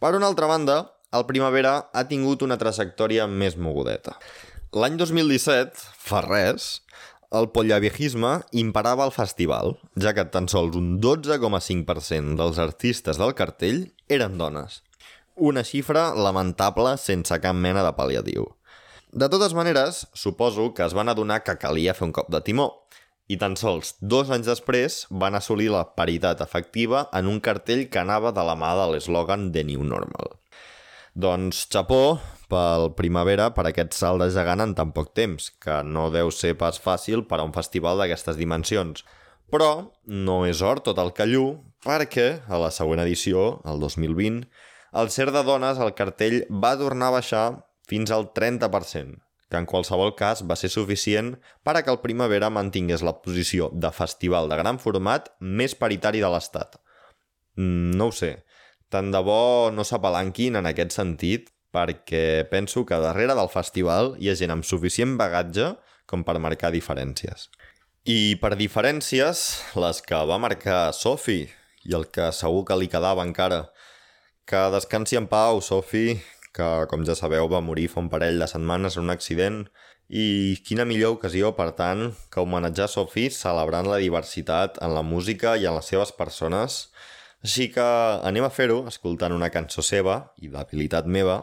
Per 0.00 0.12
una 0.16 0.30
altra 0.30 0.46
banda, 0.46 0.78
el 1.16 1.26
Primavera 1.26 1.74
ha 1.92 2.06
tingut 2.06 2.44
una 2.46 2.58
trajectòria 2.60 3.26
més 3.26 3.56
mogudeta. 3.58 4.14
L'any 4.78 4.94
2017, 5.00 5.88
fa 5.98 6.22
res, 6.22 6.68
el 7.30 7.46
poliaviejisme 7.54 8.40
imparava 8.58 9.04
al 9.06 9.12
festival, 9.14 9.76
ja 9.94 10.12
que 10.16 10.24
tan 10.34 10.48
sols 10.50 10.74
un 10.78 10.96
12,5% 11.02 12.34
dels 12.40 12.58
artistes 12.58 13.20
del 13.20 13.36
cartell 13.38 13.84
eren 14.10 14.34
dones. 14.38 14.80
Una 15.36 15.62
xifra 15.64 16.10
lamentable 16.16 16.96
sense 16.98 17.38
cap 17.42 17.54
mena 17.54 17.84
de 17.86 17.94
pal·liatiu. 17.94 18.48
De 19.10 19.30
totes 19.30 19.54
maneres, 19.54 20.04
suposo 20.14 20.72
que 20.74 20.84
es 20.86 20.94
van 20.94 21.08
adonar 21.08 21.42
que 21.46 21.58
calia 21.58 21.94
fer 21.94 22.08
un 22.08 22.14
cop 22.14 22.28
de 22.34 22.42
timó, 22.46 22.68
i 23.30 23.38
tan 23.38 23.54
sols 23.54 23.94
dos 24.02 24.30
anys 24.34 24.50
després 24.50 25.04
van 25.22 25.38
assolir 25.38 25.70
la 25.70 25.86
paritat 25.94 26.42
efectiva 26.42 27.06
en 27.14 27.30
un 27.30 27.38
cartell 27.38 27.86
que 27.86 28.02
anava 28.02 28.34
de 28.34 28.42
la 28.42 28.58
mà 28.58 28.74
de 28.74 28.90
l'eslògan 28.90 29.52
The 29.54 29.62
New 29.70 29.86
Normal. 29.86 30.39
Doncs 31.14 31.64
xapó 31.72 32.20
pel 32.50 32.92
Primavera 32.98 33.48
per 33.54 33.64
aquest 33.68 33.96
salt 33.98 34.22
de 34.22 34.28
gegant 34.34 34.62
en 34.62 34.74
tan 34.78 34.92
poc 34.94 35.12
temps, 35.14 35.50
que 35.62 35.80
no 35.86 36.08
deu 36.14 36.30
ser 36.34 36.56
pas 36.58 36.78
fàcil 36.82 37.24
per 37.26 37.40
a 37.40 37.46
un 37.46 37.54
festival 37.54 37.98
d'aquestes 37.98 38.38
dimensions. 38.38 39.02
Però 39.50 39.90
no 40.06 40.44
és 40.46 40.62
or 40.62 40.78
tot 40.86 40.98
el 41.02 41.10
callú, 41.14 41.58
perquè 41.82 42.42
a 42.46 42.60
la 42.62 42.70
següent 42.70 43.02
edició, 43.02 43.58
el 43.66 43.82
2020, 43.82 44.44
el 45.00 45.10
cert 45.10 45.34
de 45.34 45.42
dones 45.46 45.78
al 45.78 45.94
cartell 45.98 46.44
va 46.50 46.76
tornar 46.78 47.10
a 47.10 47.16
baixar 47.18 47.46
fins 47.90 48.10
al 48.14 48.28
30%, 48.34 49.18
que 49.50 49.58
en 49.58 49.66
qualsevol 49.66 50.14
cas 50.18 50.44
va 50.46 50.58
ser 50.58 50.70
suficient 50.70 51.34
per 51.66 51.76
a 51.76 51.82
que 51.82 51.90
el 51.90 52.02
Primavera 52.02 52.50
mantingués 52.54 53.02
la 53.02 53.16
posició 53.22 53.70
de 53.72 53.90
festival 53.94 54.50
de 54.50 54.58
gran 54.62 54.78
format 54.78 55.32
més 55.40 55.74
paritari 55.74 56.22
de 56.22 56.30
l'Estat. 56.30 56.78
Mm, 57.58 57.98
no 57.98 58.10
ho 58.10 58.14
sé, 58.14 58.36
tant 58.90 59.10
de 59.14 59.22
bo 59.24 59.70
no 59.74 59.86
s'apalanquin 59.86 60.58
en 60.60 60.68
aquest 60.70 60.96
sentit, 60.98 61.48
perquè 61.70 62.44
penso 62.50 62.84
que 62.86 62.98
darrere 62.98 63.36
del 63.38 63.50
festival 63.52 64.16
hi 64.18 64.30
ha 64.30 64.36
gent 64.38 64.52
amb 64.54 64.66
suficient 64.66 65.16
bagatge 65.20 65.72
com 66.10 66.24
per 66.26 66.40
marcar 66.42 66.72
diferències. 66.74 67.46
I 68.08 68.36
per 68.42 68.56
diferències, 68.58 69.44
les 69.78 70.00
que 70.02 70.18
va 70.26 70.40
marcar 70.42 70.90
Sofi 70.96 71.44
i 71.86 71.94
el 71.96 72.08
que 72.10 72.30
segur 72.34 72.64
que 72.66 72.76
li 72.76 72.88
quedava 72.90 73.24
encara. 73.24 73.68
Que 74.48 74.66
descansi 74.74 75.18
en 75.20 75.28
pau, 75.30 75.60
Sofi, 75.62 76.18
que, 76.56 76.68
com 76.90 77.04
ja 77.06 77.14
sabeu, 77.14 77.46
va 77.48 77.62
morir 77.62 77.86
fa 77.92 78.00
un 78.02 78.10
parell 78.10 78.40
de 78.42 78.48
setmanes 78.50 78.96
en 78.96 79.06
un 79.06 79.14
accident 79.14 79.62
i 80.10 80.58
quina 80.66 80.84
millor 80.88 81.14
ocasió, 81.18 81.52
per 81.54 81.70
tant, 81.78 82.08
que 82.32 82.42
homenatjar 82.42 82.88
Sofi 82.90 83.28
celebrant 83.30 83.86
la 83.86 84.00
diversitat 84.02 84.80
en 84.82 84.96
la 84.96 85.04
música 85.06 85.54
i 85.56 85.68
en 85.70 85.78
les 85.78 85.92
seves 85.92 86.10
persones. 86.16 86.89
Així 87.40 87.70
que 87.72 87.84
anem 88.28 88.44
a 88.44 88.50
fer-ho 88.52 88.82
escoltant 88.90 89.32
una 89.32 89.48
cançó 89.52 89.80
seva 89.86 90.16
i 90.44 90.50
d'habilitat 90.52 91.06
meva, 91.08 91.38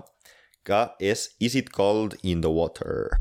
que 0.67 0.83
és 1.01 1.29
Is 1.41 1.57
It 1.57 1.73
Cold 1.73 2.19
in 2.21 2.45
the 2.45 2.53
Water? 2.53 3.17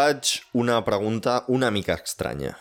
Faig 0.00 0.40
una 0.52 0.78
pregunta 0.80 1.44
una 1.48 1.68
mica 1.70 1.92
estranya. 1.92 2.54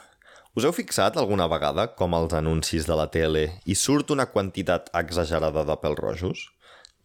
Us 0.58 0.66
heu 0.68 0.74
fixat 0.76 1.16
alguna 1.16 1.46
vegada 1.48 1.86
com 2.00 2.16
els 2.18 2.34
anuncis 2.36 2.88
de 2.90 2.96
la 3.00 3.06
tele 3.14 3.44
i 3.64 3.78
surt 3.80 4.12
una 4.12 4.26
quantitat 4.34 4.90
exagerada 5.02 5.64
de 5.70 5.78
pèls 5.80 6.02
rojos? 6.02 6.42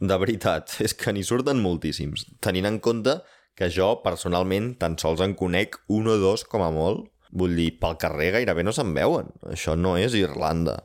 De 0.01 0.17
veritat, 0.19 0.75
és 0.87 0.97
que 0.99 1.15
n'hi 1.15 1.23
surten 1.29 1.61
moltíssims, 1.63 2.25
tenint 2.43 2.67
en 2.67 2.81
compte 2.83 3.15
que 3.55 3.69
jo, 3.77 3.93
personalment, 4.03 4.73
tan 4.81 4.97
sols 4.99 5.23
en 5.23 5.37
conec 5.39 5.79
un 5.99 6.11
o 6.11 6.19
dos 6.19 6.43
com 6.51 6.67
a 6.67 6.73
molt. 6.75 7.07
Vull 7.31 7.55
dir, 7.61 7.69
pel 7.79 7.95
carrer 8.03 8.33
gairebé 8.41 8.67
no 8.67 8.75
se'n 8.75 8.91
veuen. 8.97 9.31
Això 9.55 9.77
no 9.79 9.95
és 10.01 10.19
Irlanda. 10.19 10.81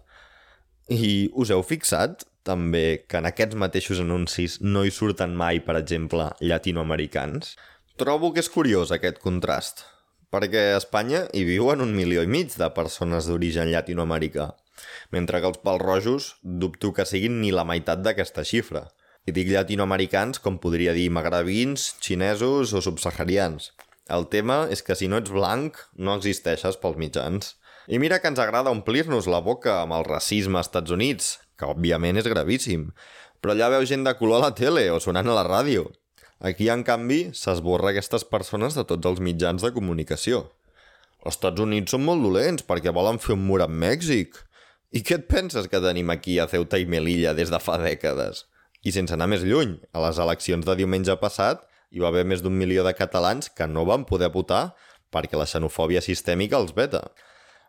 I 0.93 1.31
us 1.33 1.49
heu 1.49 1.65
fixat 1.65 2.27
també 2.45 3.01
que 3.09 3.17
en 3.17 3.25
aquests 3.31 3.57
mateixos 3.57 4.05
anuncis 4.05 4.61
no 4.61 4.85
hi 4.85 4.93
surten 4.93 5.33
mai, 5.41 5.63
per 5.65 5.79
exemple, 5.81 6.29
llatinoamericans? 6.37 7.55
Trobo 7.99 8.29
que 8.31 8.39
és 8.39 8.47
curiós 8.47 8.93
aquest 8.95 9.17
contrast 9.19 9.81
perquè 10.31 10.61
a 10.71 10.77
Espanya 10.77 11.23
hi 11.35 11.41
viuen 11.43 11.81
un 11.83 11.91
milió 11.97 12.21
i 12.23 12.29
mig 12.29 12.53
de 12.55 12.69
persones 12.71 13.27
d'origen 13.27 13.71
llatinoamericà, 13.73 14.45
mentre 15.11 15.41
que 15.41 15.49
els 15.49 15.59
pals 15.65 15.83
rojos 15.83 16.29
dubto 16.43 16.93
que 16.93 17.05
siguin 17.09 17.39
ni 17.41 17.51
la 17.51 17.65
meitat 17.65 18.03
d'aquesta 18.05 18.45
xifra. 18.45 18.85
I 19.27 19.33
dic 19.35 19.49
llatinoamericans 19.51 20.39
com 20.39 20.61
podria 20.61 20.93
dir 20.95 21.09
magrebins, 21.11 21.95
xinesos 21.99 22.71
o 22.71 22.81
subsaharians. 22.85 23.71
El 24.07 24.29
tema 24.31 24.61
és 24.71 24.85
que 24.85 24.95
si 24.95 25.09
no 25.09 25.19
ets 25.19 25.33
blanc, 25.33 25.77
no 25.97 26.15
existeixes 26.17 26.79
pels 26.81 26.97
mitjans. 27.01 27.55
I 27.89 27.99
mira 27.99 28.21
que 28.21 28.29
ens 28.31 28.39
agrada 28.39 28.73
omplir-nos 28.73 29.27
la 29.27 29.41
boca 29.43 29.81
amb 29.83 29.97
el 29.97 30.05
racisme 30.07 30.61
als 30.61 30.69
Estats 30.69 30.93
Units, 30.95 31.39
que 31.57 31.67
òbviament 31.67 32.21
és 32.21 32.29
gravíssim, 32.29 32.91
però 33.41 33.57
allà 33.57 33.73
veu 33.75 33.85
gent 33.89 34.05
de 34.05 34.15
color 34.15 34.39
a 34.39 34.49
la 34.49 34.55
tele 34.55 34.87
o 34.93 35.01
sonant 35.03 35.27
a 35.27 35.35
la 35.35 35.45
ràdio. 35.49 35.89
Aquí, 36.39 36.69
en 36.71 36.85
canvi, 36.87 37.33
s'esborra 37.35 37.91
aquestes 37.91 38.23
persones 38.23 38.77
de 38.77 38.85
tots 38.87 39.09
els 39.09 39.19
mitjans 39.19 39.63
de 39.65 39.73
comunicació. 39.75 40.45
Els 41.19 41.35
Estats 41.35 41.59
Units 41.59 41.91
són 41.91 42.05
molt 42.07 42.23
dolents 42.23 42.63
perquè 42.63 42.93
volen 42.95 43.19
fer 43.19 43.35
un 43.35 43.43
mur 43.43 43.59
amb 43.65 43.75
Mèxic. 43.81 44.37
I 44.95 45.03
què 45.03 45.17
et 45.19 45.27
penses 45.27 45.67
que 45.67 45.81
tenim 45.83 46.09
aquí 46.13 46.37
a 46.39 46.47
Ceuta 46.47 46.79
i 46.79 46.87
Melilla 46.87 47.33
des 47.35 47.51
de 47.51 47.59
fa 47.59 47.75
dècades? 47.81 48.45
I 48.87 48.93
sense 48.95 49.11
anar 49.11 49.27
més 49.27 49.43
lluny, 49.43 49.75
a 49.91 49.99
les 50.05 50.21
eleccions 50.23 50.63
de 50.63 50.77
diumenge 50.79 51.17
passat 51.19 51.65
hi 51.91 51.99
va 51.99 52.07
haver 52.13 52.23
més 52.23 52.39
d'un 52.45 52.55
milió 52.55 52.85
de 52.87 52.95
catalans 52.95 53.51
que 53.51 53.67
no 53.67 53.83
van 53.89 54.05
poder 54.07 54.31
votar 54.31 54.69
perquè 55.11 55.35
la 55.35 55.49
xenofòbia 55.49 55.99
sistèmica 56.05 56.55
els 56.55 56.71
veta. 56.77 57.03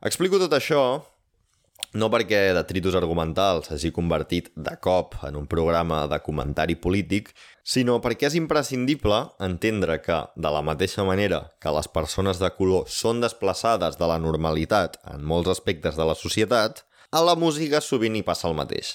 Explico 0.07 0.39
tot 0.39 0.55
això 0.55 1.03
no 1.93 2.07
perquè 2.12 2.53
Detritus 2.55 2.95
Argumental 2.95 3.64
s'hagi 3.66 3.91
convertit 3.95 4.51
de 4.55 4.76
cop 4.82 5.16
en 5.26 5.38
un 5.41 5.49
programa 5.51 6.05
de 6.11 6.20
comentari 6.22 6.76
polític, 6.78 7.32
sinó 7.64 7.99
perquè 8.03 8.28
és 8.28 8.36
imprescindible 8.38 9.18
entendre 9.43 9.99
que, 10.05 10.20
de 10.36 10.53
la 10.55 10.62
mateixa 10.62 11.03
manera 11.07 11.49
que 11.59 11.72
les 11.74 11.91
persones 11.91 12.38
de 12.38 12.53
color 12.55 12.86
són 12.86 13.22
desplaçades 13.24 13.99
de 13.99 14.11
la 14.11 14.20
normalitat 14.22 15.01
en 15.11 15.26
molts 15.26 15.51
aspectes 15.51 15.99
de 15.99 16.07
la 16.07 16.14
societat, 16.14 16.84
a 17.11 17.24
la 17.26 17.34
música 17.34 17.82
sovint 17.82 18.14
hi 18.14 18.22
passa 18.22 18.47
el 18.47 18.55
mateix. 18.55 18.95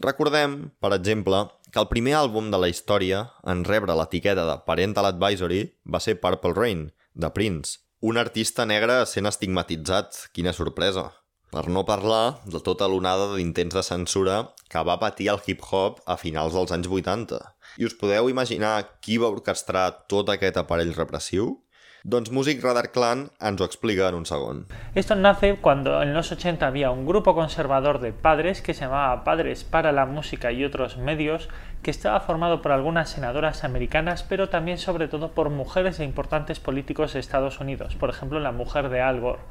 Recordem, 0.00 0.70
per 0.80 0.94
exemple, 0.96 1.44
que 1.68 1.82
el 1.82 1.90
primer 1.92 2.16
àlbum 2.16 2.48
de 2.50 2.58
la 2.58 2.72
història 2.72 3.26
en 3.44 3.66
rebre 3.68 3.92
l'etiqueta 3.92 4.48
de 4.48 4.56
Parental 4.64 5.12
Advisory 5.12 5.66
va 5.84 6.00
ser 6.00 6.16
Purple 6.24 6.56
Rain, 6.56 6.88
de 7.12 7.28
Prince, 7.36 7.76
un 8.00 8.16
artista 8.16 8.64
negre 8.64 9.02
sent 9.04 9.28
estigmatitzat. 9.28 10.30
Quina 10.32 10.56
sorpresa! 10.56 11.10
Per 11.50 11.64
no 11.66 11.82
parlar 11.82 12.36
de 12.46 12.60
tota 12.62 12.86
l'onada 12.86 13.24
d'intents 13.32 13.74
de 13.74 13.82
censura 13.82 14.34
que 14.70 14.82
va 14.86 15.00
patir 15.02 15.26
el 15.32 15.40
hip-hop 15.42 15.96
a 16.06 16.14
finals 16.20 16.54
dels 16.54 16.70
anys 16.76 16.86
80. 16.86 17.40
I 17.82 17.88
us 17.88 17.96
podeu 17.98 18.28
imaginar 18.30 18.76
qui 19.02 19.16
va 19.18 19.32
orquestrar 19.34 19.88
tot 20.12 20.30
aquest 20.30 20.60
aparell 20.62 20.94
repressiu? 20.94 21.56
Doncs 22.04 22.30
Music 22.30 22.62
Radar 22.62 22.92
Clan 22.94 23.26
ens 23.48 23.60
ho 23.60 23.66
explica 23.66 24.06
en 24.08 24.20
un 24.20 24.28
segon. 24.30 24.62
Esto 24.94 25.16
nace 25.16 25.56
cuando 25.56 26.00
en 26.02 26.14
los 26.14 26.30
80 26.30 26.64
había 26.66 26.92
un 26.92 27.04
grupo 27.04 27.34
conservador 27.34 27.98
de 27.98 28.12
padres 28.12 28.62
que 28.62 28.72
se 28.72 28.82
llamaba 28.82 29.24
Padres 29.24 29.64
para 29.64 29.90
la 29.90 30.06
Música 30.06 30.52
y 30.52 30.64
otros 30.64 30.98
medios, 30.98 31.48
que 31.82 31.90
estaba 31.90 32.20
formado 32.20 32.62
por 32.62 32.70
algunas 32.70 33.10
senadoras 33.10 33.64
americanas, 33.64 34.22
pero 34.22 34.48
también 34.48 34.78
sobre 34.78 35.08
todo 35.08 35.32
por 35.32 35.50
mujeres 35.50 35.98
e 35.98 36.04
importantes 36.04 36.60
políticos 36.60 37.12
de 37.12 37.20
Estados 37.20 37.58
Unidos, 37.58 37.96
por 37.96 38.08
ejemplo 38.08 38.38
la 38.38 38.52
mujer 38.52 38.88
de 38.88 39.00
Al 39.00 39.20
Gore 39.20 39.42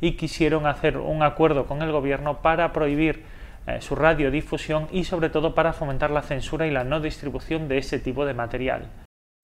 y 0.00 0.12
quisieron 0.12 0.66
hacer 0.66 0.98
un 0.98 1.22
acuerdo 1.22 1.66
con 1.66 1.82
el 1.82 1.92
gobierno 1.92 2.42
para 2.42 2.72
prohibir 2.72 3.24
eh, 3.66 3.80
su 3.80 3.94
radiodifusión 3.94 4.88
y 4.92 5.04
sobre 5.04 5.30
todo 5.30 5.54
para 5.54 5.72
fomentar 5.72 6.10
la 6.10 6.22
censura 6.22 6.66
y 6.66 6.70
la 6.70 6.84
no 6.84 7.00
distribución 7.00 7.68
de 7.68 7.78
ese 7.78 7.98
tipo 7.98 8.24
de 8.24 8.34
material. 8.34 8.90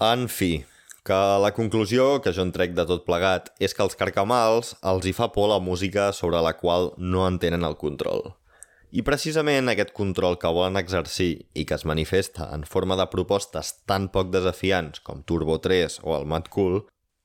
En 0.01 0.29
fi, 0.29 0.65
que 1.05 1.13
la 1.13 1.53
conclusió 1.53 2.23
que 2.23 2.33
jo 2.33 2.43
en 2.43 2.53
trec 2.55 2.73
de 2.73 2.87
tot 2.89 3.05
plegat 3.05 3.51
és 3.61 3.77
que 3.77 3.85
als 3.85 3.99
carcamals 4.01 4.73
els 4.81 5.05
hi 5.05 5.13
fa 5.13 5.29
por 5.35 5.51
la 5.51 5.61
música 5.61 6.09
sobre 6.17 6.41
la 6.41 6.55
qual 6.57 6.95
no 6.97 7.27
en 7.29 7.37
tenen 7.39 7.67
el 7.69 7.77
control. 7.77 8.33
I 8.95 9.03
precisament 9.03 9.69
aquest 9.69 9.91
control 9.93 10.39
que 10.41 10.49
volen 10.55 10.81
exercir 10.81 11.45
i 11.53 11.67
que 11.69 11.77
es 11.77 11.85
manifesta 11.85 12.49
en 12.55 12.65
forma 12.65 12.97
de 12.97 13.09
propostes 13.13 13.75
tan 13.91 14.09
poc 14.09 14.31
desafiants 14.33 15.03
com 15.05 15.21
Turbo 15.27 15.59
3 15.61 15.99
o 16.05 16.17
el 16.17 16.25
Mad 16.31 16.49
Cool 16.49 16.85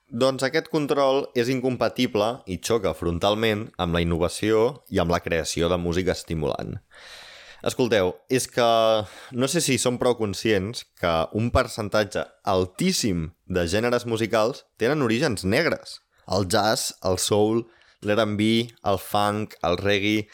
doncs 0.10 0.44
aquest 0.46 0.70
control 0.74 1.28
és 1.38 1.50
incompatible 1.54 2.28
i 2.50 2.58
xoca 2.66 2.96
frontalment 2.98 3.68
amb 3.78 3.94
la 3.94 4.02
innovació 4.02 4.84
i 4.90 5.00
amb 5.02 5.14
la 5.14 5.22
creació 5.22 5.70
de 5.70 5.78
música 5.78 6.16
estimulant. 6.18 6.80
Escolteu, 7.60 8.14
és 8.32 8.48
que 8.48 8.66
no 9.36 9.48
sé 9.52 9.62
si 9.62 9.78
som 9.78 9.98
prou 10.00 10.16
conscients 10.16 10.86
que 11.00 11.12
un 11.36 11.50
percentatge 11.52 12.24
altíssim 12.48 13.28
de 13.46 13.66
gèneres 13.68 14.08
musicals 14.08 14.64
tenen 14.80 15.04
orígens 15.04 15.44
negres. 15.44 16.00
El 16.26 16.48
jazz, 16.48 16.94
el 17.04 17.20
soul, 17.20 17.66
l'R&B, 18.02 18.70
el 18.88 19.02
funk, 19.04 19.58
el 19.62 19.76
reggae, 19.78 20.30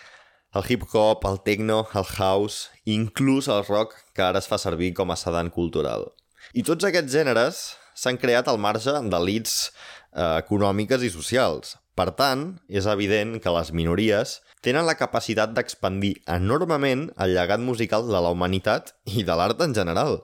el 0.55 0.63
hip-hop, 0.69 1.25
el 1.27 1.41
techno, 1.43 1.87
el 1.95 2.05
house, 2.05 2.69
inclús 2.85 3.49
el 3.49 3.65
rock 3.65 3.97
que 4.13 4.23
ara 4.23 4.39
es 4.39 4.47
fa 4.47 4.61
servir 4.61 4.93
com 4.93 5.11
a 5.11 5.17
sedant 5.19 5.49
cultural. 5.51 6.13
I 6.53 6.63
tots 6.63 6.85
aquests 6.85 7.11
gèneres 7.11 7.65
s'han 7.95 8.19
creat 8.21 8.51
al 8.51 8.59
marge 8.61 8.93
d'elits 9.09 9.55
eh, 9.65 10.37
econòmiques 10.43 11.03
i 11.03 11.11
socials. 11.13 11.77
Per 11.95 12.09
tant, 12.19 12.57
és 12.67 12.87
evident 12.91 13.37
que 13.39 13.53
les 13.55 13.71
minories 13.71 14.39
tenen 14.65 14.83
la 14.87 14.97
capacitat 14.99 15.53
d'expandir 15.55 16.17
enormement 16.27 17.07
el 17.23 17.35
llegat 17.37 17.61
musical 17.63 18.07
de 18.09 18.19
la 18.19 18.31
humanitat 18.35 18.91
i 19.07 19.23
de 19.23 19.35
l'art 19.39 19.61
en 19.63 19.75
general. 19.77 20.19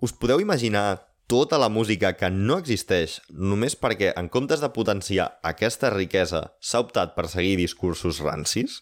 Us 0.00 0.14
podeu 0.16 0.40
imaginar 0.40 1.04
tota 1.32 1.58
la 1.60 1.68
música 1.68 2.14
que 2.16 2.30
no 2.32 2.58
existeix 2.60 3.18
només 3.28 3.76
perquè, 3.78 4.12
en 4.16 4.30
comptes 4.32 4.60
de 4.64 4.72
potenciar 4.72 5.28
aquesta 5.48 5.92
riquesa, 5.92 6.42
s'ha 6.60 6.82
optat 6.84 7.14
per 7.16 7.28
seguir 7.32 7.58
discursos 7.60 8.22
rancis? 8.24 8.80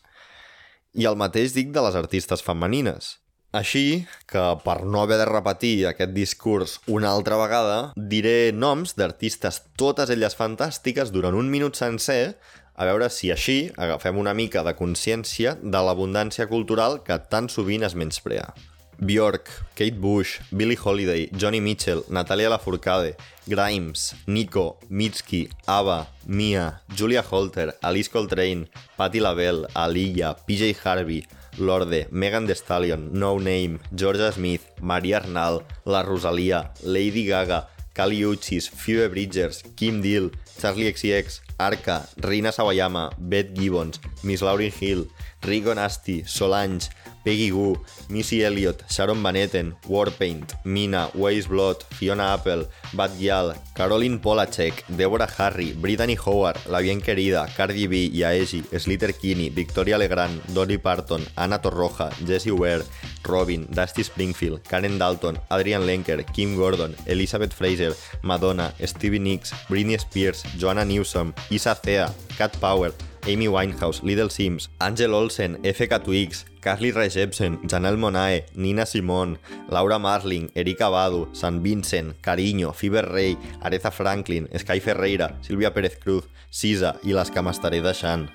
I 0.94 1.06
el 1.10 1.18
mateix 1.18 1.54
dic 1.54 1.70
de 1.74 1.82
les 1.84 1.98
artistes 1.98 2.42
femenines. 2.42 3.18
Així 3.50 4.06
que, 4.30 4.42
per 4.62 4.76
no 4.86 5.00
haver 5.02 5.16
de 5.18 5.26
repetir 5.26 5.74
aquest 5.88 6.12
discurs 6.14 6.76
una 6.86 7.10
altra 7.10 7.38
vegada, 7.40 7.78
diré 7.96 8.52
noms 8.54 8.94
d'artistes 8.94 9.58
totes 9.80 10.12
elles 10.14 10.38
fantàstiques 10.38 11.10
durant 11.10 11.34
un 11.34 11.50
minut 11.50 11.74
sencer 11.74 12.36
a 12.80 12.86
veure 12.86 13.10
si 13.10 13.32
així 13.34 13.58
agafem 13.76 14.20
una 14.22 14.36
mica 14.38 14.62
de 14.62 14.76
consciència 14.78 15.56
de 15.60 15.80
l'abundància 15.82 16.46
cultural 16.48 17.00
que 17.04 17.18
tan 17.32 17.50
sovint 17.50 17.82
es 17.84 17.98
menysprea. 17.98 18.52
Björk, 19.00 19.50
Kate 19.74 19.98
Bush, 19.98 20.38
Billie 20.52 20.78
Holiday, 20.78 21.26
Johnny 21.32 21.60
Mitchell, 21.60 22.04
Natalia 22.08 22.50
Lafourcade, 22.52 23.16
Grimes, 23.48 24.14
Nico, 24.26 24.78
Mitski, 24.88 25.48
Ava, 25.66 26.06
Mia, 26.26 26.82
Julia 26.94 27.24
Holter, 27.28 27.74
Alice 27.82 28.10
Coltrane, 28.12 28.68
Patti 28.96 29.20
LaBelle, 29.20 29.66
Aliyah, 29.74 30.36
PJ 30.46 30.76
Harvey, 30.84 31.24
Lorde, 31.60 32.08
Megan 32.10 32.46
Thee 32.46 32.54
Stallion, 32.54 33.10
No 33.12 33.38
Name, 33.38 33.78
Georgia 33.94 34.32
Smith, 34.32 34.66
Maria 34.80 35.20
Arnal, 35.20 35.62
La 35.84 36.02
Rosalia, 36.02 36.72
Lady 36.82 37.26
Gaga, 37.26 37.68
Kali 37.94 38.20
Uchis, 38.22 38.68
Phoebe 38.68 39.08
Bridgers, 39.08 39.62
Kim 39.76 40.00
Deal, 40.00 40.30
Charlie 40.58 40.92
XCX, 40.92 41.40
Arca, 41.58 42.06
Rina 42.22 42.50
Sawayama, 42.50 43.12
Beth 43.18 43.52
Gibbons, 43.54 44.00
Miss 44.24 44.42
Lauryn 44.42 44.72
Hill, 44.72 45.06
Rico 45.42 45.74
Nasty, 45.74 46.22
Solange, 46.24 46.90
Peggy 47.24 47.50
Goo, 47.50 47.78
Missy 48.08 48.42
Elliott, 48.42 48.84
Sharon 48.88 49.22
Van 49.22 49.36
Etten, 49.36 49.74
Warpaint, 49.88 50.54
Mina, 50.64 51.10
Waze 51.14 51.48
Blood, 51.48 51.84
Fiona 51.90 52.34
Apple, 52.34 52.66
Bad 52.94 53.10
Gyal, 53.18 53.54
Caroline 53.74 54.18
Polacek, 54.18 54.84
Deborah 54.88 55.28
Harry, 55.38 55.72
Brittany 55.72 56.16
Howard, 56.16 56.56
La 56.66 56.80
Bien 56.80 57.00
Querida, 57.00 57.46
Cardi 57.54 57.86
B, 57.86 58.10
Yaeji, 58.10 58.64
Slater 58.80 59.12
Kinney, 59.12 59.50
Victoria 59.50 59.98
Legrand, 59.98 60.40
Dolly 60.54 60.78
Parton, 60.78 61.22
Anna 61.36 61.58
Torroja, 61.58 62.10
Jessie 62.26 62.52
Ware, 62.52 62.82
Robin, 63.26 63.66
Dusty 63.70 64.02
Springfield, 64.02 64.62
Karen 64.64 64.98
Dalton, 64.98 65.38
Adrian 65.50 65.82
Lenker, 65.82 66.24
Kim 66.32 66.56
Gordon, 66.56 66.94
Elizabeth 67.06 67.52
Fraser, 67.52 67.94
Madonna, 68.22 68.72
Stevie 68.84 69.18
Nicks, 69.18 69.52
Britney 69.68 70.00
Spears, 70.00 70.42
Joanna 70.56 70.84
Newsom, 70.84 71.34
Isa 71.50 71.74
Thea, 71.74 72.10
Cat 72.38 72.58
Power, 72.60 72.92
Amy 73.26 73.48
Winehouse, 73.48 74.02
Little 74.02 74.30
Sims, 74.30 74.68
Angel 74.80 75.14
Olsen, 75.14 75.58
FK 75.62 76.02
Twix, 76.04 76.44
Carly 76.60 76.92
Rae 76.92 77.08
Jepsen, 77.08 77.58
Janelle 77.68 77.96
Monae, 77.96 78.44
Nina 78.54 78.86
Simone, 78.86 79.38
Laura 79.68 79.98
Marling, 79.98 80.50
Erika 80.54 80.90
Badu, 80.90 81.28
San 81.32 81.62
Vincent, 81.62 82.20
Cariño, 82.20 82.74
Fiber 82.74 83.06
Rey, 83.12 83.36
Aretha 83.62 83.90
Franklin, 83.90 84.48
Sky 84.58 84.80
Ferreira, 84.80 85.36
Silvia 85.40 85.72
Pérez 85.72 85.98
Cruz, 85.98 86.24
Sisa 86.50 86.96
i 87.04 87.12
les 87.14 87.30
que 87.30 87.42
m'estaré 87.42 87.80
deixant. 87.80 88.28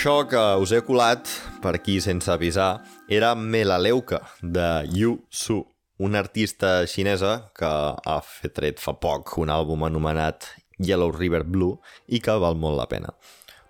Això 0.00 0.22
que 0.24 0.40
us 0.56 0.70
he 0.72 0.78
colat 0.80 1.28
per 1.60 1.74
aquí 1.76 1.98
sense 2.00 2.30
avisar 2.32 2.80
era 3.12 3.34
Melaleuca, 3.36 4.22
de 4.40 4.86
Yu 4.96 5.26
Su, 5.28 5.58
una 5.98 6.22
artista 6.24 6.86
xinesa 6.88 7.50
que 7.52 7.68
ha 7.68 8.14
fet 8.24 8.54
tret 8.56 8.78
fa 8.80 8.94
poc 8.96 9.34
un 9.42 9.52
àlbum 9.52 9.84
anomenat 9.84 10.46
Yellow 10.80 11.12
River 11.12 11.42
Blue 11.44 11.76
i 12.08 12.22
que 12.24 12.38
val 12.40 12.56
molt 12.56 12.80
la 12.80 12.86
pena. 12.88 13.12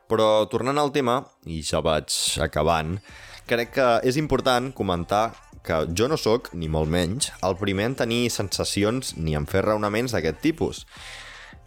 Però 0.06 0.46
tornant 0.52 0.78
al 0.78 0.92
tema, 0.94 1.16
i 1.50 1.64
ja 1.66 1.80
vaig 1.82 2.14
acabant, 2.46 3.00
crec 3.50 3.74
que 3.80 3.88
és 4.06 4.20
important 4.22 4.70
comentar 4.70 5.32
que 5.66 5.80
jo 5.98 6.06
no 6.06 6.14
sóc, 6.14 6.52
ni 6.54 6.70
molt 6.70 6.94
menys, 6.94 7.32
el 7.42 7.58
primer 7.58 7.88
en 7.90 7.98
tenir 8.04 8.20
sensacions 8.30 9.16
ni 9.16 9.34
en 9.34 9.50
fer 9.50 9.64
raonaments 9.66 10.14
d'aquest 10.14 10.38
tipus. 10.46 10.84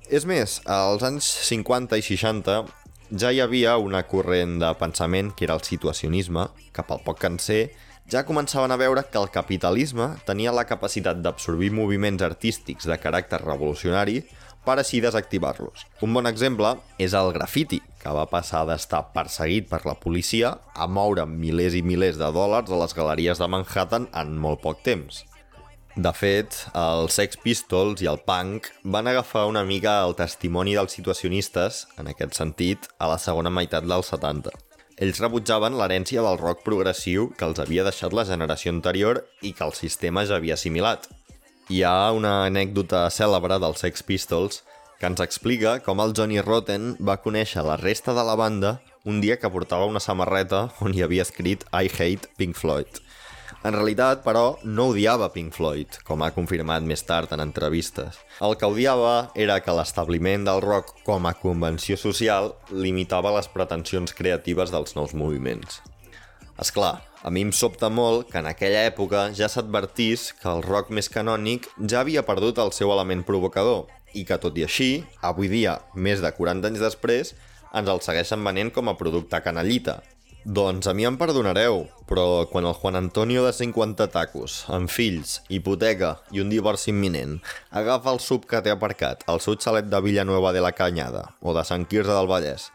És 0.08 0.24
més, 0.24 0.62
als 0.64 1.04
anys 1.04 1.28
50 1.52 2.00
i 2.00 2.08
60 2.14 2.83
ja 3.14 3.30
hi 3.30 3.40
havia 3.44 3.76
una 3.78 4.02
corrent 4.10 4.58
de 4.62 4.70
pensament 4.80 5.34
que 5.38 5.46
era 5.46 5.54
el 5.54 5.62
situacionisme, 5.62 6.48
que 6.74 6.86
pel 6.88 7.02
poc 7.06 7.20
que 7.22 7.30
en 7.30 7.36
sé, 7.40 7.60
ja 8.10 8.24
començaven 8.26 8.74
a 8.74 8.78
veure 8.80 9.04
que 9.06 9.20
el 9.22 9.30
capitalisme 9.30 10.08
tenia 10.28 10.54
la 10.56 10.66
capacitat 10.66 11.22
d'absorbir 11.22 11.70
moviments 11.72 12.26
artístics 12.26 12.90
de 12.90 12.98
caràcter 12.98 13.40
revolucionari 13.44 14.24
per 14.66 14.80
així 14.80 15.02
desactivar-los. 15.04 15.86
Un 16.02 16.16
bon 16.16 16.26
exemple 16.26 16.74
és 16.98 17.14
el 17.14 17.30
grafiti, 17.36 17.82
que 18.02 18.16
va 18.16 18.26
passar 18.32 18.64
d'estar 18.66 19.04
perseguit 19.14 19.70
per 19.70 19.84
la 19.86 19.98
policia 20.00 20.56
a 20.74 20.88
moure 20.88 21.28
milers 21.30 21.78
i 21.78 21.84
milers 21.86 22.18
de 22.18 22.32
dòlars 22.34 22.72
a 22.72 22.82
les 22.82 22.98
galeries 22.98 23.38
de 23.38 23.52
Manhattan 23.52 24.10
en 24.10 24.34
molt 24.40 24.64
poc 24.64 24.82
temps. 24.88 25.22
De 25.94 26.10
fet, 26.18 26.56
els 26.74 27.14
Sex 27.14 27.38
Pistols 27.38 28.02
i 28.02 28.08
el 28.10 28.18
punk 28.26 28.72
van 28.96 29.06
agafar 29.06 29.44
una 29.46 29.62
mica 29.62 30.00
el 30.02 30.16
testimoni 30.18 30.74
dels 30.74 30.96
situacionistes, 30.98 31.84
en 32.02 32.10
aquest 32.10 32.34
sentit, 32.34 32.88
a 32.98 33.12
la 33.12 33.20
segona 33.22 33.52
meitat 33.54 33.86
dels 33.86 34.10
70. 34.10 34.50
Ells 34.98 35.22
rebutjaven 35.22 35.78
l'herència 35.78 36.24
del 36.26 36.40
rock 36.42 36.64
progressiu 36.66 37.28
que 37.38 37.46
els 37.46 37.62
havia 37.62 37.86
deixat 37.86 38.14
la 38.14 38.26
generació 38.26 38.74
anterior 38.74 39.22
i 39.46 39.54
que 39.54 39.68
el 39.68 39.78
sistema 39.78 40.26
ja 40.26 40.40
havia 40.42 40.58
assimilat. 40.58 41.06
Hi 41.70 41.84
ha 41.86 42.10
una 42.12 42.40
anècdota 42.48 43.06
cèlebre 43.14 43.62
dels 43.62 43.86
Sex 43.86 44.02
Pistols 44.02 44.64
que 44.98 45.12
ens 45.12 45.22
explica 45.22 45.78
com 45.86 46.02
el 46.02 46.18
Johnny 46.18 46.42
Rotten 46.42 46.96
va 47.06 47.22
conèixer 47.22 47.62
la 47.68 47.78
resta 47.78 48.18
de 48.18 48.26
la 48.26 48.40
banda 48.40 48.80
un 49.06 49.22
dia 49.22 49.38
que 49.38 49.50
portava 49.52 49.86
una 49.86 50.02
samarreta 50.02 50.70
on 50.82 50.94
hi 50.96 51.06
havia 51.06 51.26
escrit 51.28 51.68
I 51.70 51.86
hate 51.86 52.34
Pink 52.38 52.58
Floyd. 52.58 53.04
En 53.64 53.72
realitat, 53.72 54.26
però, 54.26 54.58
no 54.68 54.90
odiava 54.92 55.30
Pink 55.32 55.54
Floyd, 55.56 56.02
com 56.04 56.20
ha 56.26 56.34
confirmat 56.36 56.84
més 56.84 57.06
tard 57.08 57.32
en 57.32 57.40
entrevistes. 57.40 58.18
El 58.44 58.58
que 58.60 58.68
odiava 58.68 59.30
era 59.40 59.62
que 59.64 59.76
l'establiment 59.78 60.44
del 60.44 60.60
rock 60.66 60.92
com 61.08 61.24
a 61.30 61.32
convenció 61.40 61.96
social 61.96 62.52
limitava 62.76 63.32
les 63.38 63.48
pretensions 63.54 64.12
creatives 64.18 64.74
dels 64.74 64.98
nous 64.98 65.16
moviments. 65.16 65.80
És 66.60 66.74
clar, 66.76 66.98
a 67.24 67.32
mi 67.32 67.46
em 67.48 67.54
sobta 67.56 67.88
molt 67.88 68.28
que 68.34 68.42
en 68.44 68.52
aquella 68.52 68.84
època 68.90 69.30
ja 69.32 69.48
s'advertís 69.48 70.34
que 70.42 70.52
el 70.52 70.60
rock 70.68 70.92
més 70.92 71.08
canònic 71.08 71.70
ja 71.80 72.02
havia 72.04 72.28
perdut 72.28 72.60
el 72.60 72.76
seu 72.76 72.92
element 72.92 73.24
provocador 73.24 73.88
i 74.12 74.26
que, 74.28 74.36
tot 74.44 74.60
i 74.60 74.68
així, 74.68 74.92
avui 75.24 75.48
dia, 75.48 75.80
més 75.96 76.20
de 76.20 76.36
40 76.36 76.68
anys 76.68 76.84
després, 76.84 77.32
ens 77.74 77.90
el 77.90 78.04
segueixen 78.04 78.44
venent 78.44 78.76
com 78.76 78.92
a 78.92 78.98
producte 79.00 79.40
canallita. 79.42 80.02
Doncs 80.44 80.90
a 80.90 80.92
mi 80.92 81.06
em 81.08 81.16
perdonareu, 81.16 81.86
però 82.04 82.44
quan 82.52 82.66
el 82.68 82.74
Juan 82.76 82.98
Antonio 83.00 83.46
de 83.46 83.54
50 83.56 84.10
tacos, 84.12 84.58
amb 84.68 84.92
fills, 84.92 85.38
hipoteca 85.48 86.18
i 86.36 86.42
un 86.44 86.50
divorci 86.52 86.90
imminent, 86.92 87.38
agafa 87.72 88.12
el 88.12 88.20
sub 88.20 88.44
que 88.50 88.60
té 88.60 88.74
aparcat 88.74 89.24
al 89.32 89.40
seu 89.40 89.56
xalet 89.56 89.88
de 89.88 90.02
Villanueva 90.04 90.52
de 90.52 90.60
la 90.60 90.74
Canyada 90.76 91.22
o 91.40 91.54
de 91.56 91.64
Sant 91.64 91.86
Quirze 91.88 92.12
del 92.12 92.28
Vallès, 92.28 92.66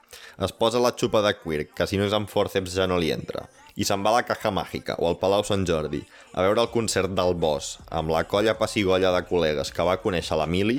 es 0.40 0.54
posa 0.56 0.80
la 0.80 0.94
xupa 0.96 1.20
de 1.20 1.34
cuir, 1.42 1.66
que 1.68 1.84
si 1.84 2.00
no 2.00 2.06
és 2.08 2.16
amb 2.16 2.32
forceps 2.32 2.72
ja 2.72 2.86
no 2.88 2.96
li 2.96 3.12
entra, 3.12 3.44
i 3.76 3.84
se'n 3.84 4.00
va 4.00 4.14
a 4.14 4.22
la 4.22 4.24
Caja 4.24 4.48
Màgica 4.48 4.96
o 4.96 5.10
al 5.10 5.18
Palau 5.20 5.44
Sant 5.44 5.66
Jordi 5.68 6.00
a 6.32 6.46
veure 6.46 6.64
el 6.64 6.72
concert 6.72 7.12
del 7.12 7.36
Boss 7.36 7.82
amb 7.92 8.14
la 8.14 8.22
colla 8.24 8.56
passigolla 8.56 9.12
de 9.12 9.20
col·legues 9.28 9.74
que 9.76 9.84
va 9.84 9.98
conèixer 10.00 10.40
l'Emili, 10.40 10.78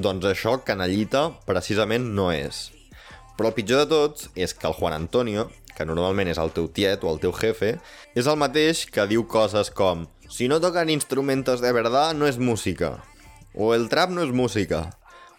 doncs 0.00 0.24
això 0.32 0.56
canallita 0.64 1.34
precisament 1.44 2.08
no 2.16 2.30
és. 2.32 2.70
Però 3.36 3.50
el 3.50 3.56
pitjor 3.58 3.84
de 3.84 3.90
tot 3.90 4.24
és 4.38 4.56
que 4.56 4.68
el 4.70 4.76
Juan 4.78 4.94
Antonio, 4.94 5.50
que 5.76 5.86
normalment 5.86 6.30
és 6.30 6.40
el 6.40 6.52
teu 6.54 6.68
tiet 6.70 7.04
o 7.04 7.10
el 7.12 7.20
teu 7.22 7.34
jefe, 7.36 7.74
és 8.14 8.30
el 8.30 8.38
mateix 8.40 8.84
que 8.86 9.08
diu 9.10 9.26
coses 9.28 9.70
com 9.74 10.06
«Si 10.30 10.48
no 10.48 10.60
tocan 10.60 10.90
instrumentos 10.90 11.60
de 11.60 11.72
verdad, 11.72 12.14
no 12.14 12.26
és 12.26 12.38
música», 12.38 13.02
o 13.54 13.74
«El 13.74 13.88
trap 13.92 14.10
no 14.10 14.24
és 14.24 14.32
música», 14.32 14.88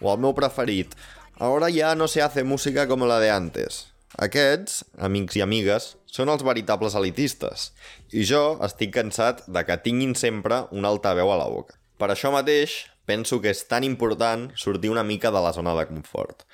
o 0.02 0.12
el 0.14 0.22
meu 0.22 0.36
preferit 0.38 0.96
«Ahora 1.38 1.70
ya 1.70 1.96
no 1.96 2.08
se 2.08 2.22
hace 2.22 2.44
música 2.44 2.88
como 2.88 3.08
la 3.08 3.20
de 3.20 3.32
antes». 3.32 3.96
Aquests, 4.16 4.86
amics 5.04 5.36
i 5.36 5.42
amigues, 5.44 5.96
són 6.08 6.30
els 6.32 6.44
veritables 6.48 6.94
elitistes, 6.96 7.72
i 8.16 8.24
jo 8.24 8.56
estic 8.64 8.94
cansat 8.96 9.42
de 9.52 9.66
que 9.68 9.76
tinguin 9.84 10.14
sempre 10.16 10.62
un 10.72 10.88
altaveu 10.88 11.34
a 11.34 11.40
la 11.42 11.50
boca. 11.52 11.76
Per 12.00 12.08
això 12.12 12.32
mateix, 12.32 12.86
penso 13.06 13.42
que 13.44 13.52
és 13.52 13.66
tan 13.68 13.84
important 13.84 14.48
sortir 14.56 14.92
una 14.92 15.04
mica 15.04 15.32
de 15.32 15.42
la 15.44 15.52
zona 15.56 15.76
de 15.76 15.86
confort. 15.90 16.46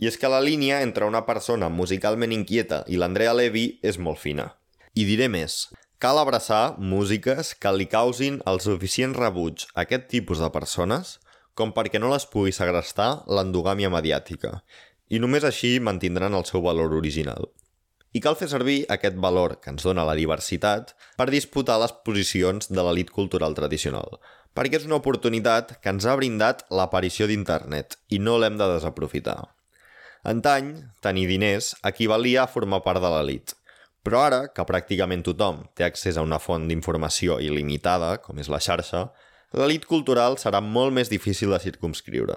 I 0.00 0.08
és 0.08 0.16
que 0.16 0.30
la 0.32 0.40
línia 0.40 0.80
entre 0.80 1.04
una 1.04 1.26
persona 1.28 1.68
musicalment 1.68 2.32
inquieta 2.32 2.82
i 2.88 2.96
l'Andrea 2.96 3.34
Levy 3.36 3.66
és 3.84 3.98
molt 4.00 4.18
fina. 4.22 4.46
I 4.96 5.04
diré 5.04 5.28
més, 5.28 5.66
cal 6.00 6.18
abraçar 6.18 6.78
músiques 6.80 7.52
que 7.54 7.72
li 7.76 7.84
causin 7.84 8.40
el 8.48 8.62
suficient 8.64 9.12
rebuig 9.18 9.66
a 9.74 9.84
aquest 9.84 10.08
tipus 10.08 10.40
de 10.40 10.48
persones 10.54 11.18
com 11.52 11.74
perquè 11.76 12.00
no 12.00 12.08
les 12.08 12.24
pugui 12.24 12.54
segrestar 12.56 13.26
l'endogàmia 13.28 13.92
mediàtica, 13.92 14.62
i 15.12 15.20
només 15.20 15.44
així 15.44 15.76
mantindran 15.84 16.32
el 16.38 16.46
seu 16.48 16.64
valor 16.64 16.96
original. 16.96 17.50
I 18.16 18.24
cal 18.24 18.34
fer 18.40 18.48
servir 18.50 18.78
aquest 18.90 19.20
valor 19.22 19.58
que 19.60 19.70
ens 19.70 19.84
dona 19.86 20.06
la 20.08 20.16
diversitat 20.18 20.94
per 21.20 21.28
disputar 21.30 21.76
les 21.82 21.92
posicions 22.06 22.72
de 22.72 22.82
l'elit 22.82 23.12
cultural 23.14 23.54
tradicional, 23.54 24.16
perquè 24.56 24.80
és 24.80 24.88
una 24.88 24.98
oportunitat 24.98 25.76
que 25.78 25.92
ens 25.92 26.08
ha 26.08 26.16
brindat 26.18 26.64
l'aparició 26.74 27.28
d'internet 27.30 28.00
i 28.08 28.18
no 28.18 28.40
l'hem 28.40 28.56
de 28.58 28.66
desaprofitar. 28.72 29.38
Antany, 30.20 30.74
tenir 31.00 31.24
diners 31.30 31.72
equivalia 31.88 32.42
a 32.42 32.50
formar 32.50 32.82
part 32.84 33.00
de 33.00 33.08
l'elit, 33.08 33.54
però 34.04 34.26
ara, 34.26 34.40
que 34.52 34.66
pràcticament 34.68 35.24
tothom 35.24 35.62
té 35.76 35.86
accés 35.86 36.18
a 36.20 36.24
una 36.26 36.38
font 36.38 36.66
d'informació 36.68 37.38
il·limitada, 37.40 38.18
com 38.20 38.38
és 38.40 38.50
la 38.52 38.60
xarxa, 38.60 39.06
l'elit 39.56 39.86
cultural 39.88 40.36
serà 40.36 40.60
molt 40.60 40.92
més 40.92 41.08
difícil 41.08 41.52
de 41.54 41.60
circumscriure. 41.64 42.36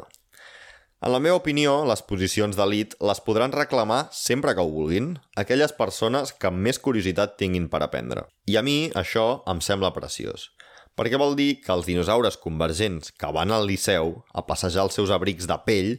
En 1.03 1.11
la 1.11 1.19
meva 1.19 1.41
opinió, 1.41 1.81
les 1.83 1.99
posicions 2.07 2.55
d'elit 2.55 2.95
les 3.03 3.19
podran 3.19 3.51
reclamar 3.51 4.05
sempre 4.15 4.53
que 4.55 4.63
ho 4.63 4.71
vulguin 4.71 5.17
aquelles 5.35 5.75
persones 5.75 6.31
que 6.31 6.47
amb 6.47 6.63
més 6.63 6.79
curiositat 6.79 7.35
tinguin 7.35 7.67
per 7.67 7.83
aprendre. 7.83 8.23
I 8.47 8.55
a 8.55 8.63
mi 8.63 8.77
això 8.95 9.41
em 9.51 9.59
sembla 9.59 9.91
preciós. 9.91 10.53
Perquè 10.93 11.17
vol 11.17 11.33
dir 11.33 11.61
que 11.63 11.71
els 11.73 11.87
dinosaures 11.89 12.37
convergents 12.37 13.09
que 13.17 13.31
van 13.33 13.53
al 13.53 13.65
Liceu 13.65 14.19
a 14.33 14.43
passejar 14.45 14.83
els 14.85 14.99
seus 14.99 15.13
abrics 15.15 15.47
de 15.49 15.57
pell 15.65 15.89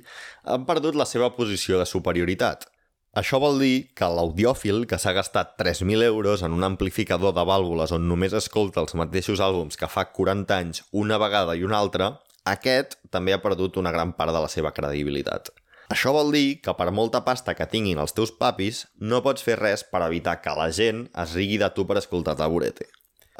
han 0.44 0.68
perdut 0.68 0.94
la 0.94 1.06
seva 1.08 1.32
posició 1.34 1.80
de 1.80 1.88
superioritat. 1.90 2.68
Això 3.14 3.38
vol 3.42 3.60
dir 3.62 3.90
que 3.94 4.06
l'audiòfil 4.10 4.86
que 4.90 4.98
s'ha 4.98 5.14
gastat 5.14 5.52
3.000 5.58 6.02
euros 6.02 6.42
en 6.42 6.54
un 6.54 6.66
amplificador 6.66 7.34
de 7.34 7.44
vàlvules 7.46 7.94
on 7.94 8.08
només 8.10 8.34
escolta 8.34 8.82
els 8.82 8.94
mateixos 8.98 9.42
àlbums 9.42 9.78
que 9.78 9.90
fa 9.90 10.08
40 10.14 10.56
anys 10.56 10.82
una 10.90 11.18
vegada 11.22 11.54
i 11.54 11.62
una 11.66 11.78
altra, 11.78 12.16
aquest 12.44 12.98
també 13.14 13.34
ha 13.34 13.42
perdut 13.42 13.78
una 13.78 13.94
gran 13.94 14.16
part 14.18 14.34
de 14.34 14.42
la 14.42 14.50
seva 14.50 14.74
credibilitat. 14.74 15.52
Això 15.94 16.10
vol 16.16 16.32
dir 16.34 16.60
que 16.64 16.74
per 16.74 16.90
molta 16.90 17.22
pasta 17.26 17.54
que 17.54 17.70
tinguin 17.70 18.02
els 18.02 18.14
teus 18.16 18.32
papis, 18.34 18.86
no 18.98 19.22
pots 19.22 19.46
fer 19.46 19.60
res 19.60 19.86
per 19.86 20.02
evitar 20.06 20.40
que 20.42 20.54
la 20.58 20.70
gent 20.74 21.06
es 21.14 21.34
rigui 21.38 21.58
de 21.62 21.70
tu 21.76 21.86
per 21.86 22.00
escoltar 22.00 22.34
taburete. 22.38 22.88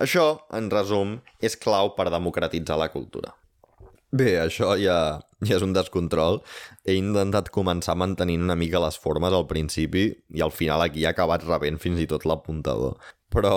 Això, 0.00 0.26
en 0.54 0.70
resum, 0.72 1.18
és 1.38 1.54
clau 1.60 1.92
per 1.94 2.10
democratitzar 2.10 2.78
la 2.80 2.90
cultura. 2.90 3.34
Bé, 4.14 4.36
això 4.38 4.76
ja, 4.78 4.96
ja 5.42 5.56
és 5.56 5.62
un 5.66 5.72
descontrol. 5.74 6.40
He 6.86 6.94
intentat 6.98 7.50
començar 7.54 7.96
mantenint 7.98 8.44
una 8.46 8.58
mica 8.58 8.82
les 8.82 8.98
formes 9.00 9.34
al 9.34 9.46
principi 9.50 10.06
i 10.34 10.42
al 10.44 10.54
final 10.54 10.84
aquí 10.84 11.06
ha 11.06 11.14
acabat 11.14 11.46
rebent 11.46 11.80
fins 11.82 12.02
i 12.02 12.06
tot 12.10 12.26
l'apuntador. 12.26 12.94
Però, 13.34 13.54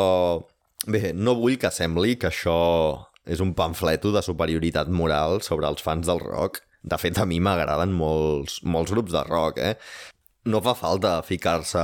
bé, 0.90 1.12
no 1.14 1.36
vull 1.38 1.60
que 1.62 1.74
sembli 1.74 2.18
que 2.18 2.32
això 2.32 2.58
és 3.28 3.44
un 3.44 3.54
pamfleto 3.54 4.14
de 4.16 4.24
superioritat 4.26 4.90
moral 4.90 5.44
sobre 5.46 5.70
els 5.70 5.84
fans 5.84 6.10
del 6.10 6.24
rock. 6.24 6.64
De 6.82 6.98
fet, 7.02 7.18
a 7.20 7.26
mi 7.30 7.42
m'agraden 7.44 7.94
molts, 7.94 8.62
molts 8.64 8.94
grups 8.94 9.14
de 9.14 9.24
rock, 9.28 9.62
eh? 9.62 9.76
No 10.48 10.62
fa 10.64 10.72
falta 10.80 11.10
ficar-se 11.28 11.82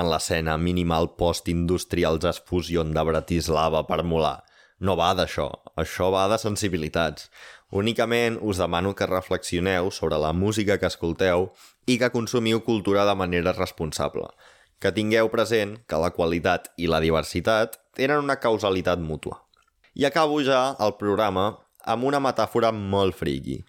en 0.00 0.06
l'escena 0.08 0.54
minimal 0.56 1.10
post-industrial 1.18 2.16
fusion 2.46 2.94
de 2.94 3.02
Bratislava 3.04 3.82
per 3.84 4.04
molar. 4.08 4.38
No 4.80 4.94
va 4.96 5.10
d'això, 5.12 5.50
això 5.76 6.08
va 6.14 6.22
de 6.32 6.38
sensibilitats. 6.40 7.28
Únicament 7.70 8.38
us 8.40 8.56
demano 8.56 8.94
que 8.94 9.10
reflexioneu 9.10 9.90
sobre 9.90 10.16
la 10.16 10.32
música 10.32 10.78
que 10.78 10.88
escolteu 10.88 11.50
i 11.84 11.98
que 11.98 12.10
consumiu 12.14 12.62
cultura 12.64 13.04
de 13.04 13.14
manera 13.14 13.52
responsable. 13.52 14.30
Que 14.80 14.94
tingueu 14.96 15.28
present 15.28 15.76
que 15.86 16.00
la 16.00 16.14
qualitat 16.16 16.72
i 16.78 16.88
la 16.88 17.02
diversitat 17.04 17.76
tenen 17.92 18.24
una 18.24 18.40
causalitat 18.40 18.98
mútua. 18.98 19.42
I 19.92 20.08
acabo 20.08 20.40
ja 20.40 20.72
el 20.80 20.96
programa 20.96 21.50
amb 21.84 22.08
una 22.08 22.20
metàfora 22.20 22.72
molt 22.72 23.20
friki. 23.20 23.60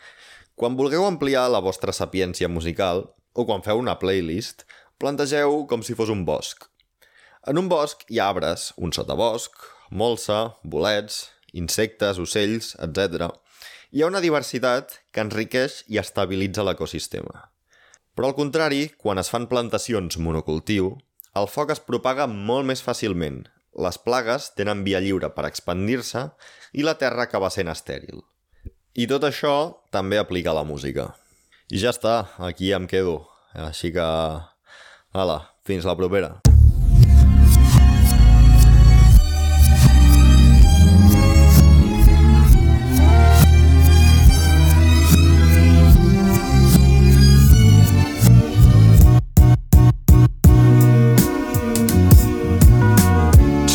Quan 0.56 0.80
vulgueu 0.80 1.04
ampliar 1.04 1.50
la 1.52 1.60
vostra 1.60 1.92
sapiència 1.92 2.48
musical, 2.48 3.10
o 3.38 3.46
quan 3.46 3.62
feu 3.66 3.78
una 3.78 3.98
playlist, 4.02 4.66
plantegeu 4.98 5.62
com 5.70 5.84
si 5.86 5.96
fos 5.98 6.10
un 6.10 6.26
bosc. 6.26 6.66
En 7.48 7.62
un 7.62 7.70
bosc 7.72 8.02
hi 8.10 8.20
ha 8.20 8.30
arbres, 8.34 8.72
un 8.82 8.92
sotabosc, 8.92 9.54
molsa, 9.92 10.40
bolets, 10.64 11.28
insectes, 11.54 12.18
ocells, 12.20 12.74
etc. 12.84 13.30
Hi 13.94 14.02
ha 14.02 14.10
una 14.10 14.24
diversitat 14.24 14.98
que 15.14 15.24
enriqueix 15.24 15.84
i 15.94 16.02
estabilitza 16.02 16.66
l'ecosistema. 16.66 17.46
Però 18.18 18.32
al 18.32 18.36
contrari, 18.40 18.88
quan 18.98 19.22
es 19.22 19.30
fan 19.30 19.46
plantacions 19.48 20.18
monocultiu, 20.18 20.96
el 21.38 21.48
foc 21.54 21.72
es 21.76 21.84
propaga 21.86 22.26
molt 22.28 22.66
més 22.66 22.82
fàcilment, 22.82 23.44
les 23.78 24.00
plagues 24.02 24.50
tenen 24.58 24.82
via 24.86 25.00
lliure 25.04 25.30
per 25.36 25.46
expandir-se 25.46 26.24
i 26.74 26.86
la 26.86 26.98
Terra 26.98 27.28
acaba 27.28 27.52
sent 27.54 27.70
estèril. 27.70 28.24
I 28.98 29.06
tot 29.06 29.28
això 29.28 29.54
també 29.94 30.18
aplica 30.18 30.50
a 30.50 30.58
la 30.58 30.66
música. 30.66 31.12
I 31.68 31.82
ja 31.82 31.92
està, 31.92 32.30
aquí 32.40 32.70
em 32.72 32.86
quedo. 32.88 33.26
Així 33.52 33.92
que... 33.92 34.04
Hala, 35.12 35.40
fins 35.68 35.84
la 35.84 35.98
propera. 36.00 36.38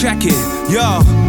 Check 0.01 0.33
it, 0.33 0.73
yo. 0.73 1.22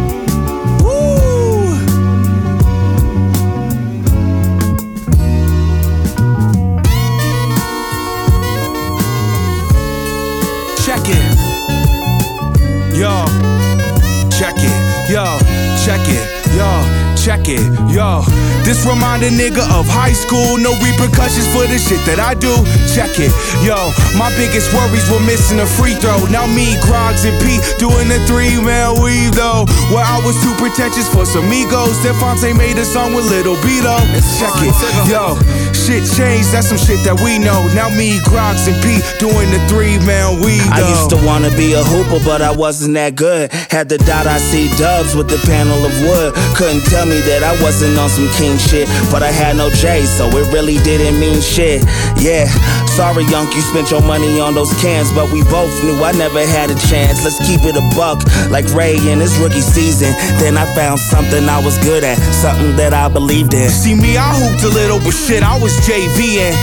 Yo. 17.44 18.24
This 18.64 18.86
remind 18.88 19.22
a 19.22 19.28
nigga 19.28 19.60
of 19.76 19.84
high 19.84 20.16
school. 20.16 20.56
No 20.56 20.72
repercussions 20.80 21.44
for 21.52 21.68
the 21.68 21.76
shit 21.76 22.00
that 22.08 22.16
I 22.16 22.32
do. 22.32 22.56
Check 22.96 23.20
it. 23.20 23.28
Yo. 23.60 23.92
My 24.16 24.32
biggest 24.40 24.72
worries 24.72 25.04
were 25.12 25.20
missing 25.20 25.60
a 25.60 25.68
free 25.68 25.92
throw. 25.92 26.24
Now 26.32 26.48
me, 26.48 26.72
Grogs, 26.80 27.28
and 27.28 27.36
Pete 27.44 27.60
doing 27.76 28.08
the 28.08 28.16
three 28.24 28.56
man 28.56 28.96
weave 28.96 29.36
though. 29.36 29.68
Where 29.92 30.00
I 30.00 30.24
was 30.24 30.40
too 30.40 30.56
pretentious 30.56 31.04
for 31.12 31.28
some 31.28 31.52
egos. 31.52 32.00
Stephante 32.00 32.56
made 32.56 32.80
a 32.80 32.86
song 32.88 33.12
with 33.12 33.28
Little 33.28 33.60
Beto. 33.60 34.00
Check 34.40 34.56
it. 34.64 34.72
Yo. 35.04 35.36
Shit 35.84 36.04
changed. 36.12 36.52
That's 36.52 36.68
some 36.68 36.78
shit 36.78 37.00
that 37.08 37.16
we 37.24 37.40
know. 37.40 37.64
Now 37.72 37.88
me, 37.88 38.20
Grogs, 38.28 38.68
and 38.68 38.76
P 38.84 39.00
doing 39.16 39.48
the 39.48 39.60
three 39.68 39.96
man 40.04 40.40
weave 40.44 40.64
I 40.68 40.84
used 40.84 41.08
to 41.16 41.18
wanna 41.24 41.50
be 41.56 41.72
a 41.72 41.82
hooper, 41.82 42.20
but 42.24 42.42
I 42.42 42.52
wasn't 42.52 42.94
that 42.94 43.16
good. 43.16 43.52
Had 43.72 43.88
the 43.88 43.98
dot 43.98 44.26
I 44.26 44.38
see 44.38 44.68
dubs 44.76 45.16
with 45.16 45.28
the 45.28 45.40
panel 45.48 45.80
of 45.84 45.92
wood. 46.04 46.34
Couldn't 46.56 46.84
tell 46.92 47.06
me 47.06 47.14
me 47.14 47.20
that 47.30 47.46
I 47.46 47.54
wasn't 47.62 47.94
on 47.94 48.10
some 48.10 48.26
king 48.34 48.58
shit, 48.58 48.90
but 49.10 49.22
I 49.22 49.30
had 49.30 49.56
no 49.56 49.70
J, 49.70 50.02
so 50.02 50.26
it 50.34 50.46
really 50.50 50.78
didn't 50.82 51.20
mean 51.22 51.38
shit. 51.38 51.86
Yeah, 52.18 52.50
sorry, 52.98 53.22
Young, 53.30 53.46
you 53.54 53.62
spent 53.62 53.90
your 53.90 54.02
money 54.02 54.40
on 54.40 54.54
those 54.54 54.74
cans, 54.82 55.12
but 55.14 55.30
we 55.30 55.46
both 55.46 55.70
knew 55.84 55.94
I 56.02 56.10
never 56.12 56.42
had 56.42 56.70
a 56.74 56.78
chance. 56.90 57.22
Let's 57.22 57.38
keep 57.46 57.62
it 57.62 57.78
a 57.78 57.84
buck, 57.94 58.18
like 58.50 58.66
Ray 58.74 58.98
in 58.98 59.20
his 59.22 59.38
rookie 59.38 59.62
season. 59.62 60.10
Then 60.42 60.58
I 60.58 60.66
found 60.74 60.98
something 60.98 61.46
I 61.48 61.62
was 61.62 61.78
good 61.86 62.02
at, 62.02 62.18
something 62.42 62.74
that 62.76 62.92
I 62.92 63.06
believed 63.06 63.54
in. 63.54 63.70
See 63.70 63.94
me, 63.94 64.16
I 64.16 64.34
hooped 64.34 64.64
a 64.64 64.72
little, 64.74 64.98
but 64.98 65.14
shit, 65.14 65.42
I 65.42 65.54
was 65.58 65.73
JVing. 65.82 66.54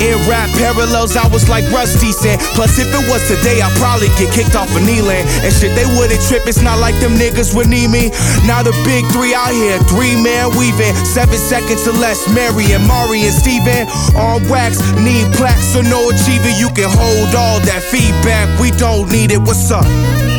In 0.00 0.16
rap 0.24 0.48
parallels, 0.56 1.14
I 1.16 1.28
was 1.28 1.48
like 1.48 1.64
Rusty 1.68 2.12
said. 2.12 2.40
Plus, 2.56 2.78
if 2.80 2.88
it 2.88 3.04
was 3.12 3.20
today, 3.28 3.60
I'd 3.60 3.72
probably 3.76 4.08
get 4.16 4.32
kicked 4.32 4.56
off 4.56 4.72
of 4.72 4.80
Kneeland. 4.80 5.28
And 5.44 5.52
shit, 5.52 5.76
they 5.76 5.84
wouldn't 5.84 6.20
trip. 6.24 6.48
It's 6.48 6.62
not 6.62 6.78
like 6.78 6.96
them 7.04 7.20
niggas 7.20 7.54
would 7.54 7.68
need 7.68 7.92
me. 7.92 8.08
Now 8.48 8.62
the 8.62 8.72
big 8.88 9.04
three 9.12 9.34
out 9.34 9.52
here, 9.52 9.76
three 9.92 10.16
man 10.16 10.56
weaving. 10.56 10.96
Seven 11.04 11.36
seconds 11.36 11.86
or 11.86 11.92
less, 12.00 12.24
Mary 12.32 12.72
and 12.72 12.86
Mari 12.88 13.28
and 13.28 13.34
Steven. 13.34 13.88
On 14.16 14.40
wax, 14.48 14.80
need 14.96 15.28
plaques, 15.36 15.76
so 15.76 15.82
no 15.82 16.08
achiever. 16.08 16.54
You 16.56 16.72
can 16.72 16.88
hold 16.88 17.34
all 17.36 17.60
that 17.68 17.84
feedback. 17.84 18.48
We 18.58 18.70
don't 18.72 19.10
need 19.12 19.32
it. 19.32 19.40
What's 19.44 19.70
up? 19.70 20.29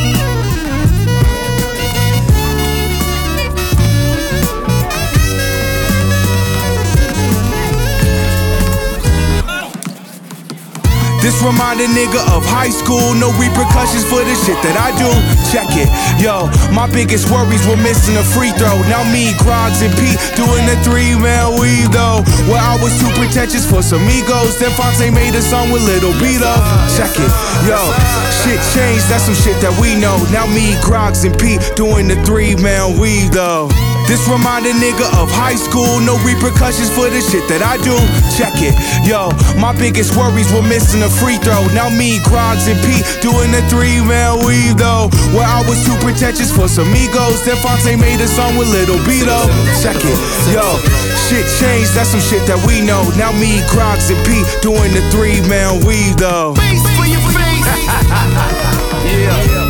This 11.21 11.37
remind 11.45 11.77
a 11.79 11.85
nigga 11.85 12.17
of 12.33 12.41
high 12.41 12.73
school. 12.73 13.13
No 13.13 13.29
repercussions 13.37 14.01
for 14.09 14.25
the 14.25 14.33
shit 14.41 14.57
that 14.65 14.73
I 14.73 14.89
do. 14.97 15.05
Check 15.53 15.69
it. 15.77 15.85
Yo, 16.17 16.49
my 16.73 16.89
biggest 16.89 17.29
worries 17.29 17.61
were 17.69 17.77
missing 17.77 18.17
a 18.17 18.25
free 18.25 18.49
throw. 18.57 18.81
Now 18.89 19.05
me, 19.13 19.37
Grogs, 19.37 19.85
and 19.85 19.93
Pete 20.01 20.17
doing 20.33 20.65
the 20.65 20.73
three 20.81 21.13
man 21.13 21.61
weave 21.61 21.93
though. 21.93 22.25
Well, 22.49 22.57
I 22.57 22.73
was 22.81 22.97
too 22.97 23.13
pretentious 23.13 23.69
for 23.69 23.85
some 23.85 24.01
egos. 24.09 24.57
Then 24.57 24.73
Fonte 24.73 25.13
made 25.13 25.37
a 25.37 25.45
song 25.45 25.69
with 25.69 25.85
Little 25.85 26.17
Beat 26.17 26.41
up. 26.41 26.57
Check 26.97 27.13
it. 27.13 27.31
Yo, 27.69 27.77
shit 28.41 28.57
changed. 28.73 29.05
That's 29.05 29.29
some 29.29 29.37
shit 29.37 29.61
that 29.61 29.77
we 29.77 29.93
know. 30.01 30.17
Now 30.33 30.49
me, 30.49 30.73
Grogs, 30.81 31.21
and 31.21 31.37
Pete 31.37 31.61
doing 31.77 32.09
the 32.09 32.17
three 32.25 32.57
man 32.57 32.97
weave 32.97 33.29
though. 33.29 33.69
This 34.11 34.27
remind 34.27 34.67
a 34.67 34.75
nigga 34.75 35.07
of 35.23 35.31
high 35.31 35.55
school. 35.55 36.03
No 36.03 36.19
repercussions 36.27 36.91
for 36.91 37.07
the 37.07 37.23
shit 37.23 37.47
that 37.47 37.63
I 37.63 37.79
do. 37.79 37.95
Check 38.35 38.59
it. 38.59 38.75
Yo, 39.07 39.31
my 39.55 39.71
biggest 39.71 40.19
worries 40.19 40.51
were 40.51 40.67
missing 40.67 40.99
a 40.99 41.07
free 41.07 41.39
throw. 41.39 41.63
Now 41.71 41.87
me, 41.87 42.19
Grogs, 42.27 42.67
and 42.67 42.75
Pete 42.83 43.07
doing 43.23 43.55
the 43.55 43.63
three 43.71 44.03
man 44.03 44.43
weave 44.43 44.75
though. 44.75 45.07
Where 45.31 45.47
I 45.47 45.63
was 45.63 45.79
too 45.87 45.95
pretentious 46.03 46.51
for 46.51 46.67
some 46.67 46.91
egos. 46.91 47.47
Then 47.47 47.55
Fonte 47.63 47.95
made 47.95 48.19
a 48.19 48.27
song 48.27 48.59
with 48.59 48.67
Little 48.67 48.99
Beat 49.07 49.31
up. 49.31 49.47
Check 49.79 50.03
it. 50.03 50.19
Yo, 50.51 50.75
shit 51.31 51.47
changed. 51.55 51.95
That's 51.95 52.11
some 52.11 52.19
shit 52.19 52.43
that 52.51 52.59
we 52.67 52.83
know. 52.83 53.07
Now 53.15 53.31
me, 53.31 53.63
Grogs, 53.71 54.11
and 54.11 54.19
Pete 54.27 54.43
doing 54.59 54.91
the 54.91 55.07
three 55.07 55.39
man 55.47 55.87
weave 55.87 56.19
though. 56.19 56.51
Face 56.59 56.83
for 56.99 57.07
your 57.07 57.23
face. 57.31 57.63